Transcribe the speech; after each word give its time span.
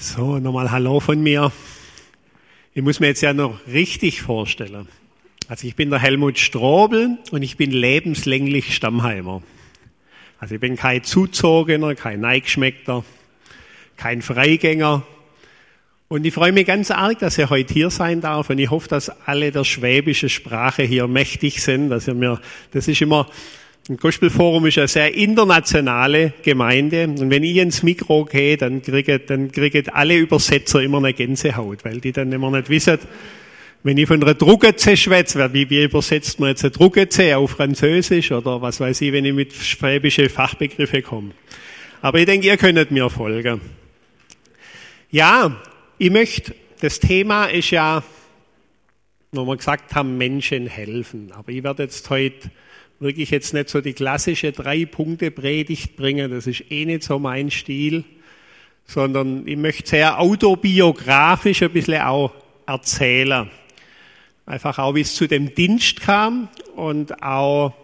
So, 0.00 0.38
nochmal 0.38 0.70
Hallo 0.70 1.00
von 1.00 1.20
mir. 1.20 1.50
Ich 2.72 2.82
muss 2.82 3.00
mir 3.00 3.08
jetzt 3.08 3.20
ja 3.20 3.32
noch 3.32 3.58
richtig 3.66 4.22
vorstellen. 4.22 4.86
Also 5.48 5.66
ich 5.66 5.74
bin 5.74 5.90
der 5.90 5.98
Helmut 5.98 6.38
Strobel 6.38 7.18
und 7.32 7.42
ich 7.42 7.56
bin 7.56 7.72
lebenslänglich 7.72 8.76
Stammheimer. 8.76 9.42
Also 10.38 10.54
ich 10.54 10.60
bin 10.60 10.76
kein 10.76 11.02
Zuzogener, 11.02 11.96
kein 11.96 12.20
Neigeschmeckter, 12.20 13.04
kein 13.96 14.22
Freigänger. 14.22 15.02
Und 16.06 16.24
ich 16.24 16.32
freue 16.32 16.52
mich 16.52 16.68
ganz 16.68 16.92
arg, 16.92 17.18
dass 17.18 17.36
ihr 17.36 17.50
heute 17.50 17.74
hier 17.74 17.90
sein 17.90 18.20
darf 18.20 18.50
und 18.50 18.58
ich 18.60 18.70
hoffe, 18.70 18.88
dass 18.88 19.10
alle 19.26 19.50
der 19.50 19.64
schwäbischen 19.64 20.28
Sprache 20.28 20.84
hier 20.84 21.08
mächtig 21.08 21.60
sind, 21.60 21.90
dass 21.90 22.06
ihr 22.06 22.14
mir, 22.14 22.40
das 22.70 22.86
ist 22.86 23.02
immer, 23.02 23.28
ein 23.88 23.96
Gospelforum 23.96 24.66
ist 24.66 24.78
eine 24.78 24.88
sehr 24.88 25.14
internationale 25.14 26.34
Gemeinde. 26.42 27.04
Und 27.04 27.30
wenn 27.30 27.42
ich 27.42 27.56
ins 27.56 27.82
Mikro 27.82 28.26
gehe, 28.26 28.58
dann 28.58 28.82
kriegen, 28.82 29.20
dann 29.26 29.50
kriegen 29.50 29.88
alle 29.88 30.16
Übersetzer 30.16 30.82
immer 30.82 30.98
eine 30.98 31.14
Gänsehaut, 31.14 31.84
weil 31.84 32.00
die 32.00 32.12
dann 32.12 32.30
immer 32.30 32.50
nicht 32.50 32.68
wissen, 32.68 32.98
wenn 33.84 33.96
ich 33.96 34.06
von 34.06 34.22
einer 34.22 34.34
Druckerze 34.34 34.96
schwätze, 34.96 35.52
wie, 35.54 35.70
wie 35.70 35.84
übersetzt 35.84 36.38
man 36.40 36.50
jetzt 36.50 36.64
eine 36.64 36.72
Druckerze 36.72 37.36
auf 37.38 37.52
Französisch 37.52 38.30
oder 38.32 38.60
was 38.60 38.80
weiß 38.80 39.00
ich, 39.00 39.12
wenn 39.12 39.24
ich 39.24 39.32
mit 39.32 39.54
schwäbischen 39.54 40.28
Fachbegriffe 40.28 41.00
komme. 41.00 41.30
Aber 42.02 42.18
ich 42.18 42.26
denke, 42.26 42.46
ihr 42.46 42.56
könntet 42.56 42.90
mir 42.90 43.08
folgen. 43.08 43.60
Ja, 45.10 45.62
ich 45.96 46.10
möchte, 46.10 46.54
das 46.80 47.00
Thema 47.00 47.46
ist 47.46 47.70
ja, 47.70 48.02
wo 49.32 49.46
wir 49.46 49.56
gesagt 49.56 49.94
haben, 49.94 50.18
Menschen 50.18 50.66
helfen. 50.66 51.32
Aber 51.32 51.50
ich 51.50 51.62
werde 51.62 51.84
jetzt 51.84 52.10
heute 52.10 52.50
wirklich 53.00 53.30
jetzt 53.30 53.54
nicht 53.54 53.68
so 53.68 53.80
die 53.80 53.92
klassische 53.92 54.52
Drei-Punkte-Predigt 54.52 55.96
bringen, 55.96 56.30
das 56.30 56.46
ist 56.46 56.64
eh 56.70 56.84
nicht 56.84 57.02
so 57.02 57.18
mein 57.18 57.50
Stil, 57.50 58.04
sondern 58.86 59.46
ich 59.46 59.56
möchte 59.56 59.90
sehr 59.90 60.18
autobiografisch 60.18 61.62
ein 61.62 61.70
bisschen 61.70 62.02
auch 62.02 62.32
erzählen. 62.66 63.50
Einfach 64.46 64.78
auch, 64.78 64.94
wie 64.94 65.02
es 65.02 65.14
zu 65.14 65.28
dem 65.28 65.54
Dienst 65.54 66.00
kam 66.00 66.48
und 66.74 67.22
auch, 67.22 67.74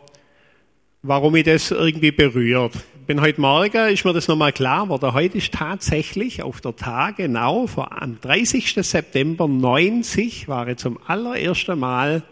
warum 1.03 1.34
mich 1.34 1.45
das 1.45 1.71
irgendwie 1.71 2.11
berührt. 2.11 2.75
Ich 3.01 3.06
bin 3.06 3.21
heute 3.21 3.39
Morgen, 3.39 3.93
ist 3.93 4.06
mir 4.06 4.15
das 4.15 4.28
nochmal 4.28 4.53
klar 4.53 4.84
geworden, 4.84 5.12
heute 5.12 5.37
ist 5.37 5.53
tatsächlich 5.53 6.43
auf 6.43 6.62
der 6.62 6.75
Tag 6.75 7.19
genau, 7.19 7.67
vor, 7.67 8.01
am 8.01 8.19
30. 8.19 8.73
September 8.77 9.47
90 9.47 10.49
war 10.49 10.67
ich 10.69 10.78
zum 10.78 10.99
allerersten 11.06 11.78
Mal 11.78 12.23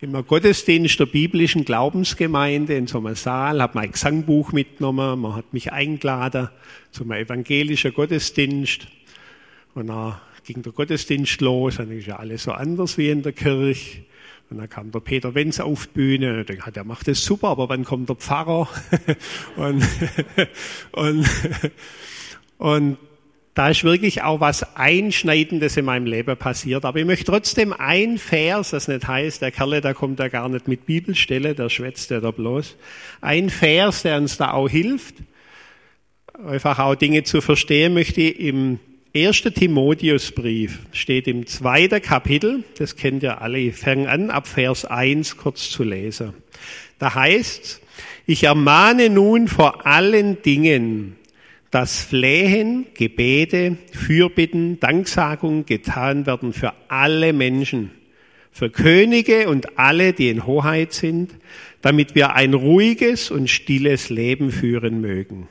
im 0.00 0.12
Gottesdienst 0.26 0.98
der 1.00 1.06
biblischen 1.06 1.64
Glaubensgemeinde 1.64 2.74
in 2.74 2.86
so 2.86 2.98
einem 2.98 3.14
Saal, 3.14 3.62
habe 3.62 3.78
mein 3.78 3.92
Gesangbuch 3.92 4.52
mitgenommen, 4.52 5.20
man 5.20 5.36
hat 5.36 5.52
mich 5.52 5.72
eingeladen 5.72 6.48
zum 6.90 7.12
evangelischen 7.12 7.94
Gottesdienst 7.94 8.86
und 9.74 9.86
dann 9.86 10.16
ging 10.44 10.62
der 10.62 10.72
Gottesdienst 10.72 11.40
los, 11.40 11.76
dann 11.76 11.90
ist 11.90 12.06
ja 12.06 12.16
alles 12.16 12.44
so 12.44 12.52
anders 12.52 12.98
wie 12.98 13.10
in 13.10 13.22
der 13.22 13.32
Kirche. 13.32 14.02
Und 14.50 14.58
dann 14.58 14.68
kam 14.68 14.90
der 14.90 15.00
Peter 15.00 15.34
Wenz 15.34 15.58
auf 15.58 15.86
die 15.86 15.92
Bühne, 15.94 16.38
und 16.40 16.50
dachte, 16.50 16.72
der 16.72 16.84
macht 16.84 17.08
das 17.08 17.24
super, 17.24 17.48
aber 17.48 17.68
wann 17.70 17.84
kommt 17.84 18.10
der 18.10 18.16
Pfarrer? 18.16 18.68
und, 19.56 19.84
und, 20.92 21.26
und 22.58 22.98
da 23.54 23.68
ist 23.68 23.84
wirklich 23.84 24.22
auch 24.22 24.40
was 24.40 24.76
Einschneidendes 24.76 25.76
in 25.76 25.84
meinem 25.84 26.06
Leben 26.06 26.36
passiert. 26.36 26.84
Aber 26.84 26.98
ich 26.98 27.06
möchte 27.06 27.26
trotzdem 27.26 27.72
ein 27.72 28.18
Vers, 28.18 28.70
das 28.70 28.88
nicht 28.88 29.06
heißt, 29.06 29.42
der 29.42 29.52
Kerle, 29.52 29.80
da 29.80 29.94
kommt 29.94 30.18
ja 30.18 30.28
gar 30.28 30.48
nicht 30.48 30.66
mit 30.66 30.86
Bibelstelle, 30.86 31.54
der 31.54 31.68
schwätzt 31.68 32.10
ja 32.10 32.20
da 32.20 32.32
bloß. 32.32 32.76
Ein 33.20 33.50
Vers, 33.50 34.02
der 34.02 34.16
uns 34.16 34.36
da 34.36 34.50
auch 34.50 34.68
hilft, 34.68 35.14
einfach 36.44 36.80
auch 36.80 36.96
Dinge 36.96 37.22
zu 37.22 37.40
verstehen, 37.40 37.94
möchte 37.94 38.22
ich 38.22 38.40
im 38.40 38.80
ersten 39.12 39.54
Timotheusbrief, 39.54 40.80
steht 40.90 41.28
im 41.28 41.46
zweiten 41.46 42.02
Kapitel, 42.02 42.64
das 42.78 42.96
kennt 42.96 43.22
ihr 43.22 43.40
alle, 43.40 43.58
ich 43.58 43.76
fange 43.76 44.08
an, 44.08 44.30
ab 44.30 44.48
Vers 44.48 44.84
1 44.84 45.36
kurz 45.36 45.70
zu 45.70 45.84
lesen. 45.84 46.34
Da 46.98 47.14
heißt, 47.14 47.80
ich 48.26 48.42
ermahne 48.42 49.10
nun 49.10 49.46
vor 49.46 49.86
allen 49.86 50.42
Dingen, 50.42 51.16
dass 51.74 51.98
Flehen, 51.98 52.86
Gebete, 52.94 53.76
Fürbitten, 53.90 54.78
Danksagung 54.78 55.66
getan 55.66 56.24
werden 56.24 56.52
für 56.52 56.72
alle 56.86 57.32
Menschen, 57.32 57.90
für 58.52 58.70
Könige 58.70 59.48
und 59.48 59.76
alle, 59.76 60.12
die 60.12 60.28
in 60.28 60.46
Hoheit 60.46 60.92
sind, 60.92 61.32
damit 61.82 62.14
wir 62.14 62.36
ein 62.36 62.54
ruhiges 62.54 63.32
und 63.32 63.50
stilles 63.50 64.08
Leben 64.08 64.52
führen 64.52 65.00
mögen. 65.00 65.48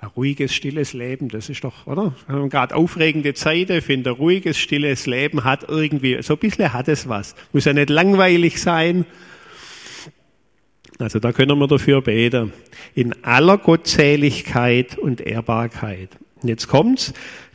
Ein 0.00 0.08
ruhiges, 0.08 0.54
stilles 0.54 0.94
Leben, 0.94 1.28
das 1.28 1.50
ist 1.50 1.62
doch, 1.62 1.86
oder? 1.86 2.14
Wir 2.26 2.36
haben 2.36 2.48
gerade 2.48 2.74
aufregende 2.74 3.34
Zeiten, 3.34 3.76
ich 3.76 3.84
finde, 3.84 4.12
ein 4.12 4.16
ruhiges, 4.16 4.56
stilles 4.56 5.04
Leben 5.04 5.44
hat 5.44 5.68
irgendwie, 5.68 6.22
so 6.22 6.36
ein 6.36 6.38
bisschen 6.38 6.72
hat 6.72 6.88
es 6.88 7.06
was. 7.06 7.34
Muss 7.52 7.66
ja 7.66 7.74
nicht 7.74 7.90
langweilig 7.90 8.62
sein, 8.62 9.04
also 11.00 11.18
da 11.18 11.32
können 11.32 11.58
wir 11.58 11.66
dafür 11.66 12.02
beten. 12.02 12.52
In 12.94 13.14
aller 13.24 13.58
Gottseligkeit 13.58 14.98
und 14.98 15.20
Ehrbarkeit. 15.20 16.10
Und 16.42 16.48
jetzt 16.48 16.68
kommt's. 16.68 17.12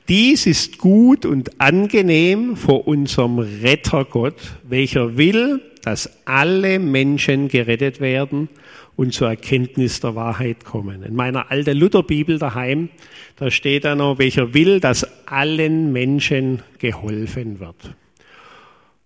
Dies 0.07 0.45
ist 0.45 0.77
gut 0.77 1.25
und 1.25 1.59
angenehm 1.59 2.55
vor 2.55 2.87
unserem 2.87 3.39
Retter 3.39 4.05
Gott, 4.05 4.35
welcher 4.63 5.17
will, 5.17 5.61
dass 5.83 6.09
alle 6.25 6.77
Menschen 6.77 7.47
gerettet 7.47 7.99
werden 7.99 8.49
und 8.95 9.13
zur 9.13 9.29
Erkenntnis 9.29 9.99
der 9.99 10.15
Wahrheit 10.15 10.63
kommen. 10.63 11.03
In 11.03 11.15
meiner 11.15 11.51
alten 11.51 11.77
Lutherbibel 11.77 12.37
daheim, 12.37 12.89
da 13.37 13.49
steht 13.49 13.83
da 13.83 13.95
noch, 13.95 14.19
welcher 14.19 14.53
will, 14.53 14.79
dass 14.79 15.07
allen 15.27 15.91
Menschen 15.91 16.61
geholfen 16.77 17.59
wird. 17.59 17.95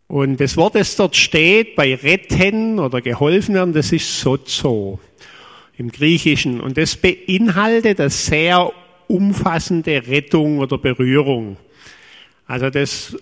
Und 0.10 0.42
das 0.42 0.58
Wort, 0.58 0.74
das 0.74 0.96
dort 0.96 1.16
steht, 1.16 1.76
bei 1.76 1.94
retten 1.94 2.80
oder 2.80 3.00
geholfen 3.00 3.54
werden, 3.54 3.74
das 3.74 3.92
ist 3.92 4.20
sozo 4.20 5.00
im 5.78 5.92
Griechischen. 5.92 6.60
Und 6.62 6.80
das 6.80 6.96
beinhaltet 6.96 8.00
eine 8.00 8.10
sehr 8.10 8.72
umfassende 9.08 10.08
Rettung 10.08 10.58
oder 10.58 10.80
Berührung. 10.80 11.58
Also 12.48 12.72
das 12.72 13.16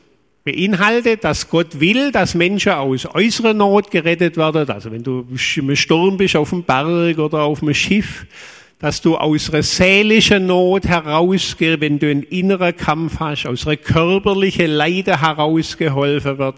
beinhaltet, 0.45 1.25
dass 1.25 1.49
Gott 1.49 1.81
will, 1.81 2.13
dass 2.13 2.35
Menschen 2.35 2.71
aus 2.71 3.05
äußerer 3.05 3.53
Not 3.53 3.91
gerettet 3.91 4.37
werden. 4.37 4.69
Also 4.69 4.89
wenn 4.89 5.03
du 5.03 5.27
im 5.57 5.75
Sturm 5.75 6.15
bist 6.15 6.37
auf 6.37 6.51
dem 6.51 6.63
Berg 6.63 7.19
oder 7.19 7.41
auf 7.41 7.59
dem 7.59 7.73
Schiff, 7.73 8.25
dass 8.79 9.01
du 9.01 9.17
aus 9.17 9.49
einer 9.49 9.63
seelischen 9.63 10.45
Not 10.45 10.85
herausgehst, 10.85 11.81
wenn 11.81 11.97
du 11.97 12.11
einen 12.11 12.21
inneren 12.23 12.75
Kampf 12.75 13.19
hast, 13.19 13.47
aus 13.47 13.65
einer 13.65 13.77
körperlichen 13.77 14.67
Leide 14.67 15.19
herausgeholfen 15.19 16.37
wird. 16.37 16.57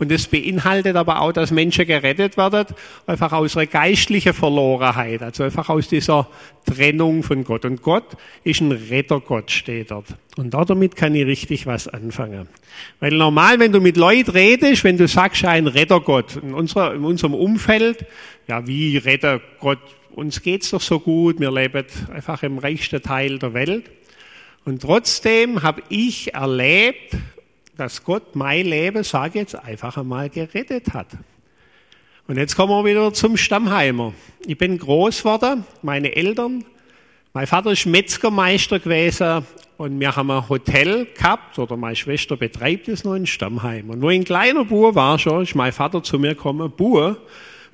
Und 0.00 0.10
das 0.10 0.26
beinhaltet 0.26 0.96
aber 0.96 1.20
auch, 1.20 1.32
dass 1.32 1.52
Menschen 1.52 1.86
gerettet 1.86 2.36
werden, 2.36 2.74
einfach 3.06 3.32
aus 3.32 3.56
einer 3.56 3.66
geistlichen 3.66 4.34
Verlorenheit, 4.34 5.22
also 5.22 5.44
einfach 5.44 5.68
aus 5.68 5.86
dieser 5.86 6.26
Trennung 6.66 7.22
von 7.22 7.44
Gott. 7.44 7.64
Und 7.64 7.80
Gott 7.80 8.16
ist 8.42 8.60
ein 8.60 8.72
Rettergott, 8.72 9.52
steht 9.52 9.92
dort. 9.92 10.06
Und 10.36 10.52
damit 10.54 10.96
kann 10.96 11.14
ich 11.14 11.26
richtig 11.26 11.66
was 11.66 11.86
anfangen. 11.86 12.48
Weil 12.98 13.12
normal, 13.12 13.60
wenn 13.60 13.70
du 13.70 13.80
mit 13.80 13.96
Leuten 13.96 14.32
redest, 14.32 14.82
wenn 14.82 14.96
du 14.96 15.06
sagst, 15.06 15.44
ein 15.44 15.68
Rettergott, 15.68 16.36
in, 16.42 16.54
unserer, 16.54 16.94
in 16.94 17.04
unserem 17.04 17.34
Umfeld, 17.34 18.04
ja, 18.48 18.66
wie 18.66 18.96
Rettergott, 18.96 19.78
uns 20.14 20.42
geht's 20.42 20.70
doch 20.70 20.80
so 20.80 21.00
gut, 21.00 21.40
wir 21.40 21.50
leben 21.50 21.84
einfach 22.12 22.42
im 22.42 22.58
reichsten 22.58 23.02
Teil 23.02 23.38
der 23.38 23.54
Welt. 23.54 23.90
Und 24.64 24.82
trotzdem 24.82 25.62
habe 25.62 25.82
ich 25.88 26.34
erlebt, 26.34 27.16
dass 27.76 28.04
Gott 28.04 28.36
mein 28.36 28.66
Leben, 28.66 29.02
sage 29.02 29.40
jetzt, 29.40 29.54
einfach 29.54 29.96
einmal 29.96 30.28
gerettet 30.28 30.94
hat. 30.94 31.08
Und 32.28 32.36
jetzt 32.36 32.54
kommen 32.54 32.72
wir 32.72 32.88
wieder 32.88 33.12
zum 33.12 33.36
Stammheimer. 33.36 34.14
Ich 34.46 34.56
bin 34.56 34.78
groß 34.78 35.18
geworden, 35.18 35.64
meine 35.82 36.14
Eltern, 36.14 36.64
mein 37.34 37.46
Vater 37.46 37.72
ist 37.72 37.86
Metzgermeister 37.86 38.78
gewesen 38.78 39.46
und 39.78 39.98
wir 39.98 40.14
haben 40.14 40.30
ein 40.30 40.48
Hotel 40.50 41.06
gehabt, 41.06 41.58
oder 41.58 41.78
meine 41.78 41.96
Schwester 41.96 42.36
betreibt 42.36 42.88
es 42.88 43.04
noch 43.04 43.14
in 43.14 43.26
Stammheim. 43.26 43.88
Und 43.88 44.02
ich 44.02 44.20
ein 44.20 44.24
kleiner 44.24 44.66
Bub 44.66 44.94
war 44.94 45.18
schon, 45.18 45.42
ist 45.42 45.54
mein 45.54 45.72
Vater 45.72 46.02
zu 46.02 46.18
mir 46.18 46.34
gekommen, 46.34 46.70
Bub, 46.70 47.16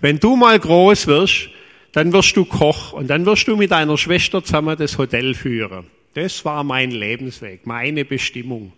wenn 0.01 0.21
du 0.21 0.37
mal 0.37 0.59
groß 0.59 1.09
wirst, 1.09 1.51
dann 1.93 2.13
wirst 2.13 2.37
du 2.37 2.45
Koch 2.45 2.93
und 2.93 3.09
dann 3.09 3.27
wirst 3.27 3.49
du 3.49 3.57
mit 3.57 3.71
deiner 3.71 3.97
Schwester 3.97 4.43
zusammen 4.43 4.77
das 4.77 4.99
Hotel 4.99 5.35
führen. 5.35 5.87
Das 6.15 6.45
war 6.45 6.65
mein 6.65 6.91
Lebensweg, 6.91 7.67
meine 7.67 8.05
Bestimmung. 8.05 8.73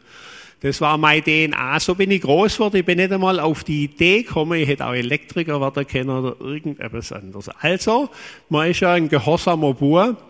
Das 0.60 0.80
war 0.82 0.98
meine 0.98 1.22
DNA. 1.22 1.80
So 1.80 1.94
bin 1.94 2.10
ich 2.10 2.20
groß 2.20 2.54
geworden. 2.54 2.76
Ich 2.76 2.84
bin 2.84 2.98
nicht 2.98 3.12
einmal 3.12 3.40
auf 3.40 3.64
die 3.64 3.84
Idee 3.84 4.22
gekommen, 4.22 4.60
ich 4.60 4.68
hätte 4.68 4.86
auch 4.86 4.92
Elektriker 4.92 5.60
werden 5.60 5.86
können 5.86 6.10
oder 6.10 6.36
irgendetwas 6.38 7.12
anderes. 7.12 7.48
Also, 7.60 8.10
man 8.50 8.70
ist 8.70 8.80
ja 8.80 8.92
ein 8.92 9.08
gehorsamer 9.08 9.72
Bub. 9.72 10.22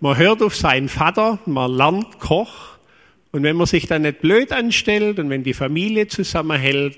Man 0.00 0.16
hört 0.16 0.42
auf 0.42 0.54
seinen 0.54 0.88
Vater, 0.88 1.38
man 1.46 1.72
lernt 1.72 2.18
Koch. 2.20 2.76
Und 3.32 3.42
wenn 3.42 3.56
man 3.56 3.66
sich 3.66 3.86
dann 3.86 4.02
nicht 4.02 4.20
blöd 4.20 4.52
anstellt 4.52 5.18
und 5.18 5.30
wenn 5.30 5.42
die 5.42 5.54
Familie 5.54 6.06
zusammenhält, 6.06 6.96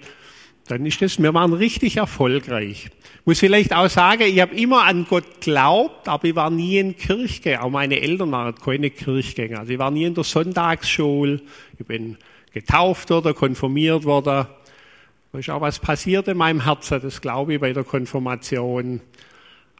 dann 0.71 0.87
ist 0.87 1.03
das, 1.03 1.21
wir 1.21 1.35
waren 1.35 1.53
richtig 1.53 1.97
erfolgreich. 1.97 2.87
Ich 2.87 3.27
muss 3.27 3.41
vielleicht 3.41 3.75
auch 3.75 3.89
sagen, 3.89 4.23
ich 4.23 4.41
habe 4.41 4.55
immer 4.55 4.85
an 4.85 5.07
Gott 5.09 5.41
geglaubt, 5.41 6.09
aber 6.09 6.25
ich 6.27 6.37
war 6.37 6.51
nie 6.51 6.79
in 6.79 6.97
Kirchgänger. 6.97 7.65
Auch 7.65 7.71
meine 7.71 8.01
Eltern 8.01 8.31
waren 8.33 8.55
keine 8.55 8.91
Kirchgänger. 8.91 9.61
Also 9.61 9.73
ich 9.73 9.79
war 9.79 9.91
nie 9.91 10.05
in 10.05 10.15
der 10.15 10.25
Sonntagsschule. 10.25 11.41
Ich 11.79 11.87
bin 11.87 12.17
getauft 12.53 13.11
oder 13.11 13.35
konfirmiert 13.35 14.05
worden. 14.05 14.47
Da 15.33 15.39
ist 15.39 15.51
auch 15.51 15.61
was 15.61 15.79
passiert 15.79 16.29
in 16.29 16.37
meinem 16.37 16.65
Herzen, 16.65 17.01
das 17.01 17.21
glaube 17.21 17.55
ich 17.55 17.61
bei 17.61 17.73
der 17.73 17.85
Konfirmation. 17.85 19.01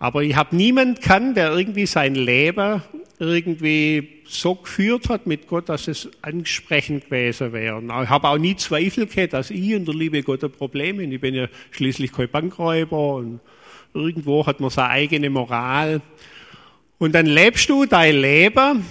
Aber 0.01 0.23
ich 0.23 0.35
habe 0.35 0.57
niemand 0.57 1.03
kann, 1.03 1.35
der 1.35 1.53
irgendwie 1.53 1.85
sein 1.85 2.15
Leben 2.15 2.83
irgendwie 3.19 4.23
so 4.25 4.55
geführt 4.55 5.11
hat 5.11 5.27
mit 5.27 5.47
Gott, 5.47 5.69
dass 5.69 5.89
es 5.89 6.09
ansprechend 6.23 7.05
gewesen 7.05 7.53
wäre. 7.53 7.83
Ich 7.85 8.09
habe 8.09 8.29
auch 8.29 8.39
nie 8.39 8.57
Zweifel 8.57 9.07
gehabt, 9.07 9.35
dass 9.35 9.51
ich 9.51 9.75
und 9.75 9.87
der 9.87 9.95
liebe 9.95 10.23
Gott 10.23 10.43
ein 10.43 10.51
Problem 10.51 10.97
bin. 10.97 11.13
Ich 11.13 11.21
bin 11.21 11.35
ja 11.35 11.49
schließlich 11.71 12.13
kein 12.13 12.31
Bankräuber 12.31 13.17
und 13.17 13.41
irgendwo 13.93 14.47
hat 14.47 14.59
man 14.61 14.71
seine 14.71 14.89
eigene 14.89 15.29
Moral. 15.29 16.01
Und 16.99 17.15
dann 17.15 17.27
lebst 17.27 17.69
du 17.69 17.85
dein 17.85 18.17
Leben, 18.17 18.87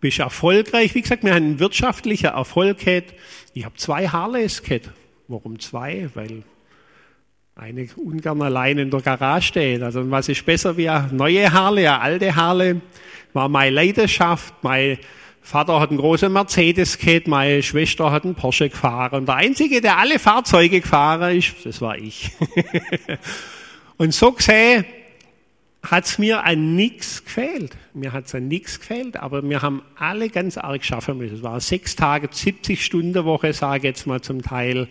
bist 0.00 0.20
erfolgreich. 0.20 0.94
Wie 0.94 1.02
gesagt, 1.02 1.22
wir 1.22 1.34
haben 1.34 1.44
einen 1.44 1.60
wirtschaftlichen 1.60 2.28
Erfolg 2.28 2.78
gehabt. 2.78 3.12
Ich 3.52 3.66
habe 3.66 3.76
zwei 3.76 4.08
Harleys 4.08 4.62
gehabt. 4.62 4.90
Warum 5.26 5.60
zwei? 5.60 6.08
Weil 6.14 6.44
eine 7.58 7.88
ungern 7.96 8.40
allein 8.40 8.78
in 8.78 8.90
der 8.90 9.00
Garage 9.00 9.48
steht. 9.48 9.82
Also 9.82 10.08
was 10.10 10.28
ist 10.28 10.46
besser 10.46 10.76
wie 10.76 10.88
eine 10.88 11.12
neue 11.12 11.52
Harley, 11.52 11.86
eine 11.86 12.00
alte 12.00 12.36
Harley? 12.36 12.80
War 13.32 13.48
meine 13.48 13.74
Leidenschaft. 13.74 14.54
Mein 14.62 14.98
Vater 15.42 15.80
hat 15.80 15.90
einen 15.90 15.98
großen 15.98 16.32
Mercedes 16.32 16.98
gehabt, 16.98 17.26
meine 17.26 17.62
Schwester 17.62 18.12
hat 18.12 18.24
einen 18.24 18.36
Porsche 18.36 18.68
gefahren. 18.68 19.20
Und 19.20 19.26
der 19.26 19.36
Einzige, 19.36 19.80
der 19.80 19.98
alle 19.98 20.18
Fahrzeuge 20.18 20.80
gefahren 20.80 21.36
ist, 21.36 21.54
das 21.64 21.80
war 21.80 21.98
ich. 21.98 22.30
Und 23.96 24.14
so 24.14 24.32
gesehen 24.32 24.84
hat's 25.82 26.18
mir 26.18 26.44
an 26.44 26.76
nichts 26.76 27.24
gefehlt. 27.24 27.76
Mir 27.92 28.12
hat's 28.12 28.34
an 28.34 28.46
nichts 28.46 28.78
gefehlt, 28.78 29.16
aber 29.16 29.42
wir 29.42 29.62
haben 29.62 29.82
alle 29.96 30.28
ganz 30.28 30.58
arg 30.58 30.84
schaffen 30.84 31.18
müssen. 31.18 31.36
Es 31.36 31.42
war 31.42 31.58
sechs 31.60 31.96
Tage, 31.96 32.28
70 32.30 32.84
Stunden 32.84 33.24
Woche, 33.24 33.52
sage 33.52 33.78
ich 33.78 33.84
jetzt 33.84 34.06
mal 34.06 34.20
zum 34.20 34.42
Teil. 34.42 34.86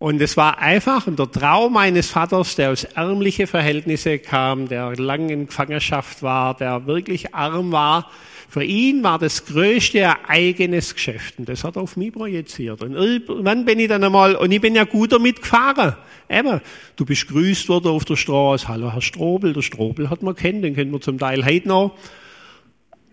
Und 0.00 0.22
es 0.22 0.38
war 0.38 0.58
einfach 0.60 1.06
der 1.06 1.30
Traum 1.30 1.74
meines 1.74 2.08
Vaters, 2.08 2.56
der 2.56 2.70
aus 2.70 2.84
ärmlichen 2.84 3.46
Verhältnissen 3.46 4.22
kam, 4.22 4.66
der 4.66 4.96
lang 4.96 5.28
in 5.28 5.44
Gefangenschaft 5.44 6.22
war, 6.22 6.56
der 6.56 6.86
wirklich 6.86 7.34
arm 7.34 7.70
war. 7.70 8.10
Für 8.48 8.64
ihn 8.64 9.02
war 9.02 9.18
das 9.18 9.44
größte 9.44 10.08
ein 10.08 10.16
eigenes 10.26 10.94
Geschäft. 10.94 11.34
Und 11.38 11.50
das 11.50 11.64
hat 11.64 11.76
er 11.76 11.82
auf 11.82 11.98
mich 11.98 12.14
projiziert. 12.14 12.80
Und 12.80 12.94
irgendwann 12.94 13.66
bin 13.66 13.78
ich 13.78 13.88
dann 13.88 14.02
einmal, 14.02 14.36
und 14.36 14.50
ich 14.50 14.62
bin 14.62 14.74
ja 14.74 14.84
gut 14.84 15.12
damit 15.12 15.42
gefahren. 15.42 15.94
Eben, 16.30 16.62
du 16.96 17.04
bist 17.04 17.28
grüßt 17.28 17.68
worden 17.68 17.88
auf 17.88 18.06
der 18.06 18.16
Straße. 18.16 18.68
Hallo, 18.68 18.94
Herr 18.94 19.02
Strobel. 19.02 19.52
Der 19.52 19.60
Strobel 19.60 20.08
hat 20.08 20.22
man 20.22 20.34
kennen, 20.34 20.62
den 20.62 20.74
kennen 20.74 20.92
wir 20.92 21.02
zum 21.02 21.18
Teil 21.18 21.44
heute 21.44 21.68
noch. 21.68 21.94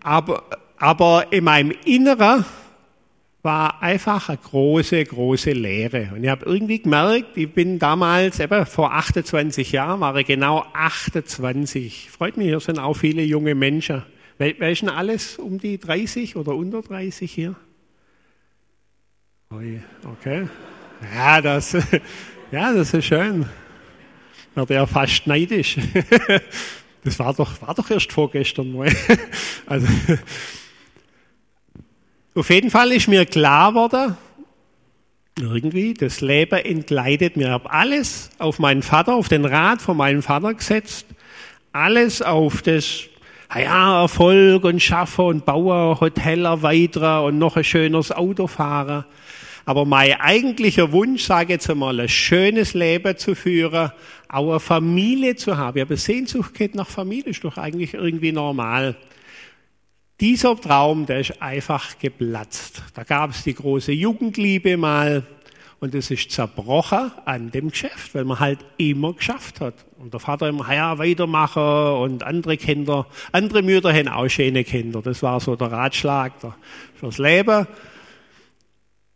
Aber, 0.02 0.42
aber 0.78 1.26
in 1.32 1.44
meinem 1.44 1.74
Inneren 1.84 2.46
war 3.42 3.82
einfach 3.82 4.28
eine 4.28 4.38
große, 4.38 5.04
große 5.04 5.52
Leere. 5.52 6.10
Und 6.14 6.24
ich 6.24 6.30
habe 6.30 6.44
irgendwie 6.44 6.80
gemerkt, 6.80 7.36
ich 7.36 7.52
bin 7.52 7.78
damals, 7.78 8.40
eben 8.40 8.66
vor 8.66 8.92
28 8.92 9.72
Jahren, 9.72 10.00
war 10.00 10.16
ich 10.16 10.26
genau 10.26 10.66
28. 10.72 12.10
Freut 12.10 12.36
mich, 12.36 12.48
hier 12.48 12.60
sind 12.60 12.78
auch 12.78 12.94
viele 12.94 13.22
junge 13.22 13.54
Menschen. 13.54 14.02
Ist 14.38 14.82
denn 14.82 14.88
alles 14.88 15.38
um 15.38 15.58
die 15.58 15.78
30 15.78 16.36
oder 16.36 16.54
unter 16.54 16.82
30 16.82 17.30
hier? 17.30 17.56
Okay. 20.04 20.48
Ja, 21.14 21.40
das, 21.40 21.72
ja, 22.52 22.72
das 22.72 22.92
ist 22.94 23.04
schön. 23.04 23.46
Wird 24.54 24.70
ja 24.70 24.86
fast 24.86 25.26
neidisch. 25.26 25.78
Das 27.04 27.18
war 27.20 27.32
doch, 27.32 27.62
war 27.62 27.74
doch 27.74 27.88
erst 27.90 28.12
vorgestern 28.12 28.72
mal. 28.72 28.92
Also, 29.66 29.86
auf 32.38 32.50
jeden 32.50 32.70
Fall 32.70 32.92
ist 32.92 33.08
mir 33.08 33.26
klar 33.26 33.72
geworden, 33.72 34.16
irgendwie, 35.40 35.94
das 35.94 36.20
Leben 36.20 36.58
entgleitet 36.58 37.36
mir. 37.36 37.46
Ich 37.46 37.52
habe 37.52 37.70
alles 37.70 38.30
auf 38.38 38.58
meinen 38.58 38.82
Vater, 38.82 39.14
auf 39.14 39.28
den 39.28 39.44
Rat 39.44 39.82
von 39.82 39.96
meinem 39.96 40.22
Vater 40.22 40.54
gesetzt, 40.54 41.06
alles 41.72 42.22
auf 42.22 42.62
das, 42.62 43.02
ja, 43.54 44.02
Erfolg 44.02 44.64
und 44.64 44.80
Schaffen 44.80 45.24
und 45.24 45.46
Bauen, 45.46 46.00
Hotel 46.00 46.44
erweitern 46.44 47.24
und 47.24 47.38
noch 47.38 47.56
ein 47.56 47.64
schönes 47.64 48.12
Auto 48.12 48.46
fahren. 48.46 49.04
Aber 49.64 49.84
mein 49.84 50.12
eigentlicher 50.20 50.92
Wunsch, 50.92 51.24
sage 51.24 51.44
ich 51.44 51.50
jetzt 51.50 51.70
einmal, 51.70 52.00
ein 52.00 52.08
schönes 52.08 52.72
Leben 52.72 53.16
zu 53.18 53.34
führen, 53.34 53.90
auch 54.28 54.50
eine 54.50 54.60
Familie 54.60 55.36
zu 55.36 55.56
haben. 55.56 55.76
Ich 55.76 55.82
habe 55.82 55.96
Sehnsucht 55.96 56.74
nach 56.74 56.88
Familie, 56.88 57.30
ist 57.30 57.44
doch 57.44 57.58
eigentlich 57.58 57.94
irgendwie 57.94 58.32
normal. 58.32 58.96
Dieser 60.20 60.60
Traum, 60.60 61.06
der 61.06 61.20
ist 61.20 61.40
einfach 61.40 61.98
geplatzt. 61.98 62.82
Da 62.94 63.04
gab 63.04 63.30
es 63.30 63.44
die 63.44 63.54
große 63.54 63.92
Jugendliebe 63.92 64.76
mal 64.76 65.24
und 65.78 65.94
es 65.94 66.10
ist 66.10 66.32
zerbrochen 66.32 67.12
an 67.24 67.52
dem 67.52 67.70
Geschäft, 67.70 68.16
weil 68.16 68.24
man 68.24 68.40
halt 68.40 68.58
immer 68.78 69.12
geschafft 69.12 69.60
hat. 69.60 69.74
Und 69.98 70.12
der 70.12 70.18
Vater 70.18 70.48
immer, 70.48 70.72
ja, 70.74 70.98
weitermachen 70.98 71.62
und 71.62 72.24
andere 72.24 72.56
Kinder, 72.56 73.06
andere 73.30 73.62
Mütter 73.62 73.92
haben 73.92 74.08
auch 74.08 74.28
schöne 74.28 74.64
Kinder. 74.64 75.02
Das 75.02 75.22
war 75.22 75.38
so 75.38 75.54
der 75.54 75.70
Ratschlag 75.70 76.32
fürs 76.96 77.18
Leben. 77.18 77.68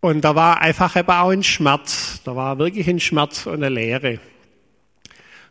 Und 0.01 0.21
da 0.21 0.37
war 0.37 0.61
einfach 0.61 0.95
eben 0.95 1.11
auch 1.11 1.31
ein 1.31 1.43
Schmerz. 1.43 2.21
Da 2.25 2.37
war 2.37 2.59
wirklich 2.59 2.89
ein 2.89 3.01
Schmerz 3.01 3.47
und 3.47 3.55
eine 3.55 3.69
Leere. 3.69 4.21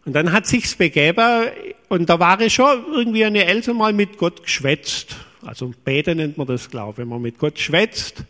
Und 0.05 0.13
dann 0.13 0.31
hat 0.31 0.47
sich's 0.47 0.75
begeben 0.75 1.49
und 1.89 2.09
da 2.09 2.19
war 2.19 2.39
ich 2.39 2.53
schon 2.53 2.85
irgendwie 2.93 3.25
eine 3.25 3.45
Eltern 3.45 3.77
mal 3.77 3.93
mit 3.93 4.17
Gott 4.17 4.43
geschwätzt. 4.43 5.15
Also 5.43 5.73
beten 5.83 6.17
nennt 6.17 6.37
man 6.37 6.47
das, 6.47 6.69
glaube 6.69 6.91
ich, 6.91 6.97
wenn 6.99 7.07
man 7.07 7.21
mit 7.21 7.37
Gott 7.39 7.59
schwätzt. 7.59 8.23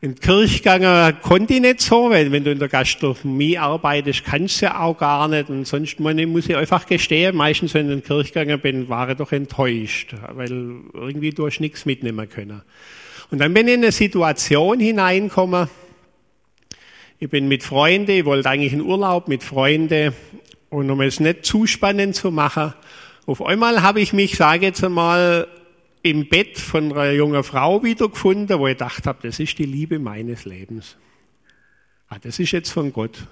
In 0.00 0.16
Kirchgänger 0.16 1.14
konnte 1.14 1.54
ich 1.54 1.60
nicht 1.60 1.80
so, 1.80 2.10
weil 2.10 2.30
wenn 2.30 2.44
du 2.44 2.50
in 2.50 2.58
der 2.58 2.68
Gastronomie 2.68 3.56
arbeitest, 3.56 4.24
kannst 4.24 4.60
du 4.60 4.66
ja 4.66 4.80
auch 4.80 4.98
gar 4.98 5.28
nicht. 5.28 5.48
Und 5.48 5.66
sonst 5.66 5.98
muss 5.98 6.46
ich 6.46 6.56
einfach 6.56 6.84
gestehen, 6.84 7.36
meistens 7.36 7.72
wenn 7.72 7.86
ich 7.86 7.92
in 7.92 8.02
Kirchgänger 8.02 8.58
bin, 8.58 8.88
war 8.88 9.08
ich 9.08 9.16
doch 9.16 9.32
enttäuscht, 9.32 10.14
weil 10.34 10.50
irgendwie 10.92 11.30
du 11.30 11.46
hast 11.46 11.60
nichts 11.60 11.86
mitnehmen 11.86 12.28
können. 12.28 12.62
Und 13.30 13.38
dann 13.38 13.54
bin 13.54 13.66
ich 13.66 13.74
in 13.74 13.82
eine 13.82 13.92
Situation 13.92 14.78
hineingekommen, 14.78 15.68
ich 17.18 17.30
bin 17.30 17.48
mit 17.48 17.62
Freunden, 17.62 18.10
ich 18.10 18.24
wollte 18.26 18.50
eigentlich 18.50 18.74
in 18.74 18.82
Urlaub 18.82 19.28
mit 19.28 19.42
Freunden 19.42 20.12
und 20.68 20.90
um 20.90 21.00
es 21.00 21.20
nicht 21.20 21.46
zu 21.46 21.66
spannend 21.66 22.14
zu 22.14 22.30
machen, 22.30 22.74
auf 23.26 23.40
einmal 23.40 23.80
habe 23.80 24.02
ich 24.02 24.12
mich, 24.12 24.36
sage 24.36 24.66
jetzt 24.66 24.84
einmal, 24.84 25.48
im 26.04 26.28
Bett 26.28 26.58
von 26.58 26.92
einer 26.92 27.12
jungen 27.12 27.42
Frau 27.42 27.82
wiedergefunden, 27.82 28.58
wo 28.58 28.66
ich 28.66 28.74
gedacht 28.74 29.06
habe, 29.06 29.26
das 29.26 29.40
ist 29.40 29.58
die 29.58 29.64
Liebe 29.64 29.98
meines 29.98 30.44
Lebens. 30.44 30.98
Ah, 32.08 32.18
das 32.20 32.38
ist 32.38 32.52
jetzt 32.52 32.70
von 32.70 32.92
Gott. 32.92 33.26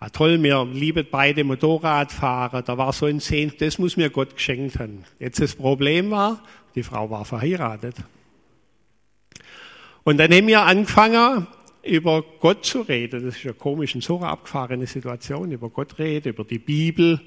Ah, 0.00 0.08
toll, 0.08 0.42
wir 0.42 0.64
lieben 0.64 1.06
beide 1.08 1.44
Motorradfahrer. 1.44 2.62
Da 2.62 2.76
war 2.76 2.92
so 2.92 3.06
ein 3.06 3.20
Sehn, 3.20 3.52
das 3.60 3.78
muss 3.78 3.96
mir 3.96 4.10
Gott 4.10 4.34
geschenkt 4.34 4.80
haben. 4.80 5.04
Jetzt 5.20 5.40
das 5.40 5.54
Problem 5.54 6.10
war, 6.10 6.42
die 6.74 6.82
Frau 6.82 7.08
war 7.08 7.24
verheiratet. 7.24 7.94
Und 10.02 10.18
dann 10.18 10.32
haben 10.32 10.48
wir 10.48 10.62
angefangen, 10.62 11.46
über 11.84 12.24
Gott 12.40 12.64
zu 12.64 12.80
reden. 12.80 13.24
Das 13.24 13.36
ist 13.36 13.44
ja 13.44 13.52
komisch, 13.52 13.94
eine 13.94 14.02
so 14.02 14.20
abgefahrene 14.20 14.88
Situation. 14.88 15.52
Über 15.52 15.70
Gott 15.70 16.00
reden, 16.00 16.30
über 16.30 16.42
die 16.42 16.58
Bibel. 16.58 17.20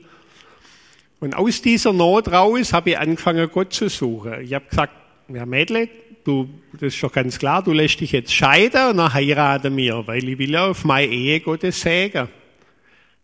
Und 1.19 1.35
aus 1.35 1.61
dieser 1.61 1.91
Not 1.91 2.31
raus 2.31 2.71
habe 2.73 2.91
ich 2.91 2.97
angefangen, 2.97 3.49
Gott 3.51 3.73
zu 3.73 3.89
suchen. 3.89 4.41
Ich 4.41 4.53
habe 4.53 4.65
gesagt, 4.69 4.93
ja 5.27 5.45
Mädle, 5.45 5.89
du, 6.23 6.49
das 6.73 6.93
ist 6.93 7.03
doch 7.03 7.11
ganz 7.11 7.39
klar, 7.39 7.63
du 7.63 7.73
lässt 7.73 7.99
dich 7.99 8.11
jetzt 8.11 8.33
scheiden 8.33 8.91
und 8.91 8.97
dann 8.97 9.13
heiraten 9.13 9.75
wir, 9.75 10.07
weil 10.07 10.27
ich 10.27 10.37
will 10.37 10.51
ja 10.51 10.67
auf 10.67 10.85
meine 10.85 11.11
Ehe 11.11 11.39
Gottes 11.39 11.81
sägen. 11.81 12.29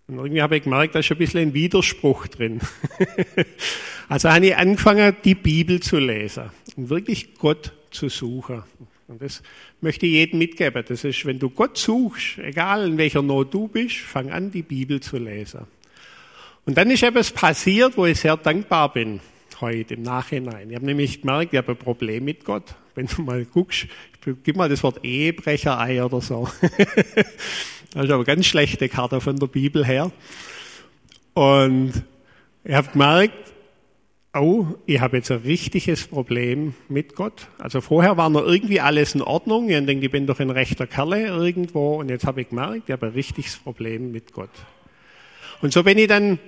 Und 0.07 0.17
irgendwie 0.17 0.41
habe 0.41 0.57
ich 0.57 0.63
gemerkt, 0.63 0.93
da 0.93 0.99
ist 0.99 1.11
ein 1.11 1.17
bisschen 1.17 1.39
ein 1.39 1.53
Widerspruch 1.53 2.27
drin. 2.27 2.59
also 4.09 4.29
habe 4.29 4.47
ich 4.47 4.55
angefangen, 4.55 5.15
die 5.23 5.35
Bibel 5.35 5.79
zu 5.79 5.97
lesen 5.97 6.51
und 6.75 6.89
wirklich 6.89 7.35
Gott 7.35 7.73
zu 7.91 8.09
suchen. 8.09 8.63
Und 9.07 9.21
das 9.21 9.41
möchte 9.81 10.05
ich 10.05 10.13
jedem 10.13 10.39
mitgeben. 10.39 10.83
Das 10.87 11.03
ist, 11.03 11.25
wenn 11.25 11.39
du 11.39 11.49
Gott 11.49 11.77
suchst, 11.77 12.39
egal 12.39 12.87
in 12.87 12.97
welcher 12.97 13.21
Not 13.21 13.53
du 13.53 13.67
bist, 13.67 13.97
fang 13.97 14.31
an, 14.31 14.51
die 14.51 14.63
Bibel 14.63 14.99
zu 14.99 15.17
lesen. 15.17 15.61
Und 16.65 16.77
dann 16.77 16.89
ist 16.89 17.03
etwas 17.03 17.31
passiert, 17.31 17.95
wo 17.95 18.05
ich 18.05 18.19
sehr 18.19 18.37
dankbar 18.37 18.91
bin 18.91 19.19
heute 19.61 19.93
im 19.93 20.01
Nachhinein. 20.01 20.69
Ich 20.69 20.75
habe 20.75 20.85
nämlich 20.85 21.21
gemerkt, 21.21 21.53
ich 21.53 21.57
habe 21.57 21.73
ein 21.73 21.77
Problem 21.77 22.25
mit 22.25 22.43
Gott. 22.43 22.75
Wenn 22.95 23.05
du 23.05 23.21
mal 23.21 23.45
guckst, 23.45 23.87
gib 24.43 24.55
mal 24.55 24.67
das 24.67 24.83
Wort 24.83 25.03
Ehebrecherei 25.03 26.03
oder 26.03 26.21
so. 26.21 26.49
das 27.93 28.05
ist 28.05 28.11
aber 28.11 28.23
ganz 28.23 28.47
schlechte 28.47 28.89
Karte 28.89 29.21
von 29.21 29.37
der 29.37 29.47
Bibel 29.47 29.85
her. 29.85 30.11
Und 31.33 31.93
ich 32.63 32.73
habe 32.73 32.89
gemerkt, 32.91 33.53
oh, 34.33 34.65
ich 34.85 34.99
habe 34.99 35.17
jetzt 35.17 35.31
ein 35.31 35.39
richtiges 35.39 36.07
Problem 36.07 36.73
mit 36.89 37.15
Gott. 37.15 37.47
Also 37.57 37.81
vorher 37.81 38.17
war 38.17 38.29
noch 38.29 38.45
irgendwie 38.45 38.81
alles 38.81 39.15
in 39.15 39.21
Ordnung. 39.21 39.69
Ich 39.69 39.85
denke, 39.85 40.05
ich 40.05 40.11
bin 40.11 40.25
doch 40.25 40.39
ein 40.39 40.49
rechter 40.49 40.87
Kerle 40.87 41.27
irgendwo. 41.27 41.99
Und 41.99 42.09
jetzt 42.09 42.25
habe 42.25 42.41
ich 42.41 42.49
gemerkt, 42.49 42.83
ich 42.87 42.91
habe 42.91 43.07
ein 43.07 43.13
richtiges 43.13 43.57
Problem 43.57 44.11
mit 44.11 44.33
Gott. 44.33 44.49
Und 45.61 45.71
so 45.71 45.83
bin 45.83 45.97
ich 45.97 46.07
dann, 46.07 46.39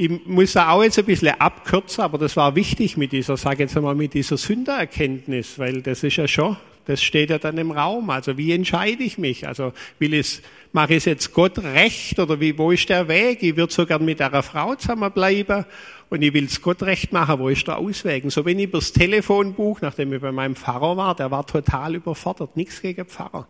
ich 0.00 0.26
muss 0.26 0.54
da 0.54 0.70
auch 0.70 0.82
jetzt 0.82 0.98
ein 0.98 1.04
bisschen 1.04 1.38
abkürzen, 1.38 2.02
aber 2.02 2.16
das 2.16 2.34
war 2.34 2.56
wichtig 2.56 2.96
mit 2.96 3.12
dieser, 3.12 3.36
sage 3.36 3.64
jetzt 3.64 3.76
einmal, 3.76 3.94
mit 3.94 4.14
dieser 4.14 4.38
Sündererkenntnis, 4.38 5.58
weil 5.58 5.82
das 5.82 6.02
ist 6.02 6.16
ja 6.16 6.26
schon, 6.26 6.56
das 6.86 7.02
steht 7.02 7.28
ja 7.28 7.36
dann 7.36 7.58
im 7.58 7.70
Raum. 7.70 8.08
Also 8.08 8.38
wie 8.38 8.52
entscheide 8.52 9.02
ich 9.02 9.18
mich? 9.18 9.46
Also 9.46 9.74
will 9.98 10.14
ich, 10.14 10.40
mache 10.72 10.94
ich 10.94 11.04
jetzt 11.04 11.34
Gott 11.34 11.58
recht 11.58 12.18
oder 12.18 12.40
wie, 12.40 12.56
wo 12.56 12.70
ist 12.70 12.88
der 12.88 13.08
Weg? 13.08 13.42
Ich 13.42 13.58
würde 13.58 13.74
so 13.74 13.84
gern 13.84 14.02
mit 14.02 14.22
einer 14.22 14.42
Frau 14.42 14.74
zusammenbleiben 14.74 15.66
und 16.08 16.22
ich 16.22 16.32
will 16.32 16.46
es 16.46 16.62
Gott 16.62 16.82
recht 16.82 17.12
machen, 17.12 17.38
wo 17.38 17.50
ist 17.50 17.68
der 17.68 17.76
Ausweg? 17.76 18.24
Und 18.24 18.30
so 18.30 18.42
bin 18.42 18.58
ich 18.58 18.68
übers 18.68 18.94
Telefonbuch, 18.94 19.82
nachdem 19.82 20.14
ich 20.14 20.22
bei 20.22 20.32
meinem 20.32 20.56
Pfarrer 20.56 20.96
war, 20.96 21.14
der 21.14 21.30
war 21.30 21.46
total 21.46 21.96
überfordert, 21.96 22.56
nichts 22.56 22.80
gegen 22.80 23.04
Pfarrer. 23.04 23.46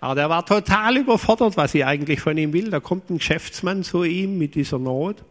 Aber 0.00 0.16
der 0.16 0.28
war 0.28 0.44
total 0.44 0.96
überfordert, 0.96 1.56
was 1.56 1.76
ich 1.76 1.84
eigentlich 1.84 2.18
von 2.18 2.36
ihm 2.36 2.52
will. 2.52 2.70
Da 2.70 2.80
kommt 2.80 3.08
ein 3.08 3.18
Geschäftsmann 3.18 3.84
zu 3.84 4.02
ihm 4.02 4.36
mit 4.36 4.56
dieser 4.56 4.80
Not. 4.80 5.24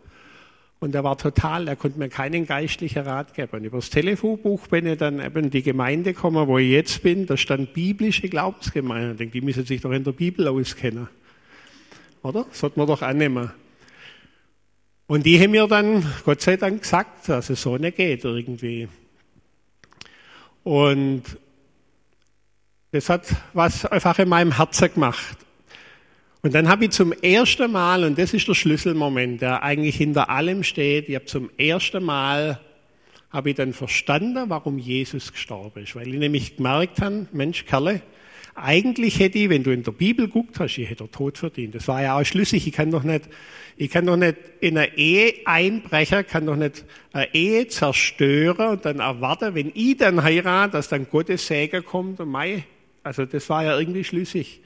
Und 0.81 0.95
er 0.95 1.03
war 1.03 1.15
total, 1.15 1.67
er 1.67 1.75
konnte 1.75 1.99
mir 1.99 2.09
keinen 2.09 2.47
geistlichen 2.47 3.03
Rat 3.03 3.35
geben. 3.35 3.51
Und 3.57 3.63
übers 3.65 3.91
Telefonbuch 3.91 4.65
bin 4.65 4.87
ich 4.87 4.97
dann 4.97 5.23
eben 5.23 5.43
in 5.43 5.49
die 5.51 5.61
Gemeinde 5.61 6.13
gekommen, 6.13 6.47
wo 6.47 6.57
ich 6.57 6.71
jetzt 6.71 7.03
bin. 7.03 7.27
Da 7.27 7.37
stand 7.37 7.73
biblische 7.73 8.27
Glaubensgemeinde. 8.27 9.11
Ich 9.11 9.17
denke, 9.19 9.33
die 9.33 9.45
müssen 9.45 9.63
sich 9.63 9.79
doch 9.79 9.91
in 9.91 10.03
der 10.03 10.11
Bibel 10.11 10.47
auskennen. 10.47 11.07
Oder? 12.23 12.47
Sollte 12.51 12.79
man 12.79 12.87
doch 12.87 13.03
annehmen. 13.03 13.51
Und 15.05 15.23
die 15.23 15.39
haben 15.39 15.51
mir 15.51 15.67
dann, 15.67 16.03
Gott 16.25 16.41
sei 16.41 16.57
Dank, 16.57 16.81
gesagt, 16.81 17.29
dass 17.29 17.51
es 17.51 17.61
so 17.61 17.77
nicht 17.77 17.97
geht 17.97 18.23
irgendwie. 18.25 18.87
Und 20.63 21.21
das 22.89 23.07
hat 23.07 23.27
was 23.53 23.85
einfach 23.85 24.17
in 24.17 24.29
meinem 24.29 24.57
Herzen 24.57 24.91
gemacht. 24.91 25.37
Und 26.43 26.55
dann 26.55 26.67
habe 26.67 26.85
ich 26.85 26.91
zum 26.91 27.11
ersten 27.11 27.71
Mal, 27.71 28.03
und 28.03 28.17
das 28.17 28.33
ist 28.33 28.47
der 28.47 28.55
Schlüsselmoment, 28.55 29.41
der 29.41 29.61
eigentlich 29.61 29.95
hinter 29.95 30.29
allem 30.29 30.63
steht, 30.63 31.07
ich 31.07 31.15
habe 31.15 31.25
zum 31.25 31.51
ersten 31.57 32.03
Mal, 32.03 32.59
habe 33.29 33.51
ich 33.51 33.55
dann 33.55 33.73
verstanden, 33.73 34.49
warum 34.49 34.79
Jesus 34.79 35.31
gestorben 35.31 35.83
ist. 35.83 35.95
Weil 35.95 36.07
ich 36.07 36.19
nämlich 36.19 36.57
gemerkt 36.57 36.99
habe, 36.99 37.27
Mensch, 37.31 37.65
Kerle, 37.65 38.01
eigentlich 38.55 39.19
hätte 39.19 39.37
ich, 39.37 39.49
wenn 39.49 39.63
du 39.63 39.71
in 39.71 39.83
der 39.83 39.91
Bibel 39.91 40.27
guckt 40.27 40.59
hast, 40.59 40.77
ich 40.77 40.89
hätte 40.89 41.09
Tod 41.09 41.37
verdient. 41.37 41.75
Das 41.75 41.87
war 41.87 42.01
ja 42.01 42.19
auch 42.19 42.25
schlüssig. 42.25 42.67
Ich 42.67 42.73
kann 42.73 42.91
doch 42.91 43.03
nicht, 43.03 43.29
ich 43.77 43.89
kann 43.89 44.05
doch 44.05 44.17
nicht 44.17 44.35
in 44.59 44.77
eine 44.77 44.97
Ehe 44.97 45.33
einbrechen, 45.45 46.25
kann 46.27 46.47
doch 46.47 46.57
nicht 46.57 46.83
eine 47.13 47.33
Ehe 47.33 47.67
zerstören 47.67 48.71
und 48.71 48.85
dann 48.85 48.99
erwarten, 48.99 49.55
wenn 49.55 49.71
ich 49.73 49.97
dann 49.97 50.23
heirate, 50.23 50.73
dass 50.73 50.89
dann 50.89 51.07
Gottes 51.09 51.47
Segen 51.47 51.85
kommt 51.85 52.19
und 52.19 52.29
mein, 52.29 52.63
also 53.03 53.25
das 53.25 53.49
war 53.49 53.63
ja 53.63 53.79
irgendwie 53.79 54.03
schlüssig. 54.03 54.59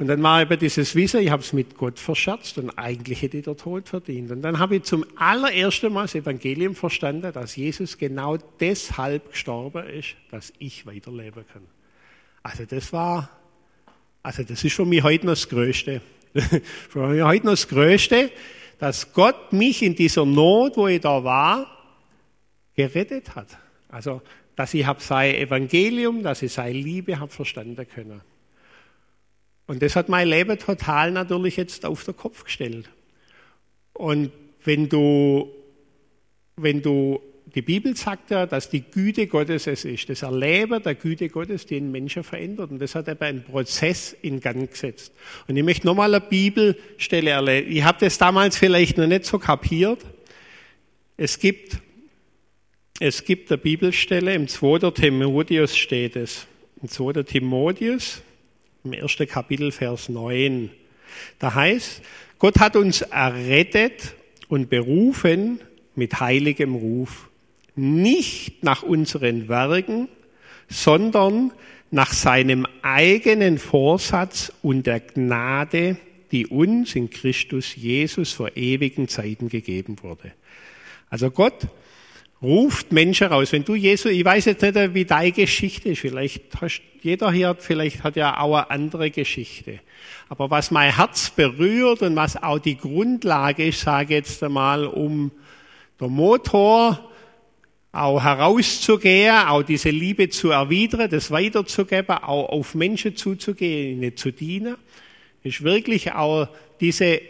Und 0.00 0.06
dann 0.06 0.22
war 0.22 0.40
eben 0.40 0.58
dieses 0.58 0.94
Wissen, 0.94 1.20
ich 1.20 1.28
habe 1.28 1.42
es 1.42 1.52
mit 1.52 1.76
Gott 1.76 1.98
verscherzt 1.98 2.56
und 2.56 2.70
eigentlich 2.70 3.20
hätte 3.20 3.36
ich 3.36 3.44
der 3.44 3.54
Tod 3.54 3.86
verdient. 3.86 4.30
Und 4.30 4.40
dann 4.40 4.58
habe 4.58 4.76
ich 4.76 4.84
zum 4.84 5.04
allerersten 5.14 5.92
Mal 5.92 6.04
das 6.04 6.14
Evangelium 6.14 6.74
verstanden, 6.74 7.30
dass 7.34 7.54
Jesus 7.54 7.98
genau 7.98 8.38
deshalb 8.60 9.32
gestorben 9.32 9.86
ist, 9.88 10.16
dass 10.30 10.54
ich 10.58 10.86
weiterleben 10.86 11.44
kann. 11.52 11.64
Also 12.42 12.64
das 12.64 12.94
war, 12.94 13.28
also 14.22 14.42
das 14.42 14.64
ist 14.64 14.72
für 14.72 14.86
mich 14.86 15.02
heute 15.02 15.26
noch 15.26 15.34
das 15.34 15.46
Größte. 15.46 16.00
für 16.88 17.06
mich 17.06 17.22
heute 17.22 17.44
noch 17.44 17.52
das 17.52 17.68
Größte, 17.68 18.30
dass 18.78 19.12
Gott 19.12 19.52
mich 19.52 19.82
in 19.82 19.94
dieser 19.94 20.24
Not, 20.24 20.78
wo 20.78 20.86
ich 20.86 21.02
da 21.02 21.22
war, 21.22 21.66
gerettet 22.74 23.34
hat. 23.36 23.48
Also, 23.90 24.22
dass 24.56 24.72
ich 24.72 24.86
habe 24.86 25.02
sein 25.02 25.34
Evangelium, 25.34 26.22
dass 26.22 26.40
ich 26.40 26.54
seine 26.54 26.72
Liebe 26.72 27.20
habe 27.20 27.30
verstanden 27.30 27.86
können. 27.86 28.22
Und 29.70 29.82
das 29.82 29.94
hat 29.94 30.08
mein 30.08 30.26
Leben 30.26 30.58
total 30.58 31.12
natürlich 31.12 31.56
jetzt 31.56 31.86
auf 31.86 32.02
den 32.02 32.16
Kopf 32.16 32.42
gestellt. 32.42 32.90
Und 33.92 34.32
wenn 34.64 34.88
du, 34.88 35.48
wenn 36.56 36.82
du 36.82 37.20
die 37.54 37.62
Bibel 37.62 37.96
sagt 37.96 38.32
ja, 38.32 38.46
dass 38.46 38.68
die 38.68 38.80
Güte 38.80 39.28
Gottes 39.28 39.68
es 39.68 39.84
ist, 39.84 40.08
das 40.08 40.22
Erleben 40.22 40.82
der 40.82 40.96
Güte 40.96 41.28
Gottes, 41.28 41.66
die 41.66 41.76
den 41.76 41.92
Menschen 41.92 42.24
verändert. 42.24 42.72
Und 42.72 42.80
das 42.80 42.96
hat 42.96 43.08
aber 43.08 43.26
einen 43.26 43.44
Prozess 43.44 44.16
in 44.22 44.40
Gang 44.40 44.68
gesetzt. 44.68 45.12
Und 45.46 45.56
ich 45.56 45.62
möchte 45.62 45.86
nochmal 45.86 46.12
eine 46.12 46.26
Bibelstelle 46.26 47.30
erleben. 47.30 47.70
Ich 47.70 47.84
habe 47.84 47.98
das 48.00 48.18
damals 48.18 48.56
vielleicht 48.56 48.98
noch 48.98 49.06
nicht 49.06 49.24
so 49.24 49.38
kapiert. 49.38 50.04
Es 51.16 51.38
gibt, 51.38 51.78
es 52.98 53.22
gibt 53.24 53.52
eine 53.52 53.58
Bibelstelle, 53.58 54.34
im 54.34 54.48
2. 54.48 54.90
Timotheus 54.90 55.76
steht 55.76 56.16
es. 56.16 56.48
Im 56.82 56.88
2. 56.88 57.22
Timotheus, 57.22 58.22
im 58.84 58.92
ersten 58.92 59.28
Kapitel, 59.28 59.72
Vers 59.72 60.08
9. 60.08 60.70
Da 61.38 61.54
heißt, 61.54 62.02
Gott 62.38 62.58
hat 62.58 62.76
uns 62.76 63.02
errettet 63.02 64.14
und 64.48 64.70
berufen 64.70 65.60
mit 65.94 66.20
heiligem 66.20 66.74
Ruf 66.74 67.28
nicht 67.76 68.62
nach 68.64 68.82
unseren 68.82 69.48
Werken, 69.48 70.08
sondern 70.68 71.52
nach 71.90 72.12
seinem 72.12 72.66
eigenen 72.82 73.58
Vorsatz 73.58 74.52
und 74.62 74.86
der 74.86 75.00
Gnade, 75.00 75.96
die 76.30 76.46
uns 76.46 76.94
in 76.94 77.10
Christus 77.10 77.74
Jesus 77.74 78.32
vor 78.32 78.56
ewigen 78.56 79.08
Zeiten 79.08 79.48
gegeben 79.48 79.96
wurde. 80.02 80.32
Also 81.08 81.30
Gott 81.30 81.66
ruft 82.42 82.92
Menschen 82.92 83.28
raus. 83.28 83.52
Wenn 83.52 83.64
du 83.64 83.74
Jesus, 83.74 84.12
ich 84.12 84.24
weiß 84.24 84.46
jetzt 84.46 84.62
nicht, 84.62 84.94
wie 84.94 85.04
deine 85.04 85.32
Geschichte 85.32 85.90
ist, 85.90 86.00
vielleicht 86.00 86.42
hast, 86.60 86.80
jeder 87.02 87.30
hier 87.30 87.56
vielleicht 87.58 88.02
hat 88.02 88.16
ja 88.16 88.38
auch 88.38 88.54
eine 88.54 88.70
andere 88.70 89.10
Geschichte. 89.10 89.80
Aber 90.28 90.50
was 90.50 90.70
mein 90.70 90.94
Herz 90.94 91.30
berührt 91.30 92.02
und 92.02 92.16
was 92.16 92.42
auch 92.42 92.58
die 92.58 92.76
Grundlage 92.76 93.66
ist, 93.66 93.80
sage 93.80 94.14
jetzt 94.14 94.42
einmal, 94.42 94.86
um 94.86 95.30
der 96.00 96.08
Motor 96.08 97.10
auch 97.92 98.22
herauszugehen, 98.22 99.34
auch 99.34 99.62
diese 99.62 99.90
Liebe 99.90 100.28
zu 100.28 100.50
erwidern, 100.50 101.10
das 101.10 101.30
weiterzugeben, 101.30 102.16
auch 102.18 102.48
auf 102.48 102.74
Menschen 102.74 103.16
zuzugehen, 103.16 103.98
ihnen 103.98 104.16
zu 104.16 104.30
dienen, 104.30 104.76
ist 105.42 105.62
wirklich 105.62 106.12
auch 106.12 106.48
diese, 106.80 107.20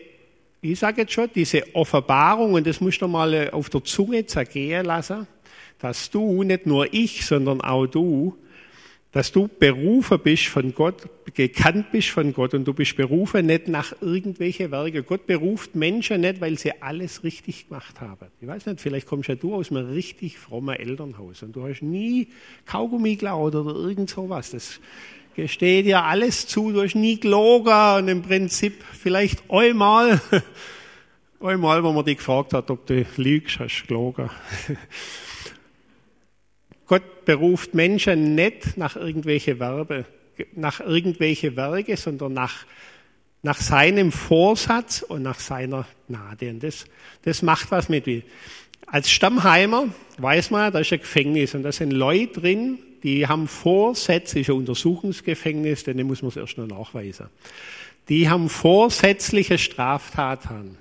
ich 0.62 0.78
sage 0.78 1.02
jetzt 1.02 1.12
schon, 1.12 1.28
diese 1.34 1.74
Offenbarung, 1.74 2.54
und 2.54 2.66
das 2.66 2.80
musst 2.80 3.00
du 3.00 3.08
mal 3.08 3.50
auf 3.50 3.70
der 3.70 3.82
Zunge 3.84 4.26
zergehen 4.26 4.84
lassen, 4.84 5.26
dass 5.78 6.10
du, 6.10 6.42
nicht 6.42 6.66
nur 6.66 6.92
ich, 6.92 7.24
sondern 7.24 7.60
auch 7.60 7.86
du, 7.86 8.36
dass 9.12 9.32
du 9.32 9.48
berufen 9.48 10.20
bist 10.20 10.46
von 10.46 10.72
Gott, 10.72 11.08
gekannt 11.34 11.90
bist 11.90 12.10
von 12.10 12.32
Gott 12.32 12.54
und 12.54 12.64
du 12.64 12.72
bist 12.72 12.96
berufen 12.96 13.46
nicht 13.46 13.66
nach 13.66 13.92
irgendwelche 14.00 14.70
Werke. 14.70 15.02
Gott 15.02 15.26
beruft 15.26 15.74
Menschen 15.74 16.20
nicht, 16.20 16.40
weil 16.40 16.56
sie 16.56 16.80
alles 16.80 17.24
richtig 17.24 17.68
gemacht 17.68 18.00
haben. 18.00 18.28
Ich 18.40 18.46
weiß 18.46 18.66
nicht, 18.66 18.80
vielleicht 18.80 19.08
kommst 19.08 19.28
ja 19.28 19.34
du 19.34 19.54
aus 19.54 19.72
einem 19.72 19.88
richtig 19.88 20.38
frommen 20.38 20.76
Elternhaus 20.76 21.42
und 21.42 21.56
du 21.56 21.66
hast 21.66 21.82
nie 21.82 22.28
Kaugummi 22.66 23.14
geklaut 23.16 23.56
oder 23.56 23.74
irgend 23.74 24.10
sowas. 24.10 24.50
Das 24.50 24.78
gesteht 25.34 25.86
dir 25.86 26.04
alles 26.04 26.46
zu, 26.46 26.72
du 26.72 26.82
hast 26.82 26.94
nie 26.94 27.18
gelogen 27.18 27.96
und 27.96 28.08
im 28.08 28.22
Prinzip 28.22 28.84
vielleicht 28.92 29.42
einmal, 29.50 30.20
einmal, 31.40 31.82
wo 31.84 31.92
man 31.92 32.04
dich 32.04 32.18
gefragt 32.18 32.52
hat, 32.52 32.70
ob 32.70 32.86
du 32.86 33.06
lügst, 33.16 33.58
hast 33.58 33.82
du 33.82 33.86
gelogen. 33.86 34.30
Gott 36.86 37.24
beruft 37.24 37.74
Menschen 37.74 38.34
nicht 38.34 38.76
nach 38.76 38.96
irgendwelche 38.96 39.60
Werbe, 39.60 40.06
nach 40.54 40.80
irgendwelche 40.80 41.54
Werke, 41.54 41.96
sondern 41.96 42.32
nach, 42.32 42.66
nach 43.42 43.58
seinem 43.58 44.10
Vorsatz 44.10 45.02
und 45.02 45.22
nach 45.22 45.38
seiner 45.38 45.86
Gnade. 46.08 46.50
Und 46.50 46.62
das, 46.64 46.86
das 47.22 47.42
macht 47.42 47.70
was 47.70 47.88
mit 47.88 48.06
mir. 48.06 48.22
Als 48.86 49.08
Stammheimer 49.08 49.88
weiß 50.18 50.50
man, 50.50 50.72
da 50.72 50.80
ist 50.80 50.92
ein 50.92 50.98
Gefängnis 50.98 51.54
und 51.54 51.62
da 51.62 51.70
sind 51.70 51.92
Leute 51.92 52.40
drin, 52.40 52.78
die 53.02 53.26
haben 53.26 53.48
Vorsätze, 53.48 54.40
ist 54.40 54.50
ein 54.50 54.56
Untersuchungsgefängnis, 54.56 55.84
denn 55.84 56.06
muss 56.06 56.22
man 56.22 56.30
es 56.30 56.36
erst 56.36 56.58
noch 56.58 56.66
nachweisen. 56.66 57.26
Die 58.08 58.28
haben 58.28 58.48
vorsätzliche 58.48 59.58
Straftaten 59.58 60.78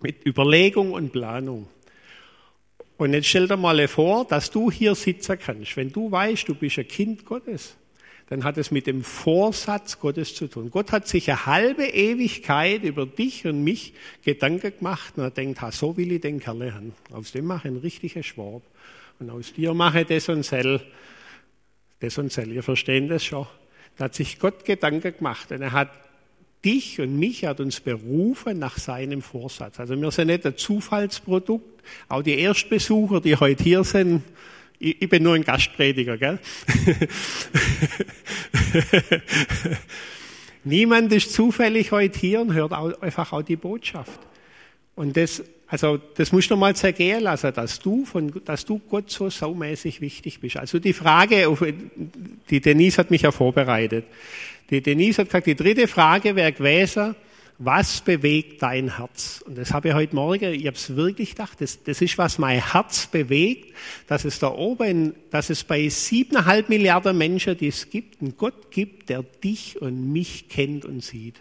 mit 0.00 0.26
Überlegung 0.26 0.92
und 0.92 1.12
Planung. 1.12 1.68
Und 2.96 3.14
jetzt 3.14 3.28
stell 3.28 3.48
dir 3.48 3.56
mal 3.56 3.86
vor, 3.88 4.26
dass 4.26 4.50
du 4.50 4.70
hier 4.70 4.94
sitzen 4.94 5.38
kannst. 5.38 5.76
Wenn 5.76 5.92
du 5.92 6.10
weißt, 6.10 6.48
du 6.48 6.54
bist 6.54 6.78
ein 6.78 6.88
Kind 6.88 7.24
Gottes, 7.24 7.76
dann 8.28 8.44
hat 8.44 8.58
es 8.58 8.70
mit 8.70 8.86
dem 8.86 9.02
Vorsatz 9.02 9.98
Gottes 9.98 10.34
zu 10.34 10.46
tun. 10.46 10.70
Gott 10.70 10.92
hat 10.92 11.08
sich 11.08 11.30
eine 11.30 11.46
halbe 11.46 11.84
Ewigkeit 11.84 12.84
über 12.84 13.06
dich 13.06 13.44
und 13.46 13.64
mich 13.64 13.92
Gedanken 14.24 14.72
gemacht 14.78 15.14
und 15.16 15.24
er 15.24 15.30
denkt, 15.30 15.60
ha, 15.62 15.72
so 15.72 15.96
will 15.96 16.12
ich 16.12 16.20
den 16.20 16.40
Kerl 16.40 16.72
haben. 16.72 16.92
Aus 17.12 17.32
dem 17.32 17.46
mache 17.46 17.68
ich 17.68 17.72
einen 17.72 17.80
richtigen 17.80 18.22
Schwab. 18.22 18.62
Und 19.18 19.30
aus 19.30 19.52
dir 19.52 19.74
mache 19.74 20.02
ich 20.02 20.06
das 20.06 20.28
und 20.28 20.44
sel. 20.44 20.80
Das 22.00 22.18
und 22.18 22.32
sel. 22.32 22.52
Ihr 22.52 22.62
versteht 22.62 23.10
das 23.10 23.24
schon. 23.24 23.46
Da 23.96 24.04
hat 24.04 24.14
sich 24.14 24.38
Gott 24.38 24.64
Gedanken 24.64 25.16
gemacht 25.16 25.52
und 25.52 25.62
er 25.62 25.72
hat 25.72 25.90
dich 26.64 27.00
und 27.00 27.18
mich 27.18 27.44
hat 27.44 27.60
uns 27.60 27.80
berufen 27.80 28.58
nach 28.58 28.78
seinem 28.78 29.22
Vorsatz. 29.22 29.80
Also 29.80 30.00
wir 30.00 30.10
sind 30.10 30.28
nicht 30.28 30.46
ein 30.46 30.56
Zufallsprodukt. 30.56 31.82
Auch 32.08 32.22
die 32.22 32.38
Erstbesucher, 32.38 33.20
die 33.20 33.36
heute 33.36 33.62
hier 33.62 33.84
sind, 33.84 34.22
ich, 34.78 35.02
ich 35.02 35.08
bin 35.08 35.22
nur 35.22 35.34
ein 35.34 35.44
Gastprediger, 35.44 36.16
gell? 36.16 36.38
Niemand 40.64 41.12
ist 41.12 41.32
zufällig 41.32 41.92
heute 41.92 42.18
hier 42.18 42.40
und 42.40 42.52
hört 42.52 42.72
auch, 42.72 43.00
einfach 43.00 43.32
auch 43.32 43.42
die 43.42 43.56
Botschaft. 43.56 44.20
Und 44.94 45.16
das, 45.16 45.42
also, 45.70 45.98
das 46.16 46.32
musst 46.32 46.50
du 46.50 46.56
mal 46.56 46.74
zergehen 46.74 47.22
lassen, 47.22 47.52
dass 47.54 47.78
du 47.78 48.04
von, 48.04 48.32
dass 48.44 48.64
du 48.64 48.80
Gott 48.90 49.08
so 49.08 49.30
saumäßig 49.30 50.00
wichtig 50.00 50.40
bist. 50.40 50.56
Also 50.56 50.80
die 50.80 50.92
Frage, 50.92 51.46
die 52.50 52.60
Denise 52.60 52.98
hat 52.98 53.12
mich 53.12 53.22
ja 53.22 53.30
vorbereitet. 53.30 54.04
Die 54.68 54.82
Denise 54.82 55.18
hat 55.18 55.28
gesagt, 55.28 55.46
die 55.46 55.54
dritte 55.54 55.86
Frage 55.86 56.34
wäre 56.34 56.52
gewesen, 56.52 57.14
was 57.58 58.00
bewegt 58.00 58.62
dein 58.62 58.96
Herz? 58.96 59.44
Und 59.46 59.58
das 59.58 59.72
habe 59.72 59.88
ich 59.88 59.94
heute 59.94 60.16
Morgen, 60.16 60.54
ich 60.54 60.66
habe 60.66 60.76
es 60.76 60.96
wirklich 60.96 61.30
gedacht, 61.30 61.60
das, 61.60 61.82
das 61.84 62.00
ist, 62.00 62.18
was 62.18 62.38
mein 62.38 62.72
Herz 62.72 63.06
bewegt, 63.06 63.74
dass 64.08 64.24
es 64.24 64.38
da 64.38 64.48
oben, 64.48 65.14
dass 65.30 65.50
es 65.50 65.62
bei 65.62 65.88
siebeneinhalb 65.88 66.68
Milliarden 66.68 67.16
Menschen, 67.16 67.56
die 67.56 67.68
es 67.68 67.90
gibt, 67.90 68.22
einen 68.22 68.36
Gott 68.36 68.72
gibt, 68.72 69.08
der 69.08 69.22
dich 69.22 69.80
und 69.80 70.10
mich 70.10 70.48
kennt 70.48 70.84
und 70.84 71.04
sieht. 71.04 71.36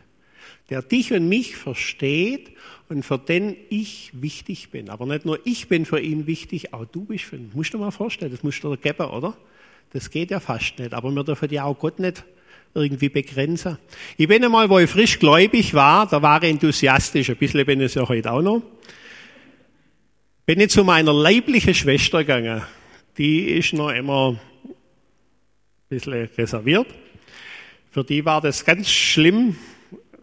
Der 0.70 0.82
dich 0.82 1.12
und 1.14 1.28
mich 1.28 1.56
versteht 1.56 2.52
und 2.90 3.04
für 3.04 3.18
den 3.18 3.56
ich 3.70 4.12
wichtig 4.14 4.70
bin. 4.70 4.90
Aber 4.90 5.06
nicht 5.06 5.26
nur 5.26 5.40
ich 5.46 5.68
bin 5.68 5.86
für 5.86 6.00
ihn 6.00 6.28
wichtig, 6.28 6.74
auch 6.74 6.86
du 6.86 7.06
bist 7.06 7.26
für 7.26 7.38
ihn. 7.38 7.52
Musst 7.54 7.74
du 7.74 7.78
dir 7.78 7.86
mal 7.86 7.92
vorstellen, 7.92 8.32
das 8.32 8.44
musst 8.44 8.64
du 8.64 8.70
dir 8.70 8.78
geben, 8.78 9.08
oder? 9.08 9.36
Das 9.94 10.12
geht 10.12 10.32
ja 10.32 10.40
fast 10.40 10.78
nicht. 10.78 10.94
Aber 10.94 11.12
wir 11.12 11.24
dürfen 11.24 11.50
ja 11.52 11.64
auch 11.64 11.78
Gott 11.78 12.00
nicht 12.00 12.24
irgendwie 12.74 13.10
begrenzen. 13.10 13.78
Ich 14.18 14.28
bin 14.28 14.44
einmal, 14.44 14.70
wo 14.70 14.80
ich 14.80 14.90
frisch 14.90 15.20
gläubig 15.20 15.74
war, 15.74 16.08
da 16.08 16.22
war 16.22 16.44
ich 16.44 16.50
enthusiastisch, 16.50 17.30
ein 17.30 17.38
bisschen 17.38 17.66
bin 17.66 17.82
ich 17.82 17.96
ja 17.96 18.08
heute 18.08 18.32
auch 18.32 18.42
noch, 18.42 18.62
bin 20.46 20.60
ich 20.60 20.70
zu 20.70 20.84
meiner 20.84 21.14
leiblichen 21.14 21.74
Schwester 21.74 22.20
gegangen. 22.20 22.62
Die 23.18 23.42
ist 23.46 23.74
noch 23.74 23.90
immer 23.90 24.40
ein 24.64 24.70
bisschen 25.90 26.30
reserviert. 26.38 26.88
Für 27.92 28.04
die 28.04 28.24
war 28.24 28.40
das 28.40 28.64
ganz 28.64 28.90
schlimm, 28.90 29.56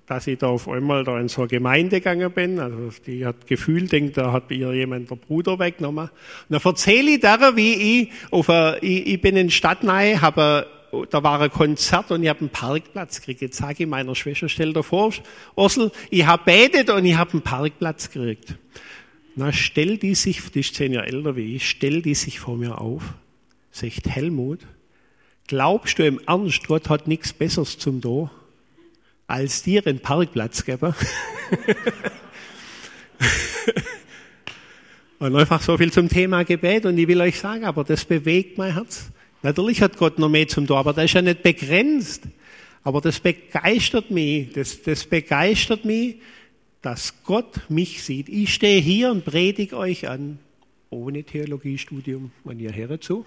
dass 0.06 0.26
ich 0.26 0.38
da 0.38 0.48
auf 0.48 0.68
einmal 0.68 1.04
da 1.04 1.18
in 1.18 1.28
so 1.28 1.42
eine 1.42 1.48
Gemeinde 1.48 2.00
gegangen 2.00 2.30
bin. 2.30 2.60
Also 2.60 2.90
die 3.06 3.26
hat 3.26 3.46
Gefühl, 3.46 3.88
denkt, 3.88 4.16
da 4.16 4.32
hat 4.32 4.50
ihr 4.50 4.72
jemand 4.72 5.10
der 5.10 5.16
Bruder 5.16 5.58
weggenommen. 5.58 6.04
Und 6.04 6.10
dann 6.48 6.60
erzähle 6.62 7.12
ich 7.12 7.20
der, 7.20 7.56
wie 7.56 8.02
ich 8.02 8.12
auf 8.30 8.48
eine, 8.48 8.78
ich, 8.82 9.06
ich 9.06 9.20
bin 9.20 9.36
in 9.36 9.50
Stadtnei, 9.50 10.16
habe 10.16 10.66
da 11.10 11.22
war 11.22 11.40
ein 11.40 11.50
Konzert 11.50 12.10
und 12.10 12.22
ich 12.22 12.28
habe 12.28 12.40
einen 12.40 12.48
Parkplatz 12.48 13.20
gekriegt. 13.20 13.42
Jetzt 13.42 13.58
sage 13.58 13.82
ich 13.82 13.88
meiner 13.88 14.14
Schwester, 14.14 14.48
stell 14.48 14.72
dir 14.72 14.82
vor, 14.82 15.12
Ursel, 15.54 15.90
ich 16.10 16.24
habe 16.26 16.44
betet 16.44 16.90
und 16.90 17.04
ich 17.04 17.16
habe 17.16 17.32
einen 17.32 17.42
Parkplatz 17.42 18.10
gekriegt. 18.10 18.54
Na, 19.34 19.52
stell 19.52 19.98
die 19.98 20.14
sich, 20.14 20.40
die 20.50 20.60
ist 20.60 20.74
zehn 20.74 20.92
Jahre 20.92 21.08
älter 21.08 21.36
wie 21.36 21.56
ich, 21.56 21.68
stell 21.68 22.00
die 22.00 22.14
sich 22.14 22.40
vor 22.40 22.56
mir 22.56 22.80
auf. 22.80 23.14
Sagt 23.70 24.08
Helmut, 24.08 24.60
glaubst 25.48 25.98
du 25.98 26.06
im 26.06 26.20
Ernst, 26.26 26.66
Gott 26.66 26.88
hat 26.88 27.08
nichts 27.08 27.32
Besseres 27.32 27.78
zum 27.78 28.00
Do, 28.00 28.30
als 29.26 29.62
dir 29.62 29.86
einen 29.86 30.00
Parkplatz 30.00 30.64
geben? 30.64 30.94
und 35.18 35.36
einfach 35.36 35.62
so 35.62 35.76
viel 35.76 35.92
zum 35.92 36.08
Thema 36.08 36.44
Gebet 36.44 36.86
und 36.86 36.96
ich 36.98 37.08
will 37.08 37.20
euch 37.20 37.38
sagen, 37.38 37.64
aber 37.64 37.84
das 37.84 38.04
bewegt 38.04 38.58
mein 38.58 38.74
Herz. 38.74 39.10
Natürlich 39.42 39.82
hat 39.82 39.96
Gott 39.96 40.18
noch 40.18 40.28
mehr 40.28 40.48
zum 40.48 40.66
tun, 40.66 40.76
aber 40.76 40.92
das 40.92 41.06
ist 41.06 41.14
ja 41.14 41.22
nicht 41.22 41.42
begrenzt. 41.42 42.24
Aber 42.82 43.00
das 43.00 43.18
begeistert 43.18 44.10
mich, 44.12 44.52
das, 44.52 44.80
das 44.82 45.04
begeistert 45.04 45.84
mich, 45.84 46.16
dass 46.82 47.14
Gott 47.24 47.68
mich 47.68 48.04
sieht. 48.04 48.28
Ich 48.28 48.54
stehe 48.54 48.80
hier 48.80 49.10
und 49.10 49.24
predige 49.24 49.76
euch 49.76 50.08
an, 50.08 50.38
ohne 50.90 51.24
Theologiestudium, 51.24 52.30
man 52.44 52.60
ihr 52.60 52.72
höre 52.72 53.00
zu. 53.00 53.26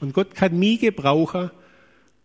Und 0.00 0.14
Gott 0.14 0.34
kann 0.34 0.58
mich 0.58 0.80
gebrauchen, 0.80 1.50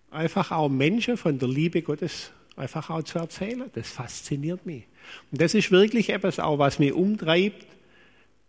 einfach 0.10 0.52
auch 0.52 0.70
Menschen 0.70 1.18
von 1.18 1.38
der 1.38 1.50
Liebe 1.50 1.82
Gottes 1.82 2.32
einfach 2.56 2.90
auch 2.90 3.04
zu 3.04 3.20
erzählen. 3.20 3.70
Das 3.74 3.90
fasziniert 3.90 4.66
mich. 4.66 4.84
Und 5.32 5.42
das 5.42 5.54
ist 5.54 5.72
wirklich 5.72 6.10
etwas 6.10 6.40
auch, 6.40 6.60
was 6.60 6.80
mich 6.80 6.94
umtreibt, 6.94 7.66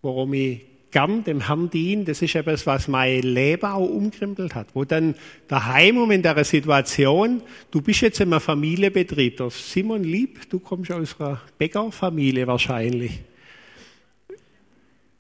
warum 0.03 0.35
ich 0.35 0.61
gern 0.95 1.25
dem 1.25 1.49
Herrn 1.49 1.71
dienen, 1.71 2.05
das 2.05 2.23
ist 2.23 2.37
etwas, 2.37 2.67
was 2.67 2.87
mein 2.87 3.21
Leben 3.23 3.67
auch 3.67 3.85
umkrempelt 3.85 4.55
hat. 4.55 4.69
Wo 4.75 4.85
dann 4.85 5.17
daheim 5.49 5.99
um 5.99 6.11
in 6.13 6.23
der 6.23 6.45
Situation, 6.45 7.43
du 7.73 7.83
bist 7.83 8.01
jetzt 8.01 8.21
in 8.21 8.33
einem 8.33 8.41
Familienbetrieb, 8.41 9.39
der 9.39 9.51
Simon 9.51 10.05
Lieb, 10.05 10.49
du 10.51 10.61
kommst 10.61 10.93
aus 10.93 11.21
einer 11.21 11.41
Bäckerfamilie 11.59 12.47
wahrscheinlich. 12.47 13.23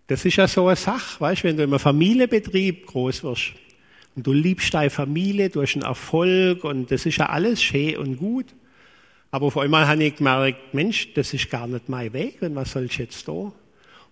Das 0.06 0.24
ist 0.24 0.36
ja 0.36 0.46
so 0.46 0.68
eine 0.68 0.76
Sache, 0.76 1.20
weißt, 1.20 1.42
wenn 1.42 1.56
du 1.56 1.64
in 1.64 1.70
einem 1.70 1.80
Familienbetrieb 1.80 2.86
groß 2.86 3.24
wirst 3.24 3.54
und 4.14 4.24
du 4.24 4.32
liebst 4.32 4.72
deine 4.74 4.90
Familie, 4.90 5.50
du 5.50 5.60
hast 5.60 5.74
einen 5.74 5.82
Erfolg 5.82 6.62
und 6.62 6.92
das 6.92 7.04
ist 7.04 7.16
ja 7.16 7.30
alles 7.30 7.60
schön 7.60 7.96
und 7.96 8.16
gut. 8.16 8.46
Aber 9.34 9.46
auf 9.46 9.58
einmal 9.58 9.88
habe 9.88 10.04
ich 10.04 10.14
gemerkt, 10.14 10.74
Mensch, 10.74 11.12
das 11.14 11.34
ist 11.34 11.50
gar 11.50 11.66
nicht 11.66 11.88
mein 11.88 12.12
Weg 12.12 12.40
und 12.40 12.54
was 12.54 12.70
soll 12.70 12.84
ich 12.84 12.98
jetzt 12.98 13.26
da? 13.26 13.50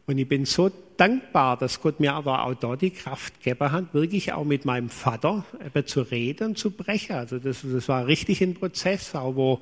Und 0.04 0.18
ich 0.18 0.26
bin 0.26 0.46
so 0.46 0.68
dankbar, 0.96 1.56
dass 1.56 1.80
Gott 1.80 2.00
mir 2.00 2.14
aber 2.14 2.44
auch 2.44 2.54
da 2.54 2.74
die 2.74 2.90
Kraft 2.90 3.40
gegeben 3.40 3.70
hat, 3.70 3.94
wirklich 3.94 4.32
auch 4.32 4.42
mit 4.42 4.64
meinem 4.64 4.88
Vater 4.88 5.44
eben 5.64 5.86
zu 5.86 6.00
reden, 6.02 6.56
zu 6.56 6.72
brechen. 6.72 7.14
Also 7.14 7.38
das, 7.38 7.60
das 7.62 7.88
war 7.88 8.08
richtig 8.08 8.40
ein 8.40 8.54
Prozess, 8.54 9.14
auch 9.14 9.36
wo 9.36 9.60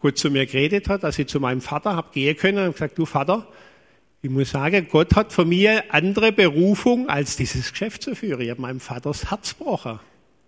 Gott 0.00 0.16
zu 0.16 0.30
mir 0.30 0.46
geredet 0.46 0.88
hat, 0.88 1.02
dass 1.02 1.18
ich 1.18 1.26
zu 1.26 1.38
meinem 1.38 1.60
Vater 1.60 1.96
habe 1.96 2.08
gehen 2.14 2.34
können 2.38 2.66
und 2.68 2.72
gesagt, 2.72 2.96
du 2.96 3.04
Vater, 3.04 3.46
ich 4.22 4.30
muss 4.30 4.52
sagen, 4.52 4.88
Gott 4.90 5.14
hat 5.16 5.34
von 5.34 5.46
mir 5.46 5.84
andere 5.90 6.32
Berufung, 6.32 7.10
als 7.10 7.36
dieses 7.36 7.72
Geschäft 7.72 8.02
zu 8.02 8.16
führen. 8.16 8.40
Ich 8.40 8.48
habe 8.48 8.62
meinem 8.62 8.80
Vater 8.80 9.10
das 9.10 9.30
Herz 9.30 9.58
gebrochen. 9.58 10.00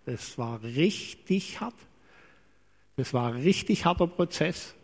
Das 0.07 0.39
war 0.39 0.63
richtig 0.63 1.61
hart. 1.61 1.75
Das 2.97 3.13
war 3.13 3.35
ein 3.35 3.43
richtig 3.43 3.85
harter 3.85 4.07
Prozess. 4.07 4.75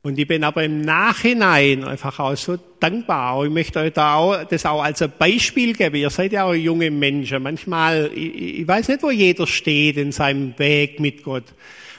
Und 0.00 0.18
ich 0.18 0.26
bin 0.26 0.42
aber 0.42 0.64
im 0.64 0.80
Nachhinein 0.80 1.84
einfach 1.84 2.18
auch 2.18 2.34
so 2.34 2.56
dankbar. 2.80 3.44
Ich 3.44 3.50
möchte 3.50 3.80
euch 3.80 3.92
da 3.92 4.14
auch, 4.14 4.44
das 4.44 4.64
auch 4.64 4.82
als 4.82 5.02
ein 5.02 5.12
Beispiel 5.18 5.74
geben. 5.74 5.96
Ihr 5.96 6.08
seid 6.08 6.32
ja 6.32 6.44
auch 6.44 6.54
junge 6.54 6.90
Menschen. 6.90 7.42
Manchmal, 7.42 8.10
ich, 8.14 8.60
ich 8.60 8.68
weiß 8.68 8.88
nicht, 8.88 9.02
wo 9.02 9.10
jeder 9.10 9.46
steht 9.46 9.98
in 9.98 10.12
seinem 10.12 10.58
Weg 10.58 10.98
mit 10.98 11.24
Gott. 11.24 11.44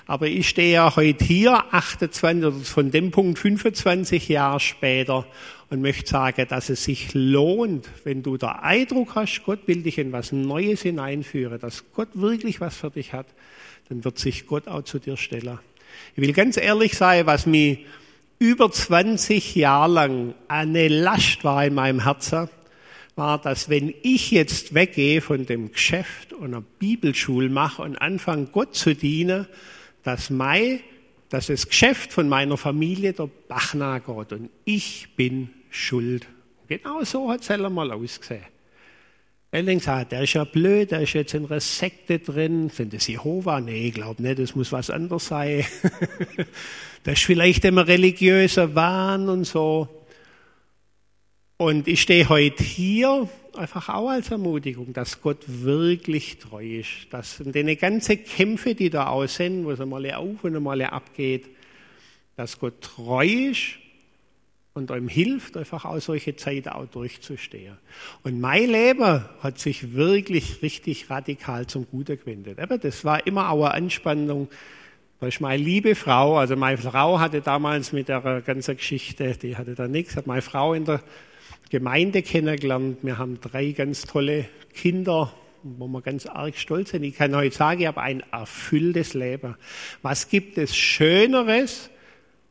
Aber 0.08 0.26
ich 0.26 0.50
stehe 0.50 0.74
ja 0.74 0.96
heute 0.96 1.24
hier, 1.24 1.72
28 1.72 2.46
oder 2.46 2.52
von 2.66 2.90
dem 2.90 3.12
Punkt 3.12 3.38
25 3.38 4.28
Jahre 4.28 4.60
später 4.60 5.28
und 5.70 5.82
möchte 5.82 6.10
sagen, 6.10 6.48
dass 6.50 6.70
es 6.70 6.84
sich 6.84 7.14
lohnt, 7.14 7.88
wenn 8.06 8.24
du 8.24 8.38
der 8.38 8.64
Eindruck 8.64 9.14
hast, 9.14 9.44
Gott 9.46 9.68
will 9.68 9.84
dich 9.84 10.00
in 10.00 10.12
was 10.12 10.32
Neues 10.32 10.82
hineinführen, 10.82 11.60
dass 11.60 11.84
Gott 11.94 12.10
wirklich 12.16 12.60
was 12.60 12.76
für 12.76 12.90
dich 12.90 13.14
hat, 13.14 13.28
dann 13.90 14.06
wird 14.06 14.20
sich 14.20 14.48
Gott 14.48 14.68
auch 14.68 14.84
zu 14.84 15.00
dir 15.00 15.18
stellen. 15.18 15.60
Ich 16.16 16.22
will 16.22 16.34
ganz 16.34 16.58
ehrlich 16.58 16.96
sein, 16.96 17.26
was 17.26 17.46
mir 17.46 17.80
über 18.38 18.72
20 18.72 19.56
Jahre 19.56 19.92
lang 19.92 20.34
eine 20.48 20.88
Last 20.88 21.44
war 21.44 21.66
in 21.66 21.74
meinem 21.74 22.04
Herzen, 22.04 22.50
war, 23.16 23.42
dass 23.42 23.68
wenn 23.68 23.94
ich 24.02 24.32
jetzt 24.32 24.74
weggehe 24.74 25.20
von 25.20 25.46
dem 25.46 25.72
Geschäft 25.72 26.32
und 26.32 26.54
eine 26.54 26.62
Bibelschule 26.62 27.50
mache 27.50 27.82
und 27.82 27.98
anfange 27.98 28.46
Gott 28.46 28.76
zu 28.76 28.96
dienen, 28.96 29.48
dass 30.04 30.30
mein, 30.30 30.80
dass 31.28 31.48
das 31.48 31.68
Geschäft 31.68 32.14
von 32.14 32.30
meiner 32.30 32.58
Familie 32.58 33.12
der 33.12 33.30
Bach 33.48 33.74
geht 33.74 34.34
und 34.34 34.50
ich 34.64 35.10
bin 35.18 35.50
schuld. 35.70 36.28
Genau 36.68 37.04
so 37.04 37.30
hat 37.30 37.42
es 37.42 37.70
mal 37.70 37.92
ausgesehen. 37.92 38.46
Elling 39.52 39.80
sagt, 39.80 40.12
der 40.12 40.24
ist 40.24 40.34
ja 40.34 40.44
blöd, 40.44 40.92
der 40.92 41.02
ist 41.02 41.14
jetzt 41.14 41.34
in 41.34 41.48
einer 41.48 41.60
Sekte 41.60 42.20
drin. 42.20 42.70
Sind 42.70 42.94
das 42.94 43.08
Jehova? 43.08 43.60
Nee, 43.60 43.88
ich 43.88 43.94
glaube 43.96 44.22
nicht, 44.22 44.38
das 44.38 44.56
muss 44.56 44.72
was 44.72 44.92
anderes 44.92 45.28
sein. 45.28 45.66
das 47.04 47.16
ist 47.16 47.24
vielleicht 47.26 47.66
immer 47.66 47.88
religiöser 47.88 48.76
Wahn 48.76 49.28
und 49.28 49.46
so. 49.46 49.88
Und 51.58 51.88
ich 51.88 52.02
stehe 52.02 52.30
heute 52.30 52.64
hier 52.64 53.28
einfach 53.58 53.90
auch 53.90 54.10
als 54.10 54.30
Ermutigung, 54.30 54.94
dass 54.94 55.20
Gott 55.20 55.44
wirklich 55.48 56.38
treu 56.38 56.80
ist. 56.80 57.08
Dass 57.10 57.40
in 57.40 57.52
den 57.52 57.76
ganzen 57.78 58.24
Kämpfe, 58.24 58.76
die 58.76 58.92
da 58.92 59.08
aus 59.08 59.36
sind, 59.36 59.66
wo 59.66 59.72
es 59.72 59.82
einmal 59.82 60.12
auf 60.14 60.44
und 60.44 60.56
einmal 60.56 60.82
abgeht, 60.84 61.48
dass 62.36 62.60
Gott 62.60 62.82
treu 62.82 63.26
ist 63.26 63.80
und 64.80 64.92
einem 64.92 65.08
hilft, 65.08 65.56
einfach 65.58 65.86
auch 65.86 66.00
solche 66.00 66.36
Zeit 66.36 66.68
auch 66.68 66.86
durchzustehen. 66.88 67.78
Und 68.24 68.40
mein 68.40 68.70
Leben 68.70 69.24
hat 69.42 69.60
sich 69.60 69.94
wirklich 69.94 70.62
richtig 70.64 71.10
radikal 71.10 71.68
zum 71.68 71.86
Gute 71.90 72.18
gewendet. 72.18 72.60
Aber 72.60 72.78
das 72.78 73.06
war 73.06 73.28
immer 73.28 73.52
auch 73.52 73.66
eine 73.66 73.76
Anspannung. 73.76 74.48
Da 75.20 75.28
ist 75.28 75.42
meine 75.42 75.62
liebe 75.62 75.96
Frau, 75.96 76.38
also 76.38 76.56
meine 76.56 76.78
Frau 76.78 77.20
hatte 77.20 77.42
damals 77.42 77.92
mit 77.92 78.08
der 78.08 78.42
ganzen 78.42 78.78
Geschichte, 78.78 79.36
die 79.36 79.58
hatte 79.58 79.76
da 79.76 79.88
nichts, 79.88 80.16
hat 80.16 80.28
meine 80.28 80.42
Frau 80.42 80.74
in 80.74 80.86
der 80.86 81.02
Gemeinde 81.70 82.22
kennengelernt. 82.22 83.00
Wir 83.02 83.18
haben 83.18 83.40
drei 83.42 83.72
ganz 83.74 84.04
tolle 84.04 84.46
Kinder, 84.74 85.34
wo 85.62 85.88
wir 85.88 86.02
ganz 86.02 86.26
arg 86.26 86.58
stolz 86.58 86.92
sind. 86.92 87.04
Ich 87.04 87.16
kann 87.16 87.36
heute 87.36 87.54
sagen, 87.54 87.82
ich 87.82 87.88
habe 87.88 88.02
ein 88.02 88.24
erfülltes 88.32 89.14
Leben. 89.14 89.56
Was 90.02 90.30
gibt 90.30 90.58
es 90.58 90.76
Schöneres, 90.76 91.90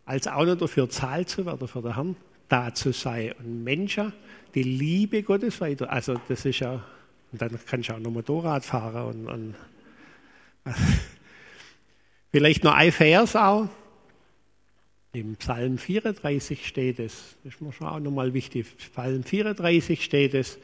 als 0.09 0.27
auch 0.27 0.47
noch 0.47 0.57
dafür 0.57 0.89
zahlt 0.89 1.29
zu 1.29 1.45
werden, 1.45 1.69
für 1.69 1.83
den 1.83 1.95
Herrn 1.95 2.17
da 2.49 2.73
zu 2.73 2.93
sein 2.93 3.33
und 3.39 3.63
Menschen 3.63 4.15
die 4.55 4.63
Liebe 4.63 5.23
Gottes 5.23 5.61
weiter. 5.61 5.93
Also 5.93 6.19
das 6.29 6.47
ist 6.47 6.61
ja, 6.61 6.83
und 7.31 7.43
dann 7.43 7.59
kannst 7.67 7.91
du 7.91 7.93
auch 7.93 7.99
noch 7.99 8.11
Motorrad 8.11 8.65
fahren 8.65 9.27
und, 9.27 9.27
und 9.27 9.55
vielleicht 12.33 12.65
noch 12.65 12.75
ein 12.75 12.91
Vers 12.91 13.37
auch. 13.37 13.69
Im 15.13 15.37
Psalm 15.37 15.77
34 15.77 16.67
steht 16.67 17.01
es, 17.01 17.37
das 17.45 17.53
ist 17.55 17.61
mir 17.61 17.73
schon 17.75 17.89
auch 17.89 18.01
nochmal 18.01 18.33
wichtig, 18.33 18.67
Psalm 18.79 19.25
34 19.25 20.03
steht 20.03 20.33
es, 20.33 20.59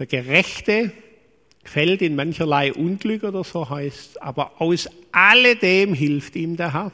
der 0.00 0.06
Gerechte 0.06 0.90
fällt 1.62 2.02
in 2.02 2.16
mancherlei 2.16 2.72
Unglück 2.72 3.22
oder 3.22 3.44
so 3.44 3.70
heißt, 3.70 4.20
aber 4.20 4.60
aus 4.60 4.88
alledem 5.12 5.94
hilft 5.94 6.34
ihm 6.34 6.56
der 6.56 6.72
Herr. 6.72 6.92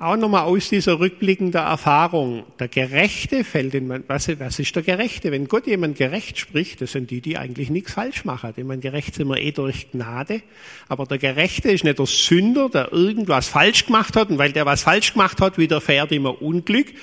Auch 0.00 0.16
nochmal 0.16 0.44
aus 0.44 0.68
dieser 0.68 1.00
rückblickenden 1.00 1.60
Erfahrung. 1.60 2.44
Der 2.60 2.68
Gerechte 2.68 3.42
fällt 3.42 3.74
in, 3.74 4.04
was, 4.06 4.28
was 4.38 4.60
ist 4.60 4.76
der 4.76 4.84
Gerechte? 4.84 5.32
Wenn 5.32 5.48
Gott 5.48 5.66
jemand 5.66 5.98
gerecht 5.98 6.38
spricht, 6.38 6.80
das 6.80 6.92
sind 6.92 7.10
die, 7.10 7.20
die 7.20 7.36
eigentlich 7.36 7.68
nichts 7.68 7.94
falsch 7.94 8.24
machen. 8.24 8.52
Ich 8.56 8.62
meine, 8.62 8.80
gerecht 8.80 9.16
sind 9.16 9.26
wir 9.26 9.38
eh 9.38 9.50
durch 9.50 9.90
Gnade. 9.90 10.42
Aber 10.88 11.04
der 11.04 11.18
Gerechte 11.18 11.72
ist 11.72 11.82
nicht 11.82 11.98
der 11.98 12.06
Sünder, 12.06 12.68
der 12.68 12.92
irgendwas 12.92 13.48
falsch 13.48 13.86
gemacht 13.86 14.14
hat. 14.14 14.30
Und 14.30 14.38
weil 14.38 14.52
der 14.52 14.66
was 14.66 14.84
falsch 14.84 15.14
gemacht 15.14 15.40
hat, 15.40 15.58
widerfährt 15.58 16.12
immer 16.12 16.40
Unglück. 16.40 16.94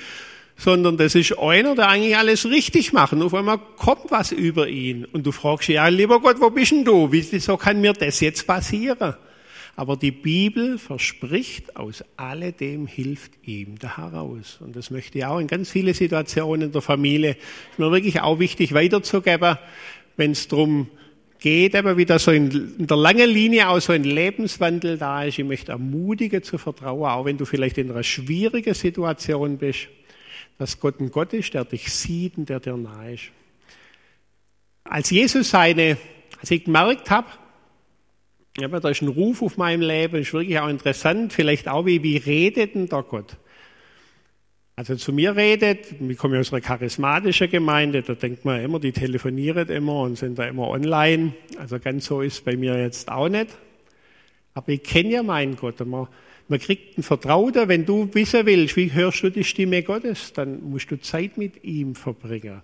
Sondern 0.56 0.96
das 0.96 1.14
ist 1.14 1.38
einer, 1.38 1.74
der 1.74 1.90
eigentlich 1.90 2.16
alles 2.16 2.46
richtig 2.46 2.94
macht. 2.94 3.12
Und 3.12 3.20
auf 3.20 3.34
einmal 3.34 3.58
kommt 3.76 4.10
was 4.10 4.32
über 4.32 4.68
ihn. 4.68 5.04
Und 5.04 5.26
du 5.26 5.32
fragst, 5.32 5.68
ja, 5.68 5.86
lieber 5.88 6.18
Gott, 6.20 6.40
wo 6.40 6.48
bist 6.48 6.72
denn 6.72 6.86
du? 6.86 7.12
Wieso 7.12 7.58
kann 7.58 7.78
mir 7.82 7.92
das 7.92 8.20
jetzt 8.20 8.46
passieren? 8.46 9.16
Aber 9.78 9.98
die 9.98 10.10
Bibel 10.10 10.78
verspricht, 10.78 11.76
aus 11.76 12.02
alledem 12.16 12.86
hilft 12.86 13.32
ihm 13.46 13.78
da 13.78 13.98
heraus. 13.98 14.58
Und 14.60 14.74
das 14.74 14.90
möchte 14.90 15.18
ich 15.18 15.26
auch 15.26 15.38
in 15.38 15.48
ganz 15.48 15.70
viele 15.70 15.92
Situationen 15.92 16.72
der 16.72 16.80
Familie, 16.80 17.32
ist 17.72 17.78
mir 17.78 17.92
wirklich 17.92 18.22
auch 18.22 18.38
wichtig 18.38 18.72
weiterzugeben, 18.72 19.58
wenn 20.16 20.30
es 20.30 20.48
darum 20.48 20.88
geht, 21.38 21.76
aber 21.76 21.98
wieder 21.98 22.18
so 22.18 22.30
in, 22.30 22.74
in, 22.78 22.86
der 22.86 22.96
langen 22.96 23.28
Linie 23.28 23.68
auch 23.68 23.78
so 23.78 23.92
ein 23.92 24.04
Lebenswandel 24.04 24.96
da 24.96 25.24
ist. 25.24 25.38
Ich 25.38 25.44
möchte 25.44 25.72
ermutigen 25.72 26.42
zu 26.42 26.56
vertrauen, 26.56 27.10
auch 27.10 27.26
wenn 27.26 27.36
du 27.36 27.44
vielleicht 27.44 27.76
in 27.76 27.90
einer 27.90 28.02
schwierigen 28.02 28.72
Situation 28.72 29.58
bist, 29.58 29.88
dass 30.56 30.80
Gott 30.80 31.00
ein 31.00 31.10
Gott 31.10 31.34
ist, 31.34 31.52
der 31.52 31.66
dich 31.66 31.92
sieht 31.92 32.38
und 32.38 32.48
der 32.48 32.60
dir 32.60 32.78
nahe 32.78 33.12
ist. 33.12 33.24
Als 34.84 35.10
Jesus 35.10 35.50
seine, 35.50 35.98
als 36.40 36.50
ich 36.50 36.64
gemerkt 36.64 37.10
habe, 37.10 37.28
ja, 38.58 38.68
da 38.68 38.88
ist 38.88 39.02
ein 39.02 39.08
Ruf 39.08 39.42
auf 39.42 39.56
meinem 39.56 39.82
Leben, 39.82 40.16
ist 40.16 40.32
wirklich 40.32 40.58
auch 40.58 40.68
interessant, 40.68 41.32
vielleicht 41.32 41.68
auch, 41.68 41.86
wie, 41.86 42.02
wie 42.02 42.16
redet 42.16 42.74
denn 42.74 42.88
der 42.88 43.02
Gott? 43.02 43.36
Also 44.78 44.94
zu 44.94 45.12
mir 45.12 45.34
redet, 45.34 45.86
ich 46.06 46.18
komme 46.18 46.38
aus 46.38 46.52
einer 46.52 46.60
charismatischen 46.60 47.50
Gemeinde, 47.50 48.02
da 48.02 48.14
denkt 48.14 48.44
man 48.44 48.62
immer, 48.62 48.78
die 48.78 48.92
telefonieren 48.92 49.68
immer 49.68 50.02
und 50.02 50.18
sind 50.18 50.38
da 50.38 50.44
immer 50.44 50.68
online. 50.68 51.32
Also 51.58 51.78
ganz 51.78 52.04
so 52.04 52.20
ist 52.20 52.44
bei 52.44 52.56
mir 52.56 52.78
jetzt 52.78 53.10
auch 53.10 53.30
nicht. 53.30 53.56
Aber 54.52 54.68
ich 54.68 54.82
kenne 54.82 55.10
ja 55.10 55.22
meinen 55.22 55.56
Gott. 55.56 55.80
man, 55.86 56.08
man 56.48 56.58
kriegt 56.58 56.98
einen 56.98 57.04
Vertrauten, 57.04 57.68
wenn 57.68 57.86
du 57.86 58.10
wissen 58.12 58.44
willst, 58.44 58.76
wie 58.76 58.92
hörst 58.92 59.22
du 59.22 59.30
die 59.30 59.44
Stimme 59.44 59.82
Gottes, 59.82 60.34
dann 60.34 60.62
musst 60.62 60.90
du 60.90 61.00
Zeit 61.00 61.38
mit 61.38 61.64
ihm 61.64 61.94
verbringen. 61.94 62.62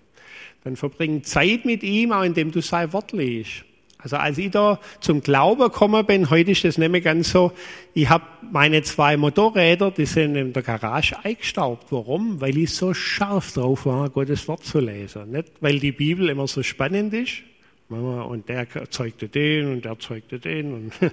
Dann 0.63 0.75
verbring 0.75 1.23
Zeit 1.23 1.65
mit 1.65 1.81
ihm, 1.81 2.11
auch 2.11 2.23
indem 2.23 2.51
du 2.51 2.61
sein 2.61 2.93
Wort 2.93 3.11
liest. 3.11 3.65
Also 4.03 4.17
als 4.17 4.37
ich 4.37 4.51
da 4.51 4.79
zum 4.99 5.21
Glauben 5.21 5.61
gekommen 5.61 6.05
bin, 6.05 6.29
heute 6.29 6.51
ist 6.51 6.65
das 6.65 6.77
nicht 6.77 6.91
mehr 6.91 6.99
ganz 6.99 7.31
so, 7.31 7.53
ich 7.93 8.09
habe 8.09 8.25
meine 8.51 8.83
zwei 8.83 9.15
Motorräder, 9.15 9.91
die 9.91 10.05
sind 10.05 10.35
in 10.35 10.51
der 10.51 10.61
Garage 10.61 11.15
eingestaubt. 11.23 11.89
Warum? 11.89 12.41
Weil 12.41 12.57
ich 12.57 12.73
so 12.73 12.93
scharf 12.93 13.53
drauf 13.53 13.85
war, 13.85 14.09
Gottes 14.09 14.45
Wort 14.49 14.65
zu 14.65 14.81
lesen. 14.81 15.31
Nicht, 15.31 15.53
weil 15.61 15.79
die 15.79 15.93
Bibel 15.93 16.27
immer 16.27 16.47
so 16.47 16.63
spannend 16.63 17.13
ist. 17.13 17.43
Und 17.87 18.49
der 18.49 18.67
zeugte 18.89 19.29
den 19.29 19.71
und 19.71 19.85
der 19.85 19.97
zeugte 19.99 20.37
den. 20.37 20.73
Und 20.73 20.93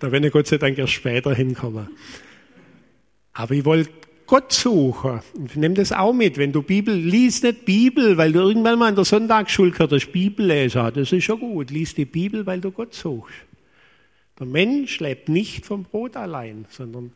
da 0.00 0.08
bin 0.08 0.24
ich 0.24 0.32
Gott 0.32 0.46
sei 0.46 0.56
Dank 0.56 0.78
erst 0.78 0.94
später 0.94 1.34
hinkommen. 1.34 1.88
Aber 3.34 3.54
ich 3.54 3.64
wollte 3.66 3.90
Gott 4.26 4.52
suchen. 4.52 5.20
Nimm 5.54 5.74
das 5.74 5.92
auch 5.92 6.12
mit. 6.12 6.36
Wenn 6.36 6.52
du 6.52 6.62
Bibel 6.62 6.94
liest, 6.94 7.44
nicht 7.44 7.64
Bibel, 7.64 8.16
weil 8.16 8.32
du 8.32 8.40
irgendwann 8.40 8.78
mal 8.78 8.88
in 8.88 8.96
der 8.96 9.04
Sonntagsschule 9.04 9.70
gehört 9.70 9.92
hast, 9.92 10.10
Bibel 10.12 10.46
lesen. 10.46 10.90
Das 10.94 11.12
ist 11.12 11.24
schon 11.24 11.40
gut. 11.40 11.70
Lies 11.70 11.94
die 11.94 12.04
Bibel, 12.04 12.44
weil 12.46 12.60
du 12.60 12.70
Gott 12.70 12.94
suchst. 12.94 13.34
Der 14.38 14.46
Mensch 14.46 15.00
lebt 15.00 15.28
nicht 15.28 15.64
vom 15.64 15.84
Brot 15.84 16.16
allein, 16.16 16.66
sondern 16.68 17.12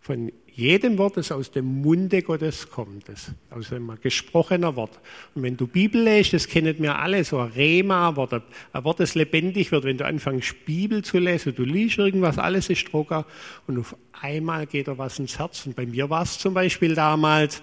von 0.00 0.30
jedem 0.54 0.98
Wort, 0.98 1.16
das 1.16 1.32
aus 1.32 1.50
dem 1.50 1.82
Munde 1.82 2.22
Gottes 2.22 2.70
kommt, 2.70 3.08
das 3.08 3.32
aus 3.50 3.72
einem 3.72 3.98
gesprochenen 4.00 4.76
Wort. 4.76 4.98
Und 5.34 5.42
wenn 5.42 5.56
du 5.56 5.66
Bibel 5.66 6.02
liest, 6.02 6.32
das 6.32 6.48
kennen 6.48 6.76
wir 6.78 6.98
alle, 6.98 7.24
so 7.24 7.38
ein 7.38 7.48
Rema-Wort, 7.48 8.42
ein 8.72 8.84
Wort, 8.84 9.00
das 9.00 9.14
lebendig 9.14 9.72
wird, 9.72 9.84
wenn 9.84 9.96
du 9.96 10.06
anfängst, 10.06 10.64
Bibel 10.66 11.02
zu 11.02 11.18
lesen, 11.18 11.54
du 11.54 11.64
liest 11.64 11.98
irgendwas, 11.98 12.38
alles 12.38 12.70
ist 12.70 12.92
Drucker 12.92 13.26
und 13.66 13.78
auf 13.78 13.96
einmal 14.12 14.66
geht 14.66 14.88
da 14.88 14.98
was 14.98 15.18
ins 15.18 15.38
Herz. 15.38 15.66
Und 15.66 15.76
bei 15.76 15.86
mir 15.86 16.10
war 16.10 16.22
es 16.22 16.38
zum 16.38 16.54
Beispiel 16.54 16.94
damals, 16.94 17.62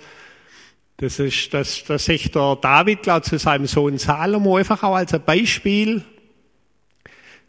das 0.97 1.19
ist, 1.19 1.53
das, 1.53 1.83
das 1.83 2.05
sagt 2.05 2.33
der 2.33 2.55
David, 2.55 3.03
glaub, 3.03 3.23
zu 3.23 3.37
seinem 3.37 3.67
Sohn 3.67 3.97
Salomo, 3.97 4.57
einfach 4.57 4.81
auch 4.81 4.95
als 4.95 5.13
ein 5.13 5.23
Beispiel, 5.23 6.03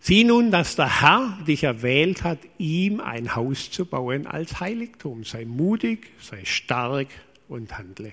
Sieh 0.00 0.24
nun, 0.24 0.50
dass 0.50 0.76
der 0.76 1.00
Herr 1.00 1.38
dich 1.46 1.64
erwählt 1.64 2.24
hat, 2.24 2.38
ihm 2.56 3.00
ein 3.00 3.34
Haus 3.34 3.70
zu 3.70 3.84
bauen 3.84 4.26
als 4.26 4.61
Heiligtum. 4.61 5.24
Sei 5.24 5.44
mutig, 5.44 6.11
sei 6.20 6.44
stark 6.44 7.08
und 7.48 7.76
handle. 7.76 8.12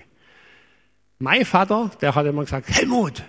Mein 1.18 1.44
Vater, 1.44 1.90
der 2.00 2.14
hat 2.14 2.26
immer 2.26 2.44
gesagt, 2.44 2.68
Helmut, 2.68 3.22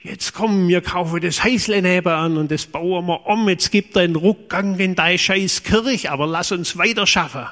jetzt 0.00 0.34
komm, 0.34 0.68
wir 0.68 0.82
kaufen 0.82 1.20
das 1.20 1.42
Häusle 1.44 1.80
nebenan 1.80 2.36
und 2.36 2.50
das 2.50 2.66
bauen 2.66 3.06
wir 3.06 3.26
um. 3.26 3.48
Jetzt 3.48 3.70
gibt 3.70 3.96
er 3.96 4.02
einen 4.02 4.16
Rückgang 4.16 4.78
in 4.78 4.94
deine 4.94 5.16
scheiß 5.16 5.62
Kirche, 5.62 6.10
aber 6.10 6.26
lass 6.26 6.52
uns 6.52 6.76
weiter 6.76 7.06
schaffen. 7.06 7.46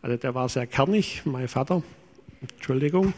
Also 0.00 0.16
der 0.16 0.34
war 0.34 0.48
sehr 0.48 0.66
kernig, 0.66 1.22
mein 1.24 1.46
Vater. 1.46 1.82
Entschuldigung. 2.40 3.12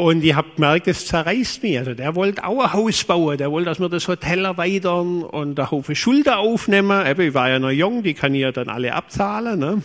Und 0.00 0.24
ich 0.24 0.34
habe 0.34 0.48
gemerkt, 0.56 0.88
es 0.88 1.04
zerreißt 1.04 1.62
mich. 1.62 1.78
Also 1.78 1.92
der 1.92 2.14
wollte 2.14 2.42
auch 2.44 2.64
ein 2.64 2.72
Haus 2.72 3.04
bauen, 3.04 3.36
der 3.36 3.50
wollte, 3.50 3.68
dass 3.68 3.80
wir 3.80 3.90
das 3.90 4.08
Hotel 4.08 4.46
erweitern 4.46 5.22
und 5.22 5.60
einen 5.60 5.70
Haufen 5.70 5.94
Schulden 5.94 6.32
aufnehmen. 6.32 7.06
Eben, 7.06 7.20
ich 7.20 7.34
war 7.34 7.50
ja 7.50 7.58
noch 7.58 7.68
jung, 7.68 8.02
die 8.02 8.14
kann 8.14 8.34
ich 8.34 8.40
ja 8.40 8.50
dann 8.50 8.70
alle 8.70 8.94
abzahlen. 8.94 9.60
Ne? 9.60 9.82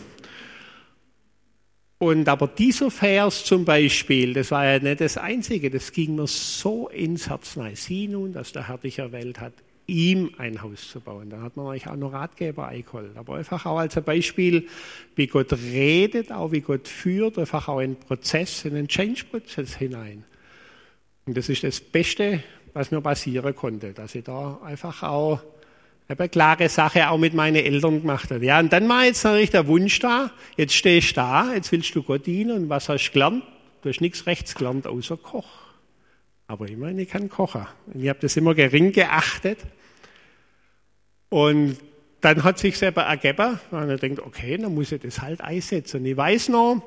Und 1.98 2.30
aber 2.30 2.48
dieser 2.48 2.90
Vers 2.90 3.44
zum 3.44 3.66
Beispiel, 3.66 4.34
das 4.34 4.52
war 4.52 4.66
ja 4.66 4.80
nicht 4.80 5.02
das 5.02 5.18
Einzige, 5.18 5.70
das 5.70 5.92
ging 5.92 6.16
mir 6.16 6.28
so 6.28 6.88
ins 6.88 7.30
Herz 7.30 7.58
rein. 7.58 7.76
Sieh 7.76 8.08
nun, 8.08 8.32
dass 8.32 8.54
der 8.54 8.70
Herr 8.70 8.78
dich 8.78 9.00
erwählt 9.00 9.42
hat, 9.42 9.52
ihm 9.88 10.32
ein 10.38 10.62
Haus 10.62 10.90
zu 10.90 11.00
bauen. 11.00 11.30
Da 11.30 11.42
hat 11.42 11.58
man 11.58 11.68
euch 11.68 11.88
auch 11.88 11.96
noch 11.96 12.14
Ratgeber 12.14 12.68
eingeholt. 12.68 13.16
Aber 13.16 13.36
einfach 13.36 13.66
auch 13.66 13.78
als 13.78 13.98
ein 13.98 14.04
Beispiel, 14.04 14.68
wie 15.16 15.28
Gott 15.28 15.54
redet, 15.54 16.32
auch 16.32 16.52
wie 16.52 16.62
Gott 16.62 16.88
führt, 16.88 17.38
einfach 17.38 17.68
auch 17.68 17.80
in 17.80 17.96
Prozess, 17.96 18.66
in 18.66 18.76
einen 18.76 18.88
Change-Prozess 18.88 19.76
hinein. 19.76 20.24
Und 21.26 21.38
das 21.38 21.50
ist 21.50 21.64
das 21.64 21.80
Beste, 21.80 22.44
was 22.74 22.92
mir 22.92 23.02
passieren 23.02 23.56
konnte, 23.56 23.94
dass 23.94 24.16
ich 24.16 24.24
da 24.24 24.60
einfach 24.64 25.04
auch 25.04 25.42
eine 26.08 26.30
klare 26.30 26.70
Sache 26.70 27.10
auch 27.10 27.18
mit 27.18 27.34
meinen 27.34 27.56
Eltern 27.56 28.02
gemacht 28.02 28.30
habe. 28.32 28.46
Ja, 28.46 28.60
und 28.60 28.72
dann 28.72 28.88
war 28.88 29.06
jetzt 29.06 29.24
natürlich 29.24 29.50
der 29.50 29.68
Wunsch 29.68 30.00
da, 30.00 30.32
jetzt 30.56 30.74
stehst 30.74 31.12
du 31.12 31.16
da, 31.16 31.54
jetzt 31.54 31.72
willst 31.72 31.96
du 31.96 32.04
Gott 32.04 32.26
dienen 32.28 32.52
und 32.52 32.70
was 32.70 32.90
hast 32.90 33.08
du 33.08 33.14
gelernt? 33.14 33.44
Du 33.82 33.90
hast 33.90 34.02
nichts 34.02 34.26
rechts 34.28 34.56
gelernt, 34.56 34.88
außer 34.88 35.18
Koch. 35.18 35.65
Aber 36.48 36.66
ich 36.66 36.78
meine, 36.78 37.02
ich 37.02 37.10
kann 37.10 37.30
kochen. 37.30 37.66
Und 37.88 38.04
ich 38.04 38.10
habe 38.10 38.20
das 38.20 38.38
immer 38.38 38.54
gering 38.54 38.92
geachtet. 38.92 39.60
Und 41.30 41.78
dann 42.22 42.44
hat 42.44 42.60
sich 42.60 42.78
selber 42.78 43.04
ergeben, 43.04 43.60
und 43.72 43.92
ich 43.92 44.00
denkt, 44.00 44.20
okay, 44.20 44.58
dann 44.58 44.74
muss 44.74 44.92
ich 44.92 45.02
das 45.02 45.22
halt 45.22 45.42
einsetzen. 45.42 46.02
Und 46.02 46.06
ich 46.06 46.18
weiß 46.18 46.50
noch, 46.50 46.82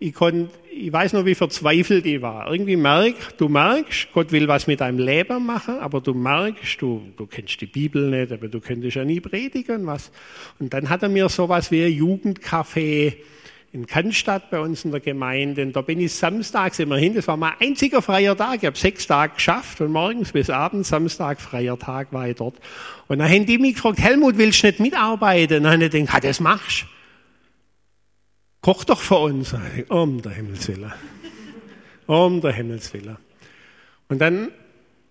ich, 0.00 0.14
konnt, 0.14 0.50
ich 0.72 0.92
weiß 0.92 1.12
noch, 1.12 1.26
wie 1.26 1.34
verzweifelt 1.34 2.06
ich 2.06 2.22
war. 2.22 2.50
Irgendwie 2.50 2.76
merk, 2.76 3.36
du 3.36 3.48
merkst, 3.48 4.08
Gott 4.14 4.32
will 4.32 4.48
was 4.48 4.66
mit 4.66 4.80
deinem 4.80 4.98
Leben 4.98 5.44
machen, 5.44 5.78
aber 5.78 6.00
du 6.00 6.14
merkst, 6.14 6.80
du, 6.80 7.02
du 7.16 7.26
kennst 7.26 7.60
die 7.60 7.66
Bibel 7.66 8.08
nicht, 8.08 8.32
aber 8.32 8.48
du 8.48 8.60
könntest 8.60 8.96
ja 8.96 9.04
nie 9.04 9.20
predigen 9.20 9.86
was. 9.86 10.10
Und 10.58 10.72
dann 10.72 10.88
hat 10.88 11.02
er 11.02 11.10
mir 11.10 11.28
sowas 11.28 11.70
wie 11.70 11.84
ein 11.84 11.92
Jugendcafé 11.92 13.16
in 13.72 13.86
Cannstatt 13.86 14.50
bei 14.50 14.58
uns 14.58 14.84
in 14.84 14.90
der 14.90 15.00
Gemeinde. 15.00 15.62
Und 15.62 15.76
da 15.76 15.80
bin 15.80 16.00
ich 16.00 16.12
samstags 16.12 16.78
immer 16.80 16.96
hin. 16.96 17.14
Das 17.14 17.28
war 17.28 17.36
mein 17.36 17.52
einziger 17.60 18.02
freier 18.02 18.36
Tag. 18.36 18.56
Ich 18.56 18.66
habe 18.66 18.76
sechs 18.76 19.06
Tage 19.06 19.34
geschafft 19.34 19.80
und 19.80 19.92
morgens 19.92 20.32
bis 20.32 20.50
abends, 20.50 20.88
Samstag, 20.88 21.40
freier 21.40 21.78
Tag 21.78 22.12
war 22.12 22.28
ich 22.28 22.36
dort. 22.36 22.56
Und 23.06 23.20
dann 23.20 23.28
haben 23.28 23.46
die 23.46 23.58
mich 23.58 23.74
gefragt, 23.74 24.00
Helmut, 24.00 24.38
willst 24.38 24.62
du 24.62 24.66
nicht 24.66 24.80
mitarbeiten? 24.80 25.58
Und 25.58 25.62
dann 25.64 25.72
habe 25.74 25.84
ich 25.84 25.90
gedacht, 25.90 26.14
ah, 26.16 26.20
das 26.20 26.40
machst 26.40 26.86
Koch 28.60 28.84
doch 28.84 29.00
für 29.00 29.16
uns. 29.16 29.54
Um 29.88 30.20
der 30.20 30.32
Himmelswille. 30.32 30.92
Um 32.06 32.40
der 32.40 32.52
Himmelswille. 32.52 33.16
Und 34.08 34.18
dann 34.18 34.48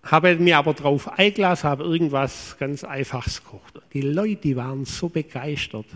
habe 0.02 0.32
ich 0.32 0.38
mir 0.38 0.58
aber 0.58 0.74
drauf 0.74 1.18
eingelassen, 1.18 1.68
habe 1.68 1.84
irgendwas 1.84 2.56
ganz 2.58 2.84
Einfaches 2.84 3.42
gekocht. 3.42 3.80
Die 3.92 4.02
Leute, 4.02 4.36
die 4.36 4.56
waren 4.56 4.84
so 4.84 5.08
begeistert 5.08 5.86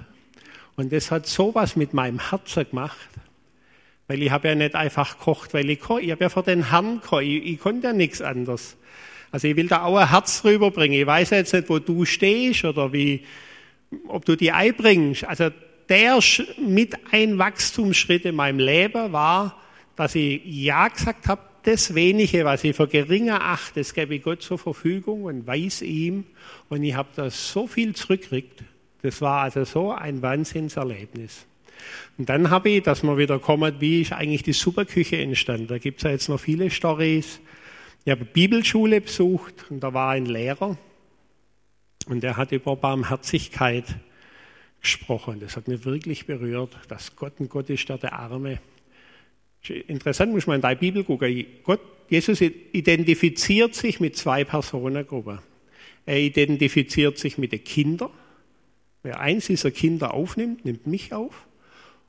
Und 0.77 0.93
das 0.93 1.11
hat 1.11 1.27
sowas 1.27 1.77
mit 1.77 1.95
meinem 1.95 2.31
Herzen 2.31 2.69
gemacht. 2.69 3.09
Weil 4.07 4.23
ich 4.23 4.31
habe 4.31 4.49
ja 4.49 4.55
nicht 4.55 4.75
einfach 4.75 5.19
gekocht, 5.19 5.55
weil 5.55 5.71
ich 5.71 5.81
koche. 5.81 6.03
Ich 6.03 6.11
habe 6.11 6.25
ja 6.25 6.29
für 6.29 6.43
den 6.43 6.71
Herrn 6.71 7.01
gekocht. 7.01 7.23
Ich, 7.23 7.45
ich 7.45 7.61
konnte 7.61 7.87
ja 7.89 7.93
nichts 7.93 8.21
anderes. 8.21 8.77
Also 9.31 9.49
ich 9.49 9.57
will 9.57 9.69
da 9.69 9.83
auch 9.83 9.97
ein 9.97 10.11
Herz 10.11 10.45
rüberbringen. 10.45 11.01
Ich 11.01 11.07
weiß 11.07 11.31
jetzt 11.31 11.55
nicht, 11.55 11.69
wo 11.69 11.79
du 11.79 12.05
stehst 12.05 12.65
oder 12.65 12.93
wie, 12.93 13.25
ob 14.07 14.25
du 14.25 14.37
die 14.37 14.53
einbringst. 14.53 15.25
Also 15.25 15.51
der 15.89 16.19
mit 16.59 16.95
ein 17.13 17.39
Wachstumsschritt 17.39 18.25
in 18.25 18.37
meinem 18.37 18.59
Leben 18.59 19.13
war, 19.13 19.61
dass 19.97 20.15
ich 20.15 20.43
Ja 20.45 20.89
gesagt 20.89 21.29
habe, 21.29 21.43
das 21.63 21.95
wenige, 21.95 22.45
was 22.45 22.63
ich 22.63 22.77
für 22.77 22.87
geringer 22.87 23.43
achte, 23.43 23.81
das 23.81 23.95
gebe 23.95 24.15
ich 24.15 24.23
Gott 24.23 24.43
zur 24.43 24.59
Verfügung 24.59 25.25
und 25.25 25.47
weiß 25.47 25.83
ihm. 25.83 26.25
Und 26.69 26.83
ich 26.83 26.95
habe 26.95 27.09
da 27.17 27.31
so 27.31 27.67
viel 27.67 27.95
zurückgekriegt. 27.95 28.63
Das 29.05 29.21
war 29.21 29.43
also 29.43 29.64
so 29.64 29.93
ein 29.93 30.23
Wahnsinnserlebnis. 30.23 31.45
Und 32.17 32.31
dann 32.31 32.49
habe 32.49 32.71
ich, 32.71 32.83
dass 32.83 33.03
man 33.03 33.19
wieder 33.19 33.38
kommt, 33.38 33.79
wie 33.83 34.01
ist 34.01 34.14
eigentlich 34.14 34.43
die 34.43 34.55
Superküche 34.55 35.19
entstanden. 35.19 35.67
Da 35.67 35.77
gibt 35.77 35.99
es 35.99 36.05
ja 36.05 36.11
jetzt 36.11 36.31
noch 36.31 36.40
viele 36.40 36.71
Stories. 36.71 37.38
Ich 38.07 38.11
habe 38.11 38.25
Bibelschule 38.25 39.03
besucht 39.03 39.67
und 39.69 39.81
da 39.81 39.93
war 39.93 40.12
ein 40.12 40.25
Lehrer 40.25 40.79
und 42.07 42.23
der 42.23 42.38
hat 42.38 42.53
über 42.53 42.77
Barmherzigkeit 42.77 43.85
gesprochen. 44.81 45.38
Das 45.40 45.59
hat 45.59 45.69
mich 45.69 45.85
wirklich 45.85 46.25
berührt, 46.25 46.75
dass 46.88 47.14
Gott 47.14 47.38
ein 47.40 47.51
Gott 47.51 47.69
ist, 47.69 47.87
der 47.87 47.99
der 47.99 48.14
Arme. 48.14 48.59
Interessant 49.87 50.33
muss 50.33 50.47
man 50.47 50.57
in 50.57 50.62
deine 50.62 50.77
Bibel 50.77 51.05
gucken. 51.05 51.45
Gott, 51.62 51.81
Jesus 52.09 52.40
identifiziert 52.40 53.75
sich 53.75 54.01
mit 54.01 54.17
zwei 54.17 54.45
Personengruppen. 54.45 55.40
Er 56.07 56.21
identifiziert 56.21 57.19
sich 57.19 57.37
mit 57.37 57.53
den 57.53 57.64
Kindern. 57.64 58.09
Wer 59.05 59.21
eins 59.21 59.47
dieser 59.47 59.71
Kinder 59.71 60.14
aufnimmt, 60.14 60.64
nimmt 60.64 60.87
mich 60.87 61.12
auf. 61.12 61.47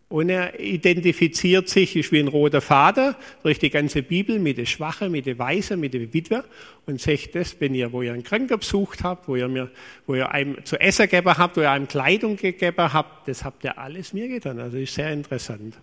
Und 0.08 0.30
er 0.30 0.60
identifiziert 0.62 1.68
sich, 1.68 1.98
ist 1.98 2.14
wie 2.14 2.20
ein 2.20 2.30
roter 2.30 2.62
Faden 2.62 3.16
durch 3.44 3.60
die 3.60 3.70
ganze 3.70 4.02
Bibel 4.02 4.40
mit 4.40 4.58
den 4.58 4.66
Schwachen, 4.66 5.12
mit 5.12 5.26
den 5.26 5.38
Weisen, 5.38 5.80
mit 5.80 5.94
den 5.94 6.14
Witwer 6.14 6.46
und 6.86 7.02
sagt 7.02 7.36
das, 7.36 7.60
wenn 7.60 7.76
ihr, 7.76 7.92
wo 7.92 8.02
ihr 8.02 8.14
einen 8.14 8.24
Kranken 8.24 8.58
besucht 8.58 9.04
habt, 9.04 9.28
wo 9.28 9.36
ihr 9.36 9.50
mir, 9.50 9.72
wo 10.08 10.16
ihr 10.16 10.32
einem 10.32 10.64
zu 10.64 10.80
essen 10.80 11.10
gegeben 11.10 11.38
habt, 11.38 11.58
wo 11.58 11.62
ihr 11.62 11.72
einem 11.72 11.90
Kleidung 11.90 12.38
gegeben 12.38 12.94
habt, 12.94 13.28
das 13.28 13.44
habt 13.44 13.66
ihr 13.66 13.78
alles 13.78 14.14
mir 14.14 14.30
getan. 14.30 14.58
Also 14.60 14.78
ist 14.78 14.94
sehr 14.94 15.12
interessant. 15.12 15.76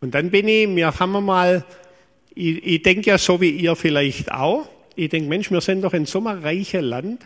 Und 0.00 0.14
dann 0.16 0.30
bin 0.30 0.48
ich, 0.48 0.66
wir 0.74 0.98
haben 0.98 1.12
wir 1.12 1.20
mal, 1.20 1.64
ich, 2.34 2.66
ich 2.66 2.82
denke 2.82 3.10
ja 3.10 3.18
so 3.18 3.40
wie 3.40 3.50
ihr 3.50 3.76
vielleicht 3.76 4.32
auch, 4.32 4.68
ich 4.96 5.10
denke, 5.10 5.28
Mensch, 5.28 5.52
wir 5.52 5.60
sind 5.60 5.82
doch 5.82 5.94
in 5.94 6.06
so 6.06 6.18
einem 6.18 6.42
reichen 6.42 6.82
Land, 6.82 7.20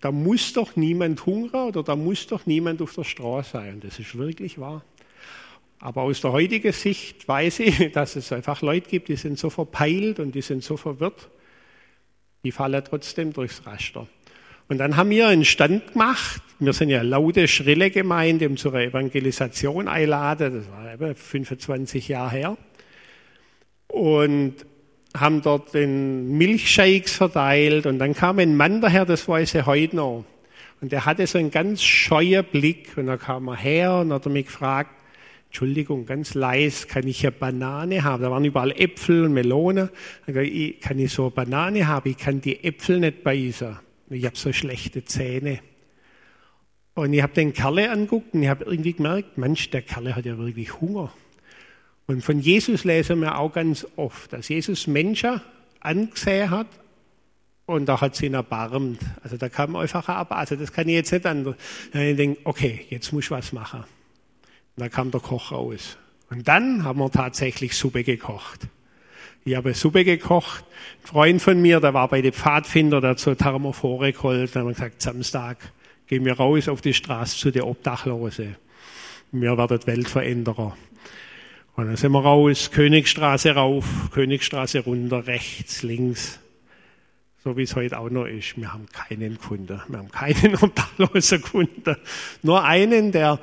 da 0.00 0.12
muss 0.12 0.52
doch 0.52 0.76
niemand 0.76 1.24
hungern 1.26 1.68
oder 1.68 1.82
da 1.82 1.96
muss 1.96 2.26
doch 2.26 2.46
niemand 2.46 2.82
auf 2.82 2.94
der 2.94 3.04
Straße 3.04 3.50
sein. 3.52 3.74
Und 3.74 3.84
das 3.84 3.98
ist 3.98 4.16
wirklich 4.16 4.58
wahr. 4.58 4.84
Aber 5.78 6.02
aus 6.02 6.20
der 6.20 6.32
heutigen 6.32 6.72
Sicht 6.72 7.26
weiß 7.26 7.60
ich, 7.60 7.92
dass 7.92 8.16
es 8.16 8.32
einfach 8.32 8.62
Leute 8.62 8.88
gibt, 8.88 9.08
die 9.08 9.16
sind 9.16 9.38
so 9.38 9.50
verpeilt 9.50 10.20
und 10.20 10.34
die 10.34 10.42
sind 10.42 10.62
so 10.62 10.76
verwirrt, 10.76 11.28
die 12.44 12.52
fallen 12.52 12.82
trotzdem 12.84 13.32
durchs 13.32 13.66
Raster. 13.66 14.06
Und 14.68 14.78
dann 14.78 14.96
haben 14.96 15.10
wir 15.10 15.28
einen 15.28 15.44
Stand 15.44 15.92
gemacht. 15.92 16.42
Wir 16.58 16.72
sind 16.72 16.90
ja 16.90 17.02
laute, 17.02 17.46
schrille 17.46 17.90
Gemeinde, 17.90 18.48
um 18.48 18.56
zur 18.56 18.74
Evangelisation 18.74 19.86
einladen. 19.86 20.54
Das 20.54 20.70
war 20.70 20.92
eben 20.92 21.14
25 21.14 22.08
Jahre 22.08 22.30
her. 22.30 22.56
Und 23.86 24.54
haben 25.20 25.42
dort 25.42 25.74
den 25.74 26.36
Milchshakes 26.36 27.12
verteilt. 27.12 27.86
Und 27.86 27.98
dann 27.98 28.14
kam 28.14 28.38
ein 28.38 28.56
Mann 28.56 28.80
daher, 28.80 29.04
das 29.04 29.28
weiß 29.28 29.54
ich 29.54 29.66
heute 29.66 29.96
noch. 29.96 30.24
Und 30.80 30.92
der 30.92 31.06
hatte 31.06 31.26
so 31.26 31.38
einen 31.38 31.50
ganz 31.50 31.82
scheuen 31.82 32.44
Blick. 32.44 32.96
Und 32.96 33.06
da 33.06 33.16
kam 33.16 33.48
er 33.48 33.56
her 33.56 33.94
und 33.96 34.12
hat 34.12 34.26
mich 34.26 34.46
gefragt, 34.46 34.90
Entschuldigung, 35.46 36.04
ganz 36.04 36.34
leise, 36.34 36.86
kann 36.86 37.06
ich 37.06 37.24
eine 37.24 37.32
Banane 37.32 38.04
haben? 38.04 38.22
Da 38.22 38.30
waren 38.30 38.44
überall 38.44 38.72
Äpfel 38.72 39.24
und 39.24 39.32
Melone. 39.32 39.90
Ich, 40.26 40.80
kann 40.80 40.98
ich 40.98 41.12
so 41.12 41.22
eine 41.22 41.30
Banane 41.30 41.86
haben? 41.86 42.10
Ich 42.10 42.18
kann 42.18 42.40
die 42.40 42.62
Äpfel 42.62 43.00
nicht 43.00 43.22
beißen. 43.22 43.78
Ich 44.10 44.24
habe 44.26 44.36
so 44.36 44.52
schlechte 44.52 45.04
Zähne. 45.04 45.60
Und 46.94 47.12
ich 47.12 47.22
habe 47.22 47.32
den 47.32 47.52
Kerle 47.52 47.90
anguckt 47.90 48.34
und 48.34 48.42
ich 48.42 48.48
habe 48.48 48.64
irgendwie 48.64 48.94
gemerkt, 48.94 49.38
Mensch, 49.38 49.70
der 49.70 49.82
Kerle 49.82 50.16
hat 50.16 50.24
ja 50.24 50.38
wirklich 50.38 50.80
Hunger. 50.80 51.12
Und 52.06 52.22
von 52.22 52.40
Jesus 52.40 52.84
lesen 52.84 53.20
wir 53.20 53.38
auch 53.38 53.52
ganz 53.52 53.86
oft, 53.96 54.32
dass 54.32 54.48
Jesus 54.48 54.86
Menschen 54.86 55.40
angesehen 55.80 56.50
hat 56.50 56.68
und 57.66 57.86
da 57.86 58.00
hat 58.00 58.14
sie 58.14 58.26
ihn 58.26 58.34
erbarmt. 58.34 59.00
Also 59.24 59.36
da 59.36 59.48
kam 59.48 59.74
einfach 59.74 60.08
ab. 60.08 60.30
Also 60.30 60.54
das 60.54 60.72
kann 60.72 60.88
ich 60.88 60.94
jetzt 60.94 61.12
nicht 61.12 61.26
anders. 61.26 61.56
Dann 61.92 62.02
ich 62.02 62.16
denke, 62.16 62.40
okay, 62.44 62.86
jetzt 62.90 63.12
muss 63.12 63.24
ich 63.24 63.30
was 63.32 63.52
machen. 63.52 63.80
Und 63.80 64.82
dann 64.82 64.90
kam 64.90 65.10
der 65.10 65.20
Koch 65.20 65.50
raus. 65.50 65.96
Und 66.30 66.46
dann 66.46 66.84
haben 66.84 67.00
wir 67.00 67.10
tatsächlich 67.10 67.76
Suppe 67.76 68.04
gekocht. 68.04 68.68
Ich 69.44 69.56
habe 69.56 69.74
Suppe 69.74 70.04
gekocht. 70.04 70.64
Ein 71.02 71.06
Freund 71.06 71.42
von 71.42 71.60
mir, 71.60 71.80
der 71.80 71.94
war 71.94 72.08
bei 72.08 72.22
den 72.22 72.32
Pfadfinder, 72.32 73.00
der 73.00 73.10
hat 73.10 73.20
so 73.20 73.34
Thermophore 73.34 74.12
geholt. 74.12 74.54
Dann 74.54 74.62
haben 74.62 74.68
wir 74.68 74.74
gesagt, 74.74 75.02
Samstag 75.02 75.58
gehen 76.06 76.24
wir 76.24 76.34
raus 76.34 76.68
auf 76.68 76.80
die 76.80 76.94
Straße 76.94 77.36
zu 77.36 77.50
den 77.50 77.62
Obdachlosen. 77.62 78.56
Wir 79.32 79.58
werden 79.58 79.86
Weltveränderer. 79.86 80.76
Und 81.76 81.86
dann 81.86 81.96
sind 81.96 82.12
wir 82.12 82.20
raus, 82.20 82.70
Königstraße 82.70 83.52
rauf, 83.52 84.10
Königstraße 84.12 84.80
runter, 84.80 85.26
rechts, 85.26 85.82
links. 85.82 86.40
So 87.44 87.56
wie 87.56 87.62
es 87.62 87.76
heute 87.76 87.98
auch 87.98 88.10
noch 88.10 88.24
ist. 88.24 88.56
Wir 88.56 88.72
haben 88.72 88.86
keinen 88.86 89.36
gefunden. 89.36 89.80
Wir 89.86 89.98
haben 89.98 90.10
keinen 90.10 90.56
Obdachlosen 90.60 91.42
gefunden. 91.42 91.96
Nur 92.42 92.64
einen, 92.64 93.12
der 93.12 93.38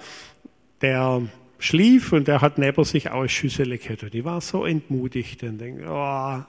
der 0.84 1.22
schlief 1.60 2.12
und 2.12 2.28
der 2.28 2.42
hat 2.42 2.58
neben 2.58 2.84
sich 2.84 3.10
auch 3.10 3.26
Schüssel 3.28 3.78
gehabt. 3.78 4.04
Und 4.04 4.14
ich 4.14 4.24
war 4.24 4.42
so 4.42 4.66
entmutigt 4.66 5.42
und 5.44 5.58
denke, 5.58 5.86
oh, 5.90 6.44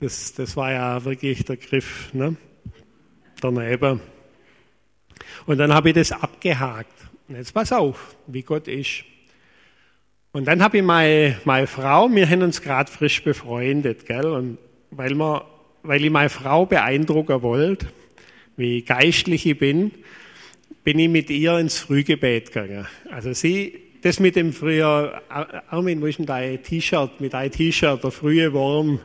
das, 0.00 0.32
das 0.34 0.56
war 0.56 0.72
ja 0.72 1.04
wirklich 1.04 1.44
der 1.44 1.56
Griff 1.56 2.14
ne? 2.14 2.36
daneben. 3.40 4.00
Und 5.46 5.58
dann 5.58 5.74
habe 5.74 5.90
ich 5.90 5.96
das 5.96 6.12
abgehakt. 6.12 6.94
Und 7.28 7.36
jetzt 7.36 7.52
pass 7.52 7.72
auf, 7.72 8.16
wie 8.28 8.42
Gott 8.42 8.68
ist. 8.68 9.04
Und 10.34 10.46
dann 10.46 10.62
habe 10.62 10.78
ich 10.78 10.82
meine, 10.82 11.36
meine 11.44 11.66
Frau, 11.66 12.08
wir 12.10 12.26
haben 12.28 12.40
uns 12.40 12.62
gerade 12.62 12.90
frisch 12.90 13.22
befreundet, 13.22 14.06
gell? 14.06 14.24
Und 14.24 14.56
weil, 14.90 15.14
wir, 15.14 15.44
weil 15.82 16.02
ich 16.02 16.10
meine 16.10 16.30
Frau 16.30 16.64
beeindrucken 16.64 17.42
wollte, 17.42 17.88
wie 18.56 18.80
geistlich 18.80 19.44
ich 19.44 19.58
bin, 19.58 19.90
bin 20.84 20.98
ich 20.98 21.10
mit 21.10 21.28
ihr 21.28 21.58
ins 21.58 21.78
Frühgebet 21.78 22.50
gegangen. 22.50 22.86
Also 23.10 23.34
sie, 23.34 23.78
das 24.00 24.20
mit 24.20 24.34
dem 24.36 24.54
früher, 24.54 25.20
Armin, 25.68 26.00
wo 26.00 26.06
ist 26.06 26.18
denn 26.18 26.24
dein 26.24 26.62
T-Shirt, 26.62 27.20
mit 27.20 27.34
deinem 27.34 27.52
T-Shirt, 27.52 28.02
der 28.02 28.10
frühe 28.10 28.54
Wurm. 28.54 29.00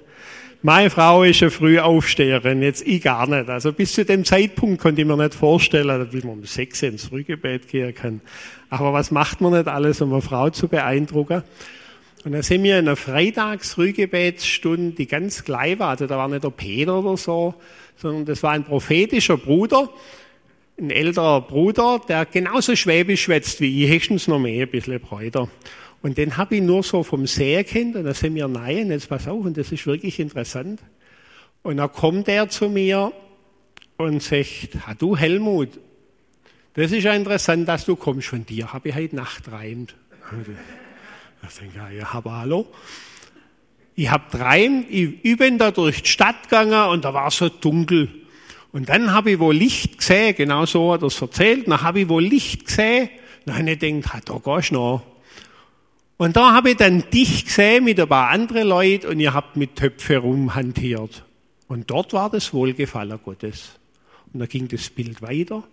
Meine 0.63 0.89
Frau 0.89 1.23
ist 1.23 1.43
eine 1.43 1.51
Frühaufsteherin, 1.51 2.63
jetzt 2.63 2.85
ich 2.85 3.03
gar 3.03 3.27
nicht. 3.27 3.47
Also 3.47 3.71
bis 3.71 3.93
zu 3.93 4.03
dem 4.03 4.25
Zeitpunkt 4.25 4.81
konnte 4.81 5.01
ich 5.01 5.07
mir 5.07 5.15
nicht 5.15 5.35
vorstellen, 5.35 6.07
wie 6.11 6.25
man 6.25 6.39
um 6.39 6.45
sechs 6.45 6.81
ins 6.81 7.05
Frühgebet 7.05 7.67
gehen 7.67 7.93
kann. 7.93 8.21
Aber 8.71 8.91
was 8.91 9.11
macht 9.11 9.39
man 9.39 9.53
nicht 9.53 9.67
alles, 9.67 10.01
um 10.01 10.11
eine 10.11 10.23
Frau 10.23 10.49
zu 10.49 10.67
beeindrucken? 10.67 11.43
Und 12.25 12.31
da 12.31 12.41
sind 12.41 12.63
wir 12.63 12.79
in 12.79 12.87
einer 12.87 12.95
Freitagsfrühgebetsstunde, 12.95 14.95
die 14.95 15.05
ganz 15.05 15.43
klein 15.43 15.77
war. 15.77 15.89
Also 15.89 16.07
da 16.07 16.17
war 16.17 16.27
nicht 16.27 16.43
der 16.43 16.49
Peter 16.49 16.97
oder 16.99 17.17
so, 17.17 17.53
sondern 17.95 18.25
das 18.25 18.41
war 18.41 18.53
ein 18.53 18.63
prophetischer 18.63 19.37
Bruder, 19.37 19.91
ein 20.79 20.89
älterer 20.89 21.41
Bruder, 21.41 22.01
der 22.07 22.25
genauso 22.25 22.75
schwäbisch 22.75 23.21
schwätzt 23.21 23.61
wie 23.61 23.85
ich, 23.85 23.91
höchstens 23.91 24.27
noch 24.27 24.39
mehr, 24.39 24.65
ein 24.65 24.71
bisschen 24.71 24.99
breiter. 24.99 25.49
Und 26.01 26.17
den 26.17 26.37
habe 26.37 26.55
ich 26.55 26.61
nur 26.61 26.83
so 26.83 27.03
vom 27.03 27.25
Sehen 27.27 27.65
kennt 27.65 27.95
und 27.95 28.05
da 28.05 28.13
sind 28.13 28.35
wir 28.35 28.47
nein, 28.47 28.91
jetzt 28.91 29.09
pass 29.09 29.27
auf, 29.27 29.43
und 29.45 29.57
das 29.57 29.71
ist 29.71 29.85
wirklich 29.87 30.19
interessant. 30.19 30.79
Und 31.63 31.77
dann 31.77 31.91
kommt 31.91 32.27
er 32.27 32.49
zu 32.49 32.69
mir 32.69 33.11
und 33.97 34.21
sagt, 34.21 34.69
ha, 34.85 34.93
du 34.93 35.17
Helmut, 35.17 35.69
das 36.75 36.91
ist 36.91 37.03
ja 37.03 37.13
interessant, 37.13 37.67
dass 37.67 37.85
du 37.85 37.95
kommst 37.95 38.27
von 38.27 38.45
dir, 38.45 38.71
habe 38.71 38.89
ich 38.89 38.95
heute 38.95 39.15
Nacht 39.15 39.45
träumt. 39.45 39.95
Ich 41.49 41.59
denke, 41.59 41.95
ja, 41.95 42.07
aber 42.13 42.39
hallo. 42.39 42.65
Ich 43.95 44.09
habe 44.09 44.23
träumt, 44.35 44.87
ich 44.89 45.37
bin 45.37 45.57
da 45.57 45.71
durch 45.71 46.01
die 46.01 46.09
Stadt 46.09 46.43
gegangen 46.43 46.89
und 46.89 47.05
da 47.05 47.13
war 47.13 47.31
so 47.31 47.47
dunkel. 47.47 48.09
Und 48.71 48.89
dann 48.89 49.13
habe 49.13 49.31
ich 49.31 49.39
wohl 49.39 49.55
Licht 49.55 49.99
gesehen, 49.99 50.35
genau 50.35 50.65
so 50.65 50.93
hat 50.93 51.01
er 51.01 51.07
es 51.07 51.21
erzählt, 51.21 51.67
dann 51.67 51.81
habe 51.81 52.01
ich 52.01 52.09
wohl 52.09 52.23
Licht 52.23 52.65
gesehen, 52.65 53.09
dann 53.45 53.57
habe 53.57 53.71
ich 53.71 53.79
gedacht, 53.79 54.29
da 54.29 54.39
gehst 54.43 54.71
du 54.71 54.75
noch. 54.75 55.03
Und 56.17 56.35
da 56.35 56.53
habe 56.53 56.71
ich 56.71 56.77
dann 56.77 57.03
dich 57.11 57.45
gesehen 57.45 57.83
mit 57.83 57.99
ein 57.99 58.07
paar 58.07 58.29
anderen 58.29 58.67
Leuten 58.67 59.07
und 59.07 59.19
ihr 59.19 59.33
habt 59.33 59.55
mit 59.55 59.75
Töpfe 59.75 60.17
rumhantiert. 60.17 61.23
Und 61.67 61.91
dort 61.91 62.13
war 62.13 62.29
das 62.29 62.53
Wohlgefallen 62.53 63.19
Gottes. 63.23 63.77
Und 64.33 64.39
da 64.39 64.47
ging 64.47 64.67
das 64.67 64.89
Bild 64.89 65.21
weiter. 65.21 65.63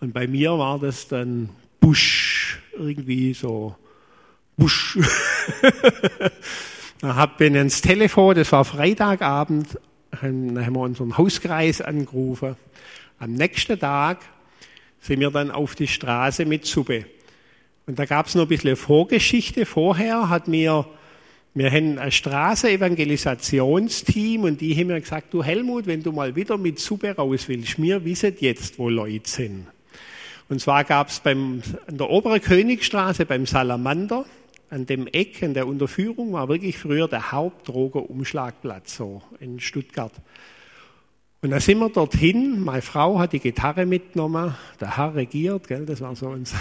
Und 0.00 0.12
bei 0.12 0.26
mir 0.26 0.58
war 0.58 0.78
das 0.78 1.08
dann 1.08 1.48
Busch, 1.80 2.60
irgendwie 2.76 3.32
so 3.32 3.76
Busch. 4.58 4.98
da 7.00 7.16
hab 7.16 7.40
ich 7.40 7.54
ins 7.54 7.80
Telefon, 7.80 8.34
das 8.34 8.52
war 8.52 8.64
Freitagabend, 8.64 9.78
dann 10.10 10.64
haben 10.64 10.74
wir 10.74 10.80
unseren 10.80 11.16
Hauskreis 11.16 11.80
angerufen. 11.80 12.56
Am 13.18 13.32
nächsten 13.32 13.78
Tag 13.78 14.18
sind 15.00 15.20
wir 15.20 15.30
dann 15.30 15.50
auf 15.50 15.74
die 15.74 15.88
Straße 15.88 16.44
mit 16.44 16.66
Suppe. 16.66 17.06
Und 17.86 17.98
da 17.98 18.06
gab 18.06 18.26
es 18.26 18.34
noch 18.34 18.42
ein 18.42 18.48
bisschen 18.48 18.76
Vorgeschichte. 18.76 19.66
Vorher 19.66 20.30
hat 20.30 20.48
mir, 20.48 20.86
wir 21.52 21.70
haben 21.70 21.98
ein 21.98 22.10
Straße-Evangelisationsteam 22.10 24.44
und 24.44 24.62
die 24.62 24.74
haben 24.74 24.86
mir 24.86 24.98
gesagt, 25.00 25.34
du 25.34 25.44
Helmut, 25.44 25.86
wenn 25.86 26.02
du 26.02 26.12
mal 26.12 26.34
wieder 26.34 26.56
mit 26.56 26.78
Suppe 26.78 27.14
raus 27.14 27.46
willst, 27.48 27.78
wir 27.80 28.02
wissen 28.04 28.34
jetzt, 28.40 28.78
wo 28.78 28.88
Leute 28.88 29.28
sind. 29.28 29.66
Und 30.48 30.60
zwar 30.60 30.84
gab 30.84 31.08
es 31.08 31.20
an 31.24 31.62
der 31.88 32.10
oberen 32.10 32.40
Königstraße 32.40 33.26
beim 33.26 33.46
Salamander, 33.46 34.24
an 34.70 34.86
dem 34.86 35.06
Eck, 35.06 35.42
an 35.42 35.52
der 35.54 35.66
Unterführung, 35.66 36.32
war 36.32 36.48
wirklich 36.48 36.78
früher 36.78 37.06
der 37.06 37.32
Hauptdrogerumschlagplatz 37.32 38.96
so 38.96 39.20
in 39.40 39.60
Stuttgart. 39.60 40.12
Und 41.42 41.50
da 41.50 41.60
sind 41.60 41.78
wir 41.78 41.90
dorthin, 41.90 42.60
meine 42.60 42.80
Frau 42.80 43.18
hat 43.18 43.34
die 43.34 43.40
Gitarre 43.40 43.84
mitgenommen, 43.84 44.54
der 44.80 44.96
Herr 44.96 45.14
regiert, 45.14 45.68
gell, 45.68 45.84
das 45.84 46.00
war 46.00 46.16
so 46.16 46.28
uns. 46.28 46.54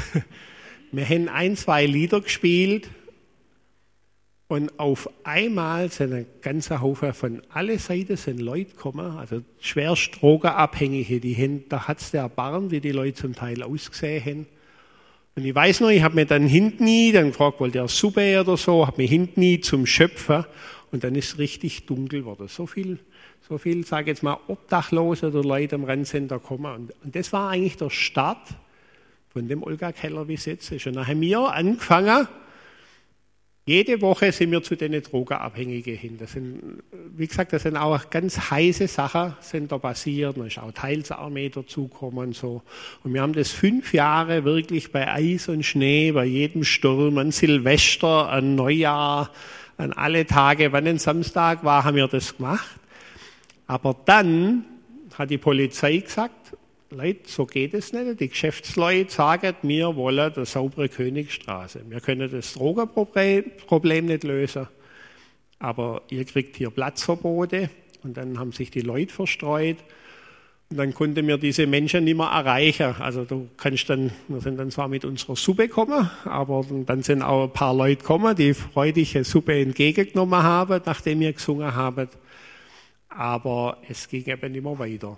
Wir 0.95 1.09
haben 1.09 1.27
ein, 1.27 1.57
zwei 1.57 1.87
Lieder 1.87 2.21
gespielt 2.21 2.87
und 4.47 4.77
auf 4.77 5.09
einmal 5.23 5.89
sind 5.89 6.13
ein 6.13 6.27
ganzer 6.43 6.81
Haufen 6.81 7.15
von 7.15 7.41
alle 7.49 7.79
Seiten 7.79 8.15
sind 8.15 8.39
Leute 8.39 8.75
gekommen, 8.75 9.17
also 9.17 9.41
schwerst 9.59 10.21
Drogenabhängige, 10.21 11.19
die 11.19 11.35
haben, 11.35 11.63
da 11.67 11.87
hat's 11.87 12.11
der 12.11 12.29
Barn, 12.29 12.69
wie 12.69 12.79
die 12.79 12.91
Leute 12.91 13.15
zum 13.15 13.33
Teil 13.33 13.63
ausgesehen 13.63 14.23
haben. 14.23 14.45
Und 15.35 15.45
ich 15.45 15.55
weiß 15.55 15.79
noch, 15.79 15.89
ich 15.89 16.03
habe 16.03 16.13
mir 16.13 16.27
dann 16.27 16.45
hinten 16.45 16.83
nie, 16.83 17.11
dann 17.11 17.29
gefragt, 17.29 17.59
wollte 17.59 17.79
er 17.79 17.87
Suppe 17.87 18.39
oder 18.39 18.55
so, 18.55 18.85
habe 18.85 19.01
mich 19.01 19.09
hinten 19.09 19.39
nie 19.39 19.61
zum 19.61 19.87
Schöpfer 19.87 20.47
und 20.91 21.03
dann 21.03 21.15
ist 21.15 21.33
es 21.33 21.39
richtig 21.39 21.87
dunkel 21.87 22.19
geworden. 22.19 22.47
So 22.47 22.67
viel, 22.67 22.99
so 23.49 23.57
viel, 23.57 23.83
sage 23.83 24.11
jetzt 24.11 24.21
mal, 24.21 24.37
Obdachlose 24.45 25.29
oder 25.29 25.41
Leute 25.41 25.73
am 25.73 25.85
Renncenter 25.85 26.37
kommen. 26.37 26.71
Und, 26.71 26.93
und 27.03 27.15
das 27.15 27.33
war 27.33 27.49
eigentlich 27.49 27.77
der 27.77 27.89
Start 27.89 28.47
von 29.33 29.47
dem 29.47 29.63
Olga 29.63 29.91
Keller, 29.91 30.27
wie 30.27 30.35
es 30.35 30.45
jetzt 30.45 30.71
ist. 30.71 30.85
Und 30.87 30.95
dann 30.95 31.07
haben 31.07 31.21
wir 31.21 31.39
angefangen, 31.53 32.27
jede 33.65 34.01
Woche 34.01 34.29
sind 34.33 34.51
wir 34.51 34.61
zu 34.61 34.75
den 34.75 35.01
Drogenabhängigen 35.01 35.95
hin. 35.95 36.17
Das 36.17 36.33
sind, 36.33 36.83
wie 37.15 37.27
gesagt, 37.27 37.53
das 37.53 37.63
sind 37.63 37.77
auch 37.77 38.09
ganz 38.09 38.51
heiße 38.51 38.89
Sachen, 38.89 39.35
sind 39.39 39.71
da 39.71 39.77
passiert. 39.77 40.37
Da 40.37 40.45
ist 40.45 40.59
auch 40.59 40.73
Teilsarmee 40.73 41.47
dazugekommen 41.47 42.27
und 42.27 42.35
so. 42.35 42.61
Und 43.03 43.13
wir 43.13 43.21
haben 43.21 43.31
das 43.31 43.51
fünf 43.51 43.93
Jahre 43.93 44.43
wirklich 44.43 44.91
bei 44.91 45.09
Eis 45.09 45.47
und 45.47 45.63
Schnee, 45.63 46.11
bei 46.11 46.25
jedem 46.25 46.65
Sturm, 46.65 47.17
an 47.17 47.31
Silvester, 47.31 48.29
an 48.29 48.55
Neujahr, 48.55 49.31
an 49.77 49.93
alle 49.93 50.25
Tage, 50.25 50.73
wann 50.73 50.85
ein 50.85 50.99
Samstag 50.99 51.63
war, 51.63 51.85
haben 51.85 51.95
wir 51.95 52.07
das 52.09 52.35
gemacht. 52.35 52.67
Aber 53.65 53.95
dann 54.05 54.65
hat 55.17 55.29
die 55.29 55.37
Polizei 55.37 55.99
gesagt, 55.99 56.57
Leute, 56.93 57.21
so 57.25 57.45
geht 57.45 57.73
es 57.73 57.91
nicht. 57.91 58.19
Die 58.19 58.29
Geschäftsleute 58.29 59.11
sagen, 59.11 59.55
wir 59.63 59.95
wollen 59.95 60.33
eine 60.33 60.45
saubere 60.45 60.89
Königstraße. 60.89 61.81
Wir 61.89 61.99
können 61.99 62.31
das 62.31 62.53
Drogenproblem 62.53 64.05
nicht 64.05 64.23
lösen, 64.23 64.67
aber 65.59 66.03
ihr 66.09 66.23
kriegt 66.25 66.55
hier 66.55 66.69
Platzverbote. 66.69 67.69
Und 68.03 68.17
dann 68.17 68.37
haben 68.37 68.51
sich 68.51 68.69
die 68.69 68.81
Leute 68.81 69.13
verstreut. 69.13 69.77
Und 70.69 70.77
dann 70.77 70.93
konnten 70.93 71.27
wir 71.27 71.37
diese 71.37 71.67
Menschen 71.67 72.03
nicht 72.03 72.17
mehr 72.17 72.27
erreichen. 72.27 72.95
Also 72.99 73.25
du 73.25 73.49
kannst 73.57 73.89
dann, 73.89 74.11
wir 74.27 74.41
sind 74.41 74.57
dann 74.57 74.71
zwar 74.71 74.87
mit 74.87 75.05
unserer 75.05 75.35
Suppe 75.35 75.67
gekommen, 75.67 76.09
aber 76.25 76.65
dann 76.85 77.01
sind 77.01 77.21
auch 77.21 77.45
ein 77.45 77.53
paar 77.53 77.73
Leute 77.73 78.01
gekommen, 78.01 78.35
die 78.35 78.53
freudige 78.53 79.23
Suppe 79.23 79.59
entgegengenommen 79.59 80.43
haben, 80.43 80.81
nachdem 80.85 81.21
wir 81.21 81.33
gesungen 81.33 81.73
haben. 81.73 82.07
Aber 83.09 83.77
es 83.87 84.07
ging 84.09 84.25
eben 84.25 84.51
nicht 84.51 84.63
mehr 84.63 84.79
weiter. 84.79 85.17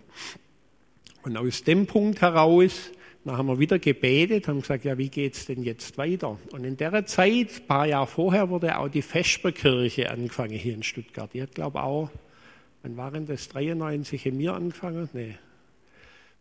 Und 1.25 1.37
aus 1.37 1.63
dem 1.63 1.87
Punkt 1.87 2.21
heraus, 2.21 2.91
dann 3.23 3.35
haben 3.35 3.47
wir 3.47 3.57
wieder 3.57 3.79
gebetet, 3.79 4.47
haben 4.47 4.61
gesagt, 4.61 4.85
ja, 4.85 4.95
wie 4.99 5.09
geht's 5.09 5.47
denn 5.47 5.63
jetzt 5.63 5.97
weiter? 5.97 6.37
Und 6.51 6.63
in 6.63 6.77
der 6.77 7.03
Zeit, 7.07 7.49
ein 7.49 7.67
paar 7.67 7.87
Jahre 7.87 8.05
vorher, 8.05 8.51
wurde 8.51 8.77
auch 8.77 8.89
die 8.89 9.01
Vesperkirche 9.01 10.11
angefangen 10.11 10.53
hier 10.53 10.75
in 10.75 10.83
Stuttgart. 10.83 11.31
Hat, 11.33 11.55
glaube 11.55 11.81
auch, 11.81 12.11
wann 12.83 12.95
waren 12.95 13.25
das, 13.25 13.49
93 13.49 14.27
in 14.27 14.37
mir 14.37 14.53
angefangen? 14.53 15.09
Nee. 15.13 15.35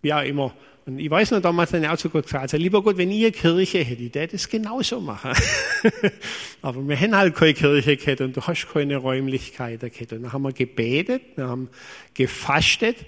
Wie 0.02 0.12
auch 0.12 0.22
immer. 0.22 0.54
Und 0.84 0.98
ich 0.98 1.10
weiß 1.10 1.30
noch, 1.30 1.40
damals 1.40 1.70
dann 1.70 1.86
auch 1.86 1.96
zu 1.96 2.10
Gott 2.10 2.24
gesagt, 2.24 2.42
also 2.42 2.56
lieber 2.58 2.82
Gott, 2.82 2.98
wenn 2.98 3.10
ihr 3.10 3.32
Kirche 3.32 3.78
hättet, 3.78 4.14
der 4.14 4.26
das 4.26 4.50
genauso 4.50 5.00
machen. 5.00 5.32
Aber 6.60 6.86
wir 6.86 7.00
haben 7.00 7.16
halt 7.16 7.34
keine 7.34 7.54
Kirche 7.54 7.96
gehabt 7.96 8.20
und 8.20 8.36
du 8.36 8.42
hast 8.42 8.68
keine 8.70 8.98
Räumlichkeiten 8.98 9.90
gehabt. 9.90 10.12
Und 10.12 10.24
dann 10.24 10.32
haben 10.34 10.42
wir 10.42 10.52
gebetet, 10.52 11.22
wir 11.36 11.48
haben 11.48 11.70
gefastet 12.12 12.98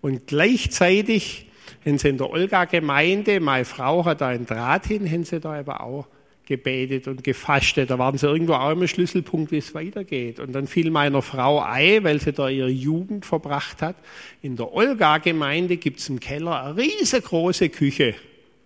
und 0.00 0.26
gleichzeitig 0.26 1.46
haben 1.84 1.98
sie 1.98 2.08
in 2.08 2.18
der 2.18 2.30
Olga-Gemeinde, 2.30 3.40
meine 3.40 3.64
Frau 3.64 4.04
hat 4.04 4.20
da 4.20 4.28
einen 4.28 4.46
Draht 4.46 4.86
hin, 4.86 5.10
haben 5.10 5.24
sie 5.24 5.40
da 5.40 5.54
aber 5.54 5.82
auch 5.82 6.06
gebetet 6.50 7.06
und 7.06 7.22
gefastet. 7.22 7.90
Da 7.90 7.98
waren 7.98 8.18
sie 8.18 8.26
irgendwo 8.26 8.54
auch 8.54 8.72
im 8.72 8.84
Schlüsselpunkt, 8.86 9.52
wie 9.52 9.58
es 9.58 9.72
weitergeht. 9.72 10.40
Und 10.40 10.52
dann 10.52 10.66
fiel 10.66 10.90
meiner 10.90 11.22
Frau 11.22 11.60
ein, 11.60 12.02
weil 12.02 12.20
sie 12.20 12.32
da 12.32 12.48
ihre 12.48 12.68
Jugend 12.68 13.24
verbracht 13.24 13.82
hat. 13.82 13.94
In 14.42 14.56
der 14.56 14.72
Olga-Gemeinde 14.72 15.76
gibt 15.76 16.00
es 16.00 16.08
im 16.08 16.18
Keller 16.18 16.64
eine 16.64 16.76
riesengroße 16.76 17.68
Küche. 17.68 18.16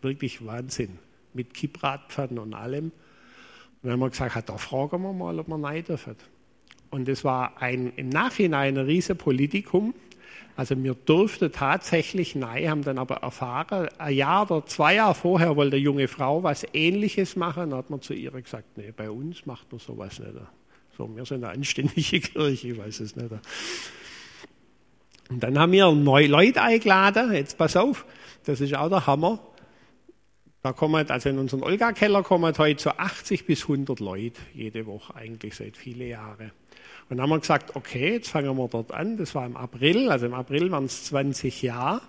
Wirklich 0.00 0.44
Wahnsinn. 0.44 0.98
Mit 1.34 1.52
Kippradpfannen 1.52 2.38
und 2.38 2.54
allem. 2.54 2.84
Und 2.86 2.92
dann 3.82 3.92
haben 3.92 4.00
wir 4.00 4.08
gesagt, 4.08 4.48
da 4.48 4.56
fragen 4.56 5.02
wir 5.02 5.12
mal, 5.12 5.38
ob 5.38 5.48
wir 5.48 5.62
rein 5.62 5.84
dürfen. 5.84 6.16
Und 6.88 7.06
es 7.06 7.22
war 7.22 7.60
ein, 7.60 7.92
im 7.96 8.08
Nachhinein 8.08 8.78
ein 8.78 8.86
riesen 8.86 9.18
Politikum. 9.18 9.92
Also 10.56 10.80
wir 10.80 10.94
durften 10.94 11.50
tatsächlich, 11.50 12.36
nein, 12.36 12.70
haben 12.70 12.84
dann 12.84 12.98
aber 12.98 13.16
erfahren, 13.16 13.88
ein 13.98 14.14
Jahr 14.14 14.48
oder 14.50 14.64
zwei 14.66 14.94
Jahre 14.94 15.14
vorher 15.14 15.56
wollte 15.56 15.76
eine 15.76 15.84
junge 15.84 16.06
Frau 16.06 16.42
was 16.44 16.64
Ähnliches 16.72 17.34
machen, 17.34 17.70
dann 17.70 17.78
hat 17.78 17.90
man 17.90 18.00
zu 18.00 18.14
ihr 18.14 18.30
gesagt, 18.30 18.76
nee, 18.76 18.92
bei 18.96 19.10
uns 19.10 19.46
macht 19.46 19.70
man 19.72 19.80
sowas 19.80 20.20
nicht. 20.20 20.32
So, 20.96 21.10
wir 21.14 21.24
sind 21.24 21.42
eine 21.42 21.54
anständige 21.54 22.20
Kirche, 22.20 22.68
ich 22.68 22.78
weiß 22.78 23.00
es 23.00 23.16
nicht. 23.16 23.30
Und 25.30 25.42
dann 25.42 25.58
haben 25.58 25.72
wir 25.72 25.90
neue 25.90 26.28
Leute 26.28 26.62
eingeladen, 26.62 27.32
jetzt 27.32 27.58
pass 27.58 27.76
auf, 27.76 28.04
das 28.44 28.60
ist 28.60 28.74
auch 28.76 28.88
der 28.88 29.06
Hammer. 29.06 29.40
Da 30.64 30.72
kommen, 30.72 31.10
also 31.10 31.28
in 31.28 31.38
unseren 31.38 31.62
Olga-Keller 31.62 32.22
kommen 32.22 32.56
heute 32.56 32.82
so 32.82 32.88
80 32.88 33.44
bis 33.44 33.64
100 33.64 34.00
Leute 34.00 34.40
jede 34.54 34.86
Woche, 34.86 35.14
eigentlich 35.14 35.56
seit 35.56 35.76
vielen 35.76 36.08
Jahren. 36.08 36.52
Und 37.10 37.18
dann 37.18 37.20
haben 37.20 37.28
wir 37.28 37.38
gesagt, 37.38 37.76
okay, 37.76 38.14
jetzt 38.14 38.30
fangen 38.30 38.56
wir 38.56 38.68
dort 38.68 38.90
an. 38.90 39.18
Das 39.18 39.34
war 39.34 39.44
im 39.44 39.58
April, 39.58 40.10
also 40.10 40.24
im 40.24 40.32
April 40.32 40.70
waren 40.70 40.86
es 40.86 41.04
20 41.04 41.60
Jahre. 41.60 42.00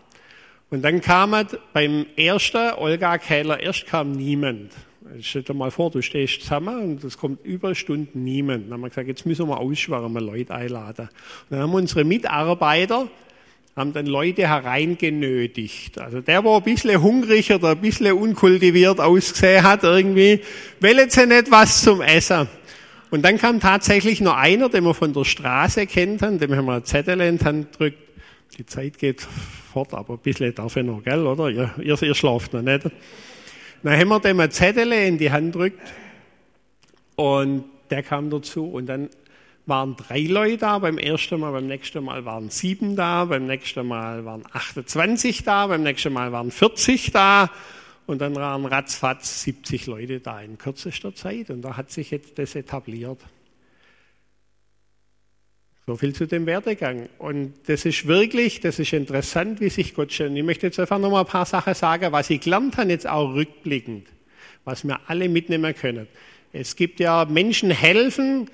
Und 0.69 0.83
dann 0.83 1.01
kam 1.01 1.35
beim 1.73 2.05
ersten 2.15 2.75
Olga 2.75 3.17
Keller, 3.17 3.59
erst 3.59 3.87
kam 3.87 4.13
niemand. 4.13 4.71
Stell 5.19 5.43
dir 5.43 5.53
mal 5.53 5.69
vor, 5.69 5.91
du 5.91 6.01
stehst 6.01 6.43
zusammen 6.43 6.81
und 6.81 7.03
es 7.03 7.17
kommt 7.17 7.45
über 7.45 7.75
Stunden 7.75 8.23
niemand. 8.23 8.67
Dann 8.67 8.75
haben 8.75 8.81
wir 8.83 8.89
gesagt, 8.89 9.09
jetzt 9.09 9.25
müssen 9.25 9.49
wir 9.49 9.59
ausschwärmen, 9.59 10.23
Leute 10.23 10.55
einladen. 10.55 11.09
Und 11.09 11.51
dann 11.51 11.59
haben 11.59 11.73
unsere 11.73 12.05
Mitarbeiter 12.05 13.09
haben 13.75 13.91
dann 13.91 14.05
Leute 14.05 14.47
hereingenötigt. 14.47 15.99
Also 15.99 16.21
der, 16.21 16.43
wo 16.45 16.55
ein 16.55 16.63
bisschen 16.63 17.01
hungrig 17.01 17.51
oder 17.51 17.71
ein 17.71 17.81
bisschen 17.81 18.13
unkultiviert 18.13 19.01
ausgesehen 19.01 19.63
hat 19.63 19.83
irgendwie, 19.83 20.39
will 20.79 20.97
jetzt 20.97 21.17
nicht 21.17 21.51
was 21.51 21.81
zum 21.81 22.01
Essen. 22.01 22.47
Und 23.11 23.23
dann 23.23 23.37
kam 23.37 23.59
tatsächlich 23.59 24.21
nur 24.21 24.37
einer, 24.37 24.69
den 24.69 24.85
wir 24.85 24.93
von 24.93 25.13
der 25.13 25.25
Straße 25.25 25.87
kennt 25.87 26.21
haben, 26.21 26.39
dem 26.39 26.55
haben 26.55 26.65
wir 26.65 26.75
ein 26.75 26.85
Zettel 26.85 27.19
in 27.21 27.37
die 27.37 27.45
Hand 27.45 27.71
gedrückt. 27.73 27.97
Die 28.57 28.65
Zeit 28.65 28.97
geht 28.97 29.21
fort, 29.21 29.93
aber 29.93 30.13
ein 30.13 30.19
bisschen 30.19 30.55
darf 30.55 30.77
ich 30.77 30.83
noch, 30.85 31.03
gell, 31.03 31.25
oder? 31.25 31.49
Ihr, 31.49 31.73
ihr, 31.81 32.01
ihr 32.01 32.15
schlaft 32.15 32.53
noch 32.53 32.61
nicht. 32.61 32.89
Dann 33.83 33.99
haben 33.99 34.07
wir 34.07 34.19
dem 34.21 34.39
ein 34.39 34.51
Zettel 34.51 34.91
in 34.93 35.17
die 35.17 35.31
Hand 35.31 35.51
gedrückt 35.51 35.81
und 37.15 37.65
der 37.89 38.03
kam 38.03 38.29
dazu 38.29 38.65
und 38.71 38.87
dann 38.87 39.09
waren 39.65 39.95
drei 39.95 40.21
Leute 40.21 40.57
da 40.57 40.79
beim 40.79 40.97
ersten 40.97 41.39
Mal, 41.39 41.51
beim 41.51 41.67
nächsten 41.67 42.03
Mal 42.03 42.25
waren 42.25 42.49
sieben 42.49 42.95
da, 42.95 43.25
beim 43.25 43.47
nächsten 43.47 43.87
Mal 43.87 44.25
waren 44.25 44.43
28 44.51 45.43
da, 45.43 45.67
beim 45.67 45.83
nächsten 45.83 46.13
Mal 46.13 46.31
waren 46.31 46.51
40 46.51 47.11
da 47.11 47.49
und 48.05 48.19
dann 48.19 48.35
waren 48.35 48.65
ratzfatz 48.65 49.43
70 49.43 49.87
Leute 49.87 50.19
da 50.19 50.39
in 50.41 50.57
kürzester 50.57 51.15
Zeit 51.15 51.49
und 51.49 51.61
da 51.61 51.77
hat 51.77 51.91
sich 51.91 52.11
jetzt 52.11 52.37
das 52.37 52.55
etabliert. 52.55 53.19
So 55.87 55.95
viel 55.95 56.13
zu 56.13 56.25
dem 56.25 56.47
Werdegang. 56.47 57.09
Und 57.19 57.53
das 57.67 57.85
ist 57.85 58.07
wirklich, 58.07 58.59
das 58.59 58.79
ist 58.79 58.91
interessant, 58.91 59.61
wie 59.61 59.69
sich 59.69 59.93
Gott 59.93 60.11
stellt. 60.11 60.35
Ich 60.35 60.43
möchte 60.43 60.65
jetzt 60.65 60.79
einfach 60.79 60.97
noch 60.97 61.11
mal 61.11 61.19
ein 61.19 61.27
paar 61.27 61.45
Sachen 61.45 61.75
sagen, 61.75 62.11
was 62.11 62.31
ich 62.31 62.41
gelernt 62.41 62.77
habe, 62.77 62.89
jetzt 62.89 63.07
auch 63.07 63.35
rückblickend, 63.35 64.07
was 64.63 64.83
wir 64.83 64.99
alle 65.05 65.29
mitnehmen 65.29 65.75
können. 65.75 66.07
Es 66.53 66.75
gibt 66.75 66.99
ja 66.99 67.25
Menschen 67.25 67.69
helfen, 67.69 68.49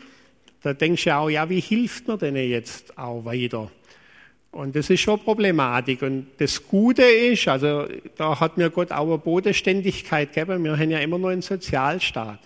da 0.63 0.73
denkst 0.73 1.05
du 1.05 1.15
auch, 1.15 1.29
ja, 1.29 1.49
wie 1.49 1.59
hilft 1.59 2.07
man 2.07 2.19
denen 2.19 2.49
jetzt 2.49 2.97
auch 2.97 3.25
weiter? 3.25 3.71
Und 4.51 4.75
das 4.75 4.89
ist 4.89 4.99
schon 4.99 5.19
Problematik. 5.19 6.01
Und 6.01 6.27
das 6.37 6.67
Gute 6.67 7.03
ist, 7.03 7.47
also 7.47 7.87
da 8.17 8.39
hat 8.39 8.57
mir 8.57 8.69
Gott 8.69 8.91
auch 8.91 9.07
eine 9.07 9.17
Bodenständigkeit 9.17 10.33
gegeben. 10.33 10.63
Wir 10.63 10.77
haben 10.77 10.91
ja 10.91 10.99
immer 10.99 11.17
noch 11.17 11.29
einen 11.29 11.41
Sozialstaat. 11.41 12.39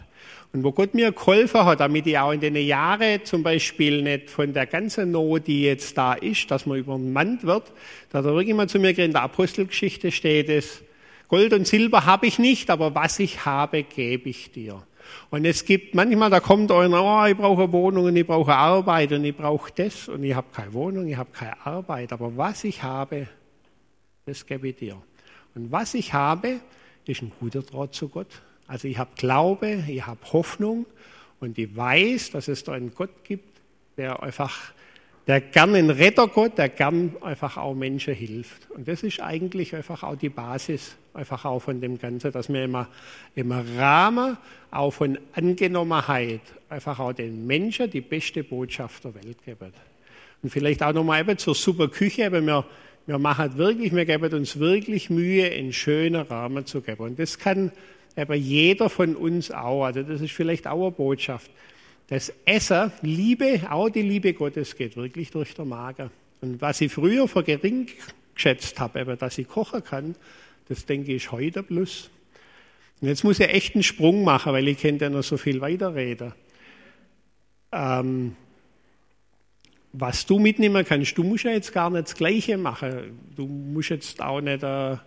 Und 0.53 0.63
wo 0.63 0.71
Gott 0.71 0.93
mir 0.93 1.11
geholfen 1.11 1.65
hat, 1.65 1.81
damit 1.81 2.07
ich 2.07 2.17
auch 2.17 2.31
in 2.31 2.39
den 2.39 2.55
Jahren 2.55 3.25
zum 3.25 3.43
Beispiel 3.43 4.01
nicht 4.01 4.29
von 4.29 4.53
der 4.53 4.67
ganzen 4.67 5.11
Not, 5.11 5.47
die 5.47 5.63
jetzt 5.63 5.97
da 5.97 6.13
ist, 6.13 6.49
dass 6.49 6.65
man 6.65 6.77
übermannt 6.77 7.43
wird, 7.43 7.73
da 8.09 8.19
hat 8.19 8.25
er 8.25 8.35
wirklich 8.35 8.55
mal 8.55 8.69
zu 8.69 8.79
mir 8.79 8.93
gesagt, 8.93 9.07
in 9.07 9.11
der 9.11 9.23
Apostelgeschichte 9.23 10.11
steht 10.11 10.47
es, 10.47 10.81
Gold 11.27 11.53
und 11.53 11.67
Silber 11.67 12.05
habe 12.05 12.27
ich 12.27 12.39
nicht, 12.39 12.69
aber 12.69 12.93
was 12.93 13.19
ich 13.19 13.45
habe, 13.45 13.83
gebe 13.83 14.29
ich 14.29 14.51
dir. 14.51 14.81
Und 15.29 15.45
es 15.45 15.65
gibt 15.65 15.95
manchmal, 15.95 16.29
da 16.29 16.39
kommt 16.39 16.71
einer, 16.71 17.03
oh, 17.03 17.25
ich 17.25 17.35
brauche 17.35 17.71
Wohnung 17.71 18.05
und 18.05 18.15
ich 18.15 18.25
brauche 18.25 18.53
Arbeit 18.53 19.11
und 19.11 19.25
ich 19.25 19.35
brauche 19.35 19.71
das 19.75 20.07
und 20.07 20.23
ich 20.23 20.33
habe 20.33 20.47
keine 20.53 20.73
Wohnung, 20.73 21.07
ich 21.07 21.17
habe 21.17 21.31
keine 21.31 21.65
Arbeit, 21.65 22.13
aber 22.13 22.35
was 22.37 22.63
ich 22.63 22.83
habe, 22.83 23.27
das 24.25 24.45
gebe 24.45 24.69
ich 24.69 24.75
dir. 24.77 25.01
Und 25.53 25.71
was 25.71 25.93
ich 25.93 26.13
habe, 26.13 26.59
ist 27.05 27.21
ein 27.21 27.31
guter 27.39 27.61
Draht 27.61 27.93
zu 27.93 28.09
Gott. 28.09 28.41
Also 28.67 28.87
ich 28.87 28.97
habe 28.97 29.11
Glaube, 29.15 29.83
ich 29.87 30.05
habe 30.05 30.19
Hoffnung 30.33 30.85
und 31.39 31.57
ich 31.57 31.75
weiß, 31.75 32.31
dass 32.31 32.47
es 32.47 32.63
da 32.63 32.73
einen 32.73 32.93
Gott 32.93 33.23
gibt, 33.23 33.61
der 33.97 34.21
einfach 34.23 34.73
der 35.27 35.41
gern 35.41 35.73
ein 35.73 35.89
Rettergott, 35.89 36.57
der 36.57 36.69
gern 36.69 37.15
einfach 37.21 37.57
auch 37.57 37.73
Menschen 37.73 38.13
hilft. 38.13 38.69
Und 38.71 38.87
das 38.87 39.01
ist 39.01 39.19
eigentlich 39.19 39.75
einfach 39.75 40.03
auch 40.03 40.15
die 40.15 40.29
Basis, 40.29 40.95
einfach 41.13 41.45
auch 41.45 41.59
von 41.59 41.81
dem 41.81 41.97
Ganzen, 41.97 42.31
dass 42.31 42.47
wir 42.49 42.63
immer 42.63 42.87
im 43.33 43.51
Rahmen 43.51 44.37
auch 44.69 44.91
von 44.91 45.17
Angenommenheit 45.33 46.41
einfach 46.69 46.99
auch 46.99 47.13
den 47.13 47.47
Menschen 47.47 47.89
die 47.89 48.01
beste 48.01 48.43
Botschaft 48.43 49.03
der 49.03 49.15
Welt 49.15 49.43
geben. 49.43 49.73
Und 50.43 50.49
vielleicht 50.49 50.83
auch 50.83 50.93
nochmal 50.93 51.21
eben 51.21 51.37
zur 51.37 51.55
super 51.55 51.87
Küche, 51.87 52.27
aber 52.27 52.41
wir, 52.41 52.65
wir 53.07 53.17
machen 53.17 53.57
wirklich, 53.57 53.95
wir 53.95 54.05
geben 54.05 54.31
uns 54.31 54.59
wirklich 54.59 55.09
Mühe, 55.09 55.49
einen 55.49 55.73
schönen 55.73 56.21
Rahmen 56.21 56.67
zu 56.67 56.81
geben. 56.81 57.01
Und 57.01 57.19
das 57.19 57.39
kann 57.39 57.71
aber 58.15 58.35
jeder 58.35 58.89
von 58.89 59.15
uns 59.15 59.49
auch. 59.49 59.85
Also 59.85 60.03
das 60.03 60.21
ist 60.21 60.33
vielleicht 60.33 60.67
auch 60.67 60.81
eine 60.81 60.91
Botschaft. 60.91 61.49
Das 62.07 62.31
Essen, 62.45 62.91
Liebe, 63.01 63.61
auch 63.69 63.89
die 63.89 64.03
Liebe 64.03 64.33
Gottes 64.33 64.75
geht 64.75 64.95
wirklich 64.95 65.31
durch 65.31 65.55
den 65.55 65.69
Magen. 65.69 66.11
Und 66.41 66.61
was 66.61 66.81
ich 66.81 66.91
früher 66.91 67.27
für 67.27 67.43
gering 67.43 67.89
geschätzt 68.35 68.79
habe, 68.79 69.01
aber 69.01 69.15
dass 69.15 69.37
ich 69.37 69.47
kochen 69.47 69.83
kann, 69.83 70.15
das 70.67 70.85
denke 70.85 71.13
ich 71.13 71.31
heute 71.31 71.63
plus. 71.63 72.11
Und 73.01 73.07
jetzt 73.07 73.23
muss 73.23 73.39
ich 73.39 73.49
echt 73.49 73.75
einen 73.75 73.83
Sprung 73.83 74.23
machen, 74.23 74.53
weil 74.53 74.67
ich 74.67 74.79
könnte 74.79 75.05
ja 75.05 75.09
noch 75.09 75.23
so 75.23 75.37
viel 75.37 75.61
weiterreden. 75.61 76.33
Ähm, 77.71 78.35
was 79.91 80.25
du 80.25 80.39
mitnehmen 80.39 80.85
kannst, 80.85 81.17
du 81.17 81.23
musst 81.23 81.45
ja 81.45 81.51
jetzt 81.51 81.73
gar 81.73 81.89
nicht 81.89 82.07
das 82.07 82.15
Gleiche 82.15 82.57
machen. 82.57 83.19
Du 83.35 83.47
musst 83.47 83.89
jetzt 83.89 84.21
auch 84.21 84.41
nicht, 84.41 84.61
äh, 84.61 84.97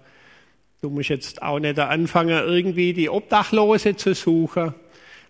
du 0.81 0.91
musst 0.91 1.11
jetzt 1.11 1.43
auch 1.43 1.59
nicht 1.59 1.79
anfangen, 1.79 2.31
irgendwie 2.31 2.93
die 2.93 3.09
Obdachlose 3.09 3.97
zu 3.97 4.15
suchen. 4.15 4.75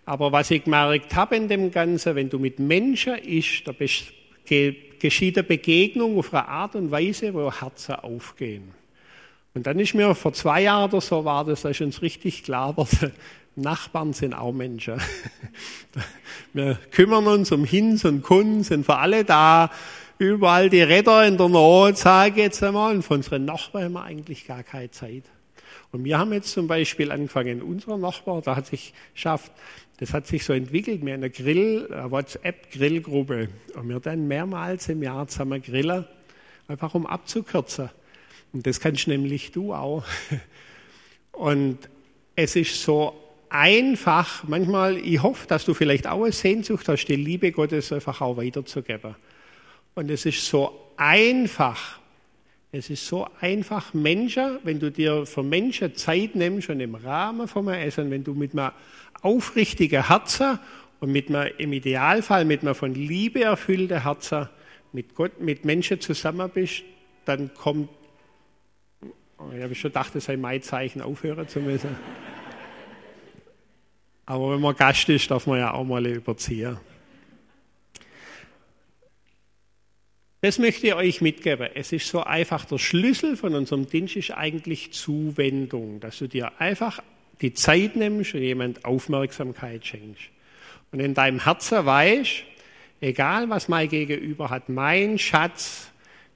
Aber 0.09 0.31
was 0.31 0.49
ich 0.49 0.63
gemerkt 0.63 1.15
habe 1.15 1.35
in 1.35 1.47
dem 1.47 1.69
Ganzen, 1.69 2.15
wenn 2.15 2.31
du 2.31 2.39
mit 2.39 2.57
Menschen 2.57 3.13
isch, 3.19 3.63
da 3.63 3.73
geschieht 3.73 5.37
eine 5.37 5.43
Begegnung 5.43 6.17
auf 6.17 6.33
eine 6.33 6.47
Art 6.47 6.75
und 6.75 6.89
Weise, 6.89 7.31
wo 7.31 7.51
Herzen 7.53 7.93
aufgehen. 7.93 8.73
Und 9.53 9.67
dann 9.67 9.77
ist 9.77 9.93
mir 9.93 10.15
vor 10.15 10.33
zwei 10.33 10.63
Jahren 10.63 10.89
oder 10.89 10.99
so 10.99 11.25
war 11.25 11.45
das, 11.45 11.61
da 11.61 11.69
ist 11.69 11.81
uns 11.81 12.01
richtig 12.01 12.41
klar 12.41 12.71
geworden, 12.71 13.13
Nachbarn 13.55 14.13
sind 14.13 14.33
auch 14.33 14.51
Menschen. 14.51 14.99
Wir 16.53 16.79
kümmern 16.89 17.27
uns 17.27 17.51
um 17.51 17.63
Hinz 17.63 18.03
und 18.03 18.23
Kunz, 18.23 18.69
sind 18.69 18.87
für 18.87 18.95
alle 18.95 19.23
da, 19.23 19.69
überall 20.17 20.71
die 20.71 20.81
Retter 20.81 21.27
in 21.27 21.37
der 21.37 21.49
Not, 21.49 21.99
sage 21.99 22.41
jetzt 22.41 22.63
einmal, 22.63 22.95
und 22.95 23.03
für 23.03 23.13
unsere 23.13 23.37
Nachbarn 23.37 23.83
haben 23.83 23.93
wir 23.93 24.03
eigentlich 24.05 24.47
gar 24.47 24.63
keine 24.63 24.89
Zeit. 24.89 25.25
Und 25.91 26.03
wir 26.03 26.17
haben 26.17 26.33
jetzt 26.33 26.51
zum 26.51 26.67
Beispiel 26.67 27.11
angefangen, 27.11 27.61
unser 27.61 27.97
Nachbar, 27.97 28.41
da 28.41 28.55
hat 28.55 28.67
sich 28.67 28.93
geschafft, 29.13 29.51
das 29.99 30.13
hat 30.13 30.27
sich 30.27 30.45
so 30.45 30.53
entwickelt, 30.53 31.05
wir 31.05 31.13
eine 31.13 31.29
Grill, 31.29 31.89
eine 31.91 32.09
WhatsApp-Grillgruppe. 32.09 33.49
Und 33.75 33.89
wir 33.89 33.99
dann 33.99 34.29
mehrmals 34.29 34.87
im 34.87 35.03
Jahr 35.03 35.27
zusammen 35.27 35.61
grillen, 35.61 36.05
einfach 36.69 36.95
um 36.95 37.05
abzukürzen. 37.05 37.89
Und 38.53 38.65
das 38.65 38.79
kannst 38.79 39.09
nämlich 39.09 39.51
du 39.51 39.73
auch. 39.73 40.05
Und 41.33 41.77
es 42.37 42.55
ist 42.55 42.81
so 42.81 43.13
einfach, 43.49 44.45
manchmal, 44.47 44.97
ich 44.97 45.21
hoffe, 45.21 45.45
dass 45.47 45.65
du 45.65 45.73
vielleicht 45.73 46.07
auch 46.07 46.23
eine 46.23 46.31
Sehnsucht 46.31 46.87
hast, 46.87 47.05
die 47.05 47.17
Liebe 47.17 47.51
Gottes 47.51 47.91
einfach 47.91 48.21
auch 48.21 48.37
weiterzugeben. 48.37 49.15
Und 49.95 50.09
es 50.09 50.25
ist 50.25 50.45
so 50.45 50.93
einfach, 50.95 51.98
es 52.71 52.89
ist 52.89 53.07
so 53.07 53.27
einfach, 53.39 53.93
Menschen, 53.93 54.59
wenn 54.63 54.79
du 54.79 54.91
dir 54.91 55.25
für 55.25 55.41
Menschen 55.41 55.95
Zeit 55.95 56.35
nimmst 56.35 56.69
und 56.69 56.79
im 56.79 56.95
Rahmen 56.95 57.47
von 57.47 57.67
einem 57.67 57.87
Essen, 57.87 58.11
wenn 58.11 58.23
du 58.23 58.33
mit 58.33 58.53
einem 58.53 58.71
aufrichtigen 59.21 60.07
Herzen 60.07 60.59
und 60.99 61.11
mit 61.11 61.29
einem, 61.29 61.51
im 61.57 61.73
Idealfall 61.73 62.45
mit 62.45 62.61
einem 62.61 62.75
von 62.75 62.93
Liebe 62.93 63.43
erfüllten 63.43 64.03
Herzen 64.03 64.49
mit 64.91 65.15
Gott, 65.15 65.39
mit 65.41 65.65
Menschen 65.65 65.99
zusammen 65.99 66.49
bist, 66.49 66.83
dann 67.25 67.53
kommt, 67.53 67.89
oh, 69.37 69.51
ich 69.55 69.63
habe 69.63 69.73
schon 69.73 69.89
gedacht, 69.89 70.13
das 70.13 70.25
sei 70.25 70.37
mein 70.37 70.61
Zeichen, 70.61 71.01
aufhören 71.01 71.47
zu 71.47 71.59
müssen. 71.59 71.95
Aber 74.25 74.53
wenn 74.53 74.61
man 74.61 74.75
Gast 74.75 75.09
ist, 75.09 75.31
darf 75.31 75.47
man 75.47 75.57
ja 75.57 75.73
auch 75.73 75.83
mal 75.83 76.05
überziehen. 76.05 76.77
Das 80.41 80.57
möchte 80.57 80.87
ich 80.87 80.95
euch 80.95 81.19
mitgeben. 81.19 81.69
Es 81.75 81.91
ist 81.91 82.07
so 82.07 82.23
einfach, 82.23 82.63
der 82.63 82.77
Schlüssel 82.77 83.35
von 83.35 83.55
unserem 83.55 83.87
Dienst 83.89 84.15
ist 84.15 84.31
eigentlich 84.31 84.93
Zuwendung, 84.93 85.99
dass 85.99 86.19
du 86.19 86.27
dir 86.27 86.53
einfach 86.61 87.01
die 87.41 87.53
Zeit 87.53 87.97
nimmst 87.97 88.33
und 88.33 88.41
jemand 88.41 88.85
Aufmerksamkeit 88.85 89.85
schenkst. 89.85 90.29
Und 90.91 91.01
in 91.01 91.13
deinem 91.13 91.43
Herzen 91.43 91.85
weißt, 91.85 92.43
egal 93.01 93.49
was 93.49 93.67
mein 93.67 93.89
Gegenüber 93.89 94.49
hat, 94.49 94.69
mein 94.69 95.19
Schatz, 95.19 95.91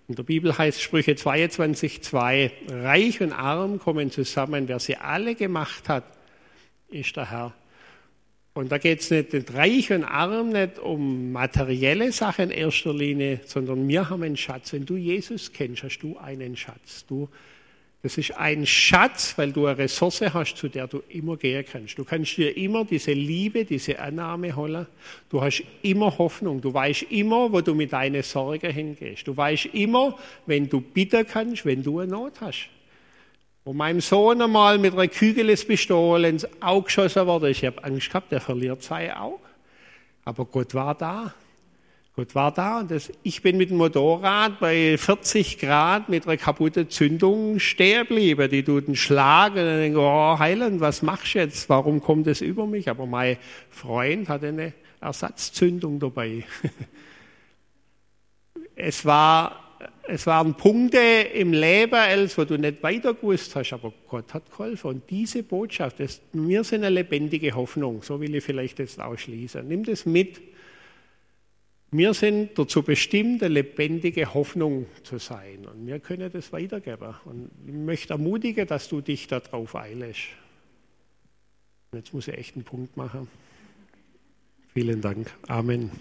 in 0.09 0.15
der 0.15 0.23
Bibel 0.23 0.57
heißt 0.57 0.81
Sprüche 0.81 1.13
22,2, 1.13 2.51
reich 2.83 3.21
und 3.21 3.31
arm 3.31 3.79
kommen 3.79 4.11
zusammen, 4.11 4.67
wer 4.67 4.79
sie 4.79 4.97
alle 4.97 5.33
gemacht 5.33 5.87
hat, 5.87 6.03
ist 6.89 7.15
der 7.15 7.31
Herr. 7.31 7.53
Und 8.53 8.71
da 8.71 8.77
geht 8.77 8.99
es 8.99 9.09
nicht, 9.09 9.33
nicht 9.33 9.53
reich 9.55 9.91
und 9.91 10.03
arm, 10.03 10.49
nicht 10.49 10.77
um 10.77 11.31
materielle 11.31 12.11
Sachen 12.11 12.51
in 12.51 12.57
erster 12.57 12.93
Linie, 12.93 13.39
sondern 13.45 13.87
wir 13.87 14.09
haben 14.09 14.21
einen 14.21 14.37
Schatz. 14.37 14.73
Wenn 14.73 14.85
du 14.85 14.95
Jesus 14.95 15.51
kennst, 15.51 15.81
hast 15.81 15.99
du 15.99 16.17
einen 16.19 16.55
Schatz. 16.55 17.03
Du, 17.07 17.29
das 18.03 18.17
ist 18.19 18.37
ein 18.37 18.67
Schatz, 18.67 19.33
weil 19.37 19.51
du 19.51 19.65
eine 19.65 19.79
Ressource 19.79 20.21
hast, 20.21 20.55
zu 20.55 20.67
der 20.67 20.87
du 20.87 21.01
immer 21.09 21.35
gehen 21.35 21.65
kannst. 21.67 21.97
Du 21.97 22.03
kannst 22.03 22.37
dir 22.37 22.55
immer 22.55 22.85
diese 22.85 23.13
Liebe, 23.13 23.65
diese 23.65 23.97
Annahme 23.97 24.55
holen. 24.55 24.85
Du 25.29 25.41
hast 25.41 25.63
immer 25.81 26.15
Hoffnung. 26.19 26.61
Du 26.61 26.71
weißt 26.71 27.07
immer, 27.09 27.51
wo 27.51 27.61
du 27.61 27.73
mit 27.73 27.91
deinen 27.91 28.21
Sorgen 28.21 28.71
hingehst. 28.71 29.25
Du 29.27 29.35
weißt 29.35 29.67
immer, 29.73 30.15
wenn 30.45 30.69
du 30.69 30.79
bitten 30.79 31.25
kannst, 31.25 31.65
wenn 31.65 31.81
du 31.81 31.99
eine 31.99 32.11
Not 32.11 32.39
hast. 32.39 32.69
Wo 33.65 33.73
meinem 33.73 34.01
Sohn 34.01 34.41
einmal 34.41 34.77
mit 34.77 34.93
einer 34.93 35.07
Kügelespistole 35.07 36.27
ins 36.27 36.47
Auge 36.61 36.85
geschossen 36.85 37.27
wurde, 37.27 37.49
ich 37.49 37.63
habe 37.63 37.83
Angst 37.83 38.09
gehabt, 38.09 38.31
der 38.31 38.41
verliert 38.41 38.83
sein 38.83 39.11
Auge. 39.11 39.39
Aber 40.25 40.45
Gott 40.45 40.73
war 40.73 40.95
da. 40.95 41.33
Gott 42.15 42.35
war 42.35 42.51
da 42.51 42.81
und 42.81 42.91
das, 42.91 43.11
ich 43.23 43.41
bin 43.41 43.57
mit 43.57 43.71
dem 43.71 43.77
Motorrad 43.77 44.59
bei 44.59 44.99
40 44.99 45.57
Grad 45.57 46.09
mit 46.09 46.27
einer 46.27 46.37
kaputten 46.37 46.87
Zündung 46.87 47.57
stehen 47.57 48.01
geblieben. 48.01 48.51
Die 48.51 48.63
tut 48.63 48.85
einen 48.85 48.95
Schlag 48.95 49.53
und 49.53 49.57
dann 49.57 49.79
denke 49.79 49.97
ich, 49.97 50.05
oh 50.05 50.37
Heiland, 50.37 50.79
was 50.79 51.01
machst 51.01 51.33
du 51.33 51.39
jetzt? 51.39 51.69
Warum 51.69 52.01
kommt 52.01 52.27
das 52.27 52.41
über 52.41 52.67
mich? 52.67 52.87
Aber 52.87 53.07
mein 53.07 53.37
Freund 53.71 54.29
hatte 54.29 54.49
eine 54.49 54.73
Ersatzzündung 55.01 55.99
dabei. 55.99 56.43
es 58.75 59.05
war 59.05 59.62
es 60.07 60.27
waren 60.27 60.55
Punkte 60.55 60.97
im 61.33 61.53
Leben, 61.53 61.95
Els, 61.95 62.37
wo 62.37 62.43
du 62.43 62.57
nicht 62.57 62.83
weiter 62.83 63.13
gewusst 63.13 63.55
hast, 63.55 63.73
aber 63.73 63.93
Gott 64.07 64.33
hat 64.33 64.49
geholfen. 64.49 64.89
Und 64.89 65.09
diese 65.09 65.43
Botschaft, 65.43 65.99
das, 65.99 66.21
wir 66.33 66.63
sind 66.63 66.83
eine 66.83 66.93
lebendige 66.93 67.53
Hoffnung, 67.53 68.03
so 68.03 68.19
will 68.19 68.35
ich 68.35 68.43
vielleicht 68.43 68.79
jetzt 68.79 68.99
ausschließen. 68.99 69.67
Nimm 69.67 69.83
das 69.83 70.05
mit. 70.05 70.41
Wir 71.91 72.13
sind 72.13 72.57
dazu 72.57 72.81
bestimmt, 72.81 73.43
eine 73.43 73.53
lebendige 73.53 74.33
Hoffnung 74.33 74.87
zu 75.03 75.19
sein. 75.19 75.67
Und 75.71 75.85
wir 75.85 75.99
können 75.99 76.31
das 76.31 76.51
weitergeben. 76.51 77.13
Und 77.25 77.51
ich 77.67 77.73
möchte 77.73 78.13
ermutigen, 78.13 78.67
dass 78.67 78.89
du 78.89 79.01
dich 79.01 79.27
darauf 79.27 79.75
eilest. 79.75 80.21
Jetzt 81.93 82.13
muss 82.13 82.27
ich 82.27 82.37
echt 82.37 82.55
einen 82.55 82.65
Punkt 82.65 82.97
machen. 82.97 83.27
Vielen 84.73 85.01
Dank. 85.01 85.31
Amen. 85.47 85.91